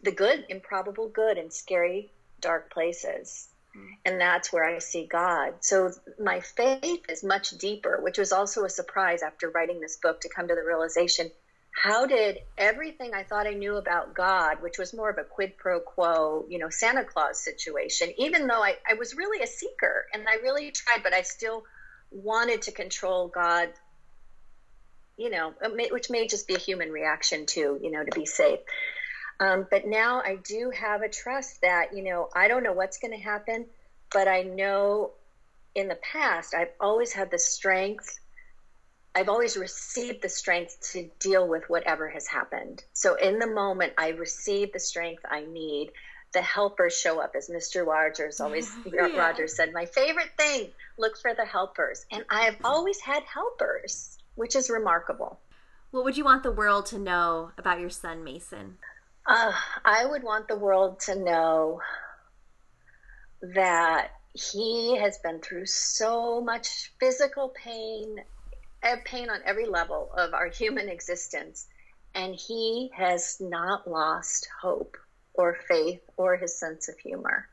the 0.02 0.12
good, 0.12 0.44
improbable 0.48 1.08
good, 1.08 1.38
in 1.38 1.50
scary, 1.50 2.10
dark 2.40 2.72
places. 2.72 3.48
Mm. 3.76 3.86
And 4.04 4.20
that's 4.20 4.52
where 4.52 4.64
I 4.64 4.78
see 4.78 5.06
God. 5.06 5.54
So 5.60 5.90
my 6.20 6.40
faith 6.40 7.00
is 7.08 7.24
much 7.24 7.50
deeper, 7.50 8.00
which 8.02 8.18
was 8.18 8.32
also 8.32 8.64
a 8.64 8.70
surprise 8.70 9.22
after 9.22 9.48
writing 9.48 9.80
this 9.80 9.96
book 9.96 10.20
to 10.20 10.28
come 10.28 10.48
to 10.48 10.54
the 10.54 10.62
realization 10.62 11.30
how 11.72 12.06
did 12.06 12.38
everything 12.58 13.14
I 13.14 13.24
thought 13.24 13.46
I 13.46 13.54
knew 13.54 13.76
about 13.76 14.14
God, 14.14 14.62
which 14.62 14.78
was 14.78 14.92
more 14.92 15.10
of 15.10 15.18
a 15.18 15.24
quid 15.24 15.56
pro 15.56 15.80
quo, 15.80 16.44
you 16.48 16.58
know, 16.58 16.68
Santa 16.68 17.04
Claus 17.04 17.40
situation, 17.40 18.12
even 18.18 18.46
though 18.46 18.62
I, 18.62 18.76
I 18.88 18.94
was 18.94 19.16
really 19.16 19.42
a 19.42 19.46
seeker 19.46 20.06
and 20.12 20.28
I 20.28 20.34
really 20.42 20.70
tried, 20.70 21.02
but 21.02 21.14
I 21.14 21.22
still 21.22 21.64
wanted 22.12 22.62
to 22.62 22.72
control 22.72 23.28
God, 23.28 23.70
you 25.16 25.30
know, 25.30 25.54
which 25.90 26.10
may 26.10 26.26
just 26.26 26.46
be 26.46 26.54
a 26.54 26.58
human 26.58 26.90
reaction 26.90 27.46
too, 27.46 27.78
you 27.82 27.90
know, 27.90 28.04
to 28.04 28.10
be 28.12 28.26
safe. 28.26 28.60
Um, 29.40 29.66
but 29.70 29.86
now 29.86 30.20
I 30.20 30.36
do 30.36 30.70
have 30.70 31.02
a 31.02 31.08
trust 31.08 31.60
that, 31.62 31.96
you 31.96 32.04
know, 32.04 32.28
I 32.34 32.48
don't 32.48 32.62
know 32.62 32.72
what's 32.72 32.98
going 32.98 33.12
to 33.12 33.22
happen, 33.22 33.66
but 34.12 34.28
I 34.28 34.42
know 34.42 35.12
in 35.74 35.88
the 35.88 35.98
past 36.12 36.54
I've 36.54 36.72
always 36.80 37.12
had 37.12 37.30
the 37.30 37.38
strength 37.38 38.18
I've 39.14 39.28
always 39.28 39.56
received 39.56 40.22
the 40.22 40.28
strength 40.28 40.78
to 40.92 41.10
deal 41.20 41.46
with 41.46 41.64
whatever 41.68 42.08
has 42.08 42.26
happened. 42.26 42.82
So 42.94 43.14
in 43.14 43.38
the 43.38 43.46
moment, 43.46 43.92
I 43.98 44.08
receive 44.10 44.72
the 44.72 44.80
strength 44.80 45.22
I 45.30 45.44
need. 45.44 45.90
The 46.32 46.42
helpers 46.42 46.96
show 46.96 47.20
up, 47.20 47.34
as 47.36 47.48
Mr. 47.48 47.86
Rogers 47.86 48.40
always 48.40 48.74
yeah. 48.86 49.06
Rogers 49.16 49.56
said. 49.56 49.72
My 49.72 49.86
favorite 49.86 50.30
thing: 50.38 50.70
look 50.98 51.18
for 51.18 51.34
the 51.34 51.44
helpers, 51.44 52.06
and 52.10 52.24
I 52.30 52.42
have 52.42 52.56
always 52.64 53.00
had 53.00 53.22
helpers, 53.24 54.18
which 54.34 54.56
is 54.56 54.70
remarkable. 54.70 55.38
What 55.90 56.04
would 56.04 56.16
you 56.16 56.24
want 56.24 56.42
the 56.42 56.52
world 56.52 56.86
to 56.86 56.98
know 56.98 57.52
about 57.58 57.80
your 57.80 57.90
son, 57.90 58.24
Mason? 58.24 58.78
Uh, 59.26 59.52
I 59.84 60.06
would 60.06 60.22
want 60.22 60.48
the 60.48 60.56
world 60.56 61.00
to 61.00 61.14
know 61.14 61.80
that 63.42 64.10
he 64.32 64.96
has 64.98 65.18
been 65.18 65.40
through 65.40 65.66
so 65.66 66.40
much 66.40 66.92
physical 66.98 67.50
pain 67.50 68.24
pain 69.04 69.30
on 69.30 69.40
every 69.44 69.66
level 69.66 70.10
of 70.16 70.34
our 70.34 70.48
human 70.48 70.88
existence. 70.96 71.66
And 72.14 72.34
he 72.34 72.90
has 72.94 73.38
not 73.40 73.88
lost 73.88 74.48
hope 74.60 74.96
or 75.34 75.58
faith 75.68 76.00
or 76.16 76.36
his 76.36 76.58
sense 76.58 76.88
of 76.88 76.98
humor. 76.98 77.48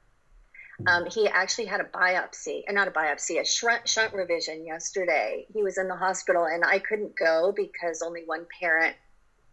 Um, 0.88 1.06
he 1.08 1.28
actually 1.28 1.66
had 1.66 1.82
a 1.82 1.84
biopsy, 1.84 2.64
or 2.68 2.74
not 2.74 2.88
a 2.88 2.92
biopsy, 2.92 3.42
a 3.42 3.46
shunt, 3.46 3.88
shunt 3.88 4.14
revision 4.14 4.66
yesterday. 4.66 5.46
He 5.54 5.62
was 5.62 5.78
in 5.78 5.90
the 5.90 5.96
hospital, 5.96 6.46
and 6.46 6.64
I 6.64 6.80
couldn't 6.80 7.18
go 7.18 7.54
because 7.54 8.02
only 8.02 8.24
one 8.26 8.46
parent 8.62 8.96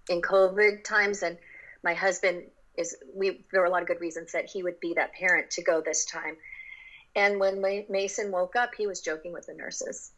in 0.08 0.22
COVID 0.22 0.84
times, 0.84 1.22
and 1.24 1.36
my 1.82 1.94
husband 1.94 2.44
is. 2.76 2.96
We 3.12 3.44
there 3.50 3.60
were 3.60 3.66
a 3.66 3.70
lot 3.70 3.82
of 3.82 3.88
good 3.88 4.00
reasons 4.00 4.32
that 4.32 4.46
he 4.46 4.62
would 4.62 4.78
be 4.78 4.94
that 4.94 5.14
parent 5.14 5.50
to 5.52 5.62
go 5.62 5.80
this 5.80 6.04
time. 6.04 6.36
And 7.16 7.40
when 7.40 7.60
Mason 7.88 8.30
woke 8.30 8.54
up, 8.54 8.74
he 8.76 8.86
was 8.86 9.00
joking 9.00 9.32
with 9.32 9.46
the 9.46 9.54
nurses 9.54 10.12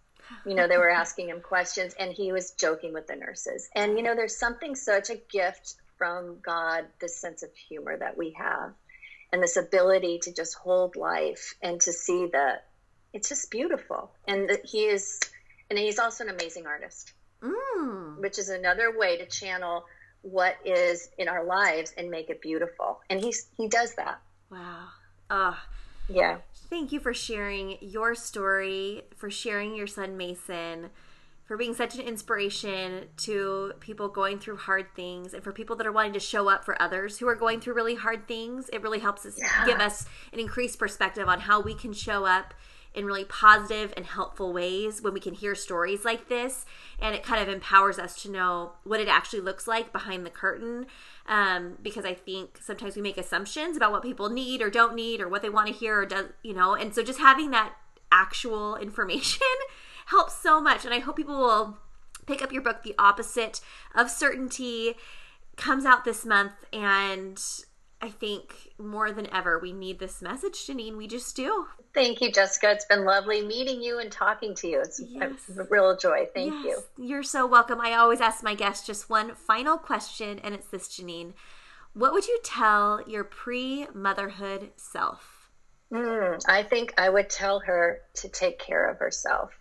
you 0.45 0.55
know, 0.55 0.69
they 0.69 0.79
were 0.79 0.91
asking 1.05 1.29
him 1.29 1.41
questions 1.41 1.95
and 1.99 2.13
he 2.13 2.33
was 2.33 2.53
joking 2.53 2.93
with 2.93 3.07
the 3.07 3.17
nurses. 3.17 3.69
And, 3.75 3.97
you 3.97 4.03
know, 4.03 4.15
there's 4.15 4.37
something 4.37 4.75
such 4.75 5.11
a 5.11 5.17
gift 5.31 5.75
from 5.99 6.39
God, 6.43 6.87
this 7.01 7.21
sense 7.21 7.43
of 7.43 7.55
humor 7.55 7.97
that 7.99 8.17
we 8.17 8.35
have 8.39 8.73
and 9.33 9.43
this 9.43 9.57
ability 9.57 10.21
to 10.23 10.33
just 10.33 10.55
hold 10.55 10.97
life 10.97 11.55
and 11.63 11.81
to 11.83 11.93
see 11.93 12.29
that 12.33 12.67
it's 13.13 13.29
just 13.29 13.51
beautiful. 13.51 14.11
And 14.27 14.49
that 14.49 14.65
he 14.65 14.85
is, 14.85 15.21
and 15.69 15.79
he's 15.79 15.99
also 15.99 16.25
an 16.25 16.31
amazing 16.31 16.67
artist, 16.67 17.13
mm. 17.43 18.21
which 18.21 18.39
is 18.39 18.49
another 18.49 18.97
way 18.97 19.19
to 19.19 19.27
channel 19.27 19.85
what 20.23 20.57
is 20.65 21.11
in 21.19 21.29
our 21.29 21.45
lives 21.45 21.93
and 21.97 22.11
make 22.11 22.31
it 22.31 22.41
beautiful. 22.41 23.01
And 23.11 23.21
he's, 23.21 23.49
he 23.57 23.69
does 23.69 23.95
that. 23.97 24.21
Wow. 24.51 24.89
Ah. 25.31 25.67
Yeah. 26.09 26.39
Thank 26.71 26.93
you 26.93 27.01
for 27.01 27.13
sharing 27.13 27.77
your 27.81 28.15
story, 28.15 29.03
for 29.17 29.31
sharing 29.31 29.75
your 29.75 29.87
son 29.87 30.17
Mason, 30.17 30.91
for 31.49 31.57
being 31.57 31.75
such 31.75 31.95
an 31.95 32.03
inspiration 32.03 33.07
to 33.17 33.73
people 33.81 34.09
going 34.09 34.39
through 34.39 34.59
hard 34.59 34.95
things, 34.95 35.33
and 35.33 35.43
for 35.43 35.51
people 35.51 35.75
that 35.77 35.87
are 35.87 35.93
wanting 35.93 36.13
to 36.13 36.21
show 36.21 36.51
up 36.51 36.63
for 36.63 36.81
others 36.81 37.19
who 37.19 37.27
are 37.27 37.35
going 37.35 37.59
through 37.59 37.73
really 37.73 37.95
hard 37.95 38.29
things. 38.29 38.69
It 38.71 38.83
really 38.83 38.99
helps 38.99 39.25
us 39.25 39.35
yeah. 39.39 39.65
give 39.65 39.81
us 39.81 40.05
an 40.35 40.41
increased 40.41 40.79
perspective 40.79 41.27
on 41.27 41.41
how 41.41 41.63
we 41.63 41.75
can 41.75 41.95
show 41.95 42.27
up 42.27 42.53
in 42.95 43.07
really 43.07 43.25
positive 43.25 43.95
and 43.97 44.05
helpful 44.05 44.53
ways 44.53 45.01
when 45.01 45.15
we 45.15 45.21
can 45.21 45.33
hear 45.33 45.55
stories 45.55 46.05
like 46.05 46.29
this. 46.29 46.67
And 46.99 47.15
it 47.15 47.23
kind 47.23 47.41
of 47.41 47.49
empowers 47.49 47.99
us 47.99 48.21
to 48.23 48.31
know 48.31 48.73
what 48.85 49.01
it 49.01 49.09
actually 49.09 49.41
looks 49.41 49.67
like 49.67 49.91
behind 49.91 50.27
the 50.27 50.31
curtain 50.31 50.87
um, 51.27 51.79
because 51.81 52.05
I 52.05 52.13
think 52.13 52.59
sometimes 52.61 52.95
we 52.95 53.03
make 53.03 53.17
assumptions 53.17 53.77
about 53.77 53.93
what 53.93 54.03
people 54.03 54.29
need 54.29 54.61
or 54.61 54.69
don't 54.69 54.95
need 54.95 55.21
or 55.21 55.29
what 55.29 55.43
they 55.43 55.51
want 55.51 55.69
to 55.69 55.73
hear 55.73 56.01
or 56.01 56.07
does 56.07 56.27
you 56.43 56.53
know, 56.53 56.75
and 56.75 56.95
so 56.95 57.03
just 57.03 57.21
having 57.21 57.53
that 57.53 57.73
actual 58.13 58.77
information 58.83 59.47
helps 60.09 60.35
so 60.35 60.61
much, 60.61 60.85
and 60.85 60.95
I 60.95 61.01
hope 61.01 61.17
people 61.17 61.39
will 61.39 61.79
pick 62.27 62.43
up 62.43 62.53
your 62.53 62.63
book, 62.63 62.83
The 62.83 62.95
Opposite 62.99 63.61
of 63.95 64.11
Certainty, 64.11 64.95
comes 65.57 65.85
out 65.85 66.05
this 66.05 66.25
month. 66.25 66.53
And 66.73 67.43
I 68.01 68.09
think 68.11 68.73
more 68.79 69.13
than 69.13 69.33
ever, 69.35 69.59
we 69.59 69.73
need 69.73 69.99
this 69.99 70.23
message, 70.23 70.67
Janine. 70.67 70.97
We 70.97 71.07
just 71.07 71.35
do. 71.37 71.67
Thank 71.95 72.21
you, 72.21 72.31
Jessica. 72.31 72.71
It's 72.71 72.85
been 72.85 73.05
lovely 73.05 73.45
meeting 73.45 73.83
you 73.83 73.99
and 73.99 74.11
talking 74.11 74.55
to 74.57 74.69
you. 74.69 74.81
It's 74.81 75.01
yes. 75.01 75.33
a 75.59 75.65
real 75.65 75.97
joy. 75.97 76.27
Thank 76.33 76.55
yes. 76.65 76.83
you. 76.97 77.07
You're 77.07 77.23
so 77.23 77.47
welcome. 77.47 77.81
I 77.81 77.95
always 77.95 78.21
ask 78.21 78.43
my 78.43 78.55
guests 78.55 78.87
just 78.87 79.11
one 79.11 79.35
final 79.35 79.77
question, 79.77 80.39
and 80.39 80.55
it's 80.55 80.69
this, 80.69 80.89
Janine. 80.89 81.33
What 81.95 82.13
would 82.13 82.29
you 82.29 82.39
tell 82.45 83.03
your 83.07 83.25
pre 83.25 83.89
motherhood 83.93 84.71
self? 84.77 85.51
Mm, 85.93 86.41
I 86.47 86.63
think 86.63 86.95
I 86.99 87.09
would 87.09 87.31
tell 87.31 87.61
her 87.61 88.03
to 88.15 88.29
take 88.29 88.59
care 88.59 88.89
of 88.89 88.99
herself, 88.99 89.58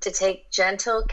to 0.00 0.10
take 0.10 0.50
gentle 0.50 1.04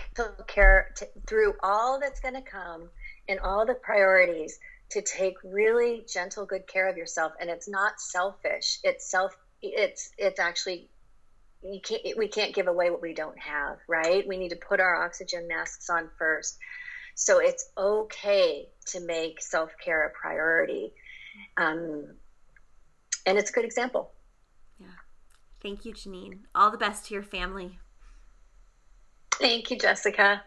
care 0.48 0.92
to, 0.98 1.08
through 1.28 1.54
all 1.64 2.00
that's 2.00 2.20
going 2.20 2.36
to 2.36 2.42
come 2.42 2.90
and 3.28 3.40
all 3.40 3.66
the 3.66 3.74
priorities, 3.74 4.60
to 4.92 5.02
take 5.02 5.36
really 5.44 6.06
gentle, 6.08 6.46
good 6.46 6.68
care 6.68 6.88
of 6.88 6.98
yourself. 6.98 7.34
And 7.40 7.50
it's 7.50 7.68
not 7.68 8.00
selfish. 8.00 8.80
It's 8.84 9.10
self. 9.10 9.36
It's 9.62 10.12
it's 10.18 10.40
actually 10.40 10.90
you 11.64 11.80
can't 11.82 12.02
we 12.18 12.28
can't 12.28 12.54
give 12.54 12.68
away 12.68 12.92
what 12.92 13.02
we 13.02 13.14
don't 13.14 13.40
have, 13.40 13.78
right? 13.88 14.28
We 14.28 14.38
need 14.38 14.50
to 14.50 14.56
put 14.56 14.80
our 14.80 15.04
oxygen 15.04 15.48
masks 15.48 15.90
on 15.90 16.10
first. 16.20 16.58
So 17.16 17.40
it's 17.40 17.72
okay 17.78 18.68
to 18.88 19.00
make 19.00 19.42
self 19.42 19.72
care 19.84 20.06
a 20.06 20.10
priority. 20.12 20.94
Um, 21.58 22.16
and 23.26 23.38
it's 23.38 23.50
a 23.50 23.54
good 23.54 23.66
example. 23.66 24.12
Yeah. 24.80 24.88
Thank 25.64 25.86
you, 25.86 25.94
Janine. 25.94 26.42
All 26.54 26.70
the 26.70 26.78
best 26.78 27.08
to 27.08 27.14
your 27.14 27.24
family. 27.24 27.80
Thank 29.40 29.70
you, 29.70 29.78
Jessica. 29.78 30.44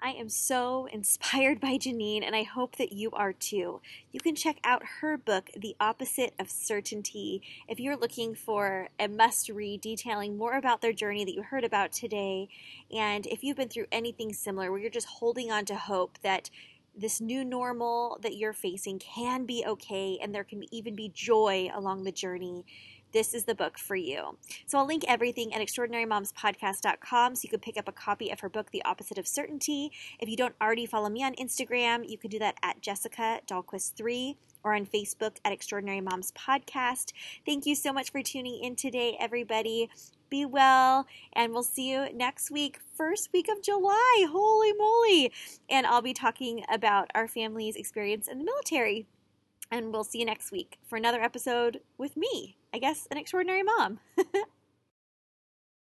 I 0.00 0.10
am 0.10 0.28
so 0.28 0.86
inspired 0.92 1.60
by 1.60 1.78
Janine, 1.78 2.22
and 2.24 2.36
I 2.36 2.42
hope 2.42 2.76
that 2.76 2.92
you 2.92 3.10
are 3.12 3.32
too. 3.32 3.80
You 4.12 4.20
can 4.20 4.34
check 4.34 4.58
out 4.62 4.82
her 5.00 5.16
book, 5.16 5.50
The 5.56 5.74
Opposite 5.80 6.34
of 6.38 6.50
Certainty, 6.50 7.42
if 7.66 7.80
you're 7.80 7.96
looking 7.96 8.34
for 8.34 8.88
a 9.00 9.08
must 9.08 9.48
read 9.48 9.80
detailing 9.80 10.36
more 10.36 10.56
about 10.56 10.80
their 10.80 10.92
journey 10.92 11.24
that 11.24 11.34
you 11.34 11.42
heard 11.42 11.64
about 11.64 11.92
today. 11.92 12.48
And 12.94 13.26
if 13.26 13.42
you've 13.42 13.56
been 13.56 13.68
through 13.68 13.86
anything 13.90 14.32
similar 14.32 14.70
where 14.70 14.80
you're 14.80 14.90
just 14.90 15.08
holding 15.08 15.50
on 15.50 15.64
to 15.66 15.76
hope 15.76 16.18
that 16.22 16.50
this 16.96 17.20
new 17.20 17.44
normal 17.44 18.18
that 18.22 18.36
you're 18.36 18.52
facing 18.52 18.98
can 18.98 19.44
be 19.44 19.64
okay 19.66 20.18
and 20.22 20.34
there 20.34 20.44
can 20.44 20.64
even 20.72 20.94
be 20.94 21.10
joy 21.14 21.68
along 21.74 22.04
the 22.04 22.12
journey 22.12 22.64
this 23.16 23.32
is 23.32 23.44
the 23.44 23.54
book 23.54 23.78
for 23.78 23.96
you. 23.96 24.36
So 24.66 24.76
I'll 24.76 24.86
link 24.86 25.02
everything 25.08 25.54
at 25.54 25.62
extraordinarymomspodcast.com 25.62 27.34
so 27.34 27.40
you 27.42 27.48
can 27.48 27.60
pick 27.60 27.78
up 27.78 27.88
a 27.88 27.92
copy 27.92 28.28
of 28.28 28.40
her 28.40 28.50
book, 28.50 28.70
The 28.72 28.84
Opposite 28.84 29.16
of 29.16 29.26
Certainty. 29.26 29.90
If 30.20 30.28
you 30.28 30.36
don't 30.36 30.54
already 30.60 30.84
follow 30.84 31.08
me 31.08 31.24
on 31.24 31.34
Instagram, 31.36 32.06
you 32.06 32.18
can 32.18 32.28
do 32.28 32.38
that 32.40 32.56
at 32.62 32.82
Jessica 32.82 33.40
Dahlquist3 33.46 34.36
or 34.62 34.74
on 34.74 34.84
Facebook 34.84 35.38
at 35.46 35.52
Extraordinary 35.52 36.02
Moms 36.02 36.30
Podcast. 36.32 37.14
Thank 37.46 37.64
you 37.64 37.74
so 37.74 37.90
much 37.90 38.12
for 38.12 38.20
tuning 38.20 38.62
in 38.62 38.76
today, 38.76 39.16
everybody. 39.18 39.88
Be 40.28 40.44
well, 40.44 41.06
and 41.32 41.54
we'll 41.54 41.62
see 41.62 41.90
you 41.90 42.12
next 42.12 42.50
week, 42.50 42.80
first 42.98 43.30
week 43.32 43.48
of 43.48 43.62
July. 43.62 44.26
Holy 44.28 44.74
moly! 44.74 45.32
And 45.70 45.86
I'll 45.86 46.02
be 46.02 46.12
talking 46.12 46.64
about 46.70 47.10
our 47.14 47.28
family's 47.28 47.76
experience 47.76 48.28
in 48.28 48.40
the 48.40 48.44
military. 48.44 49.06
And 49.70 49.92
we'll 49.92 50.04
see 50.04 50.20
you 50.20 50.24
next 50.24 50.52
week 50.52 50.78
for 50.86 50.96
another 50.96 51.20
episode 51.20 51.80
with 51.98 52.16
me. 52.16 52.56
I 52.72 52.78
guess 52.78 53.06
an 53.10 53.18
extraordinary 53.18 53.62
mom. 53.62 54.00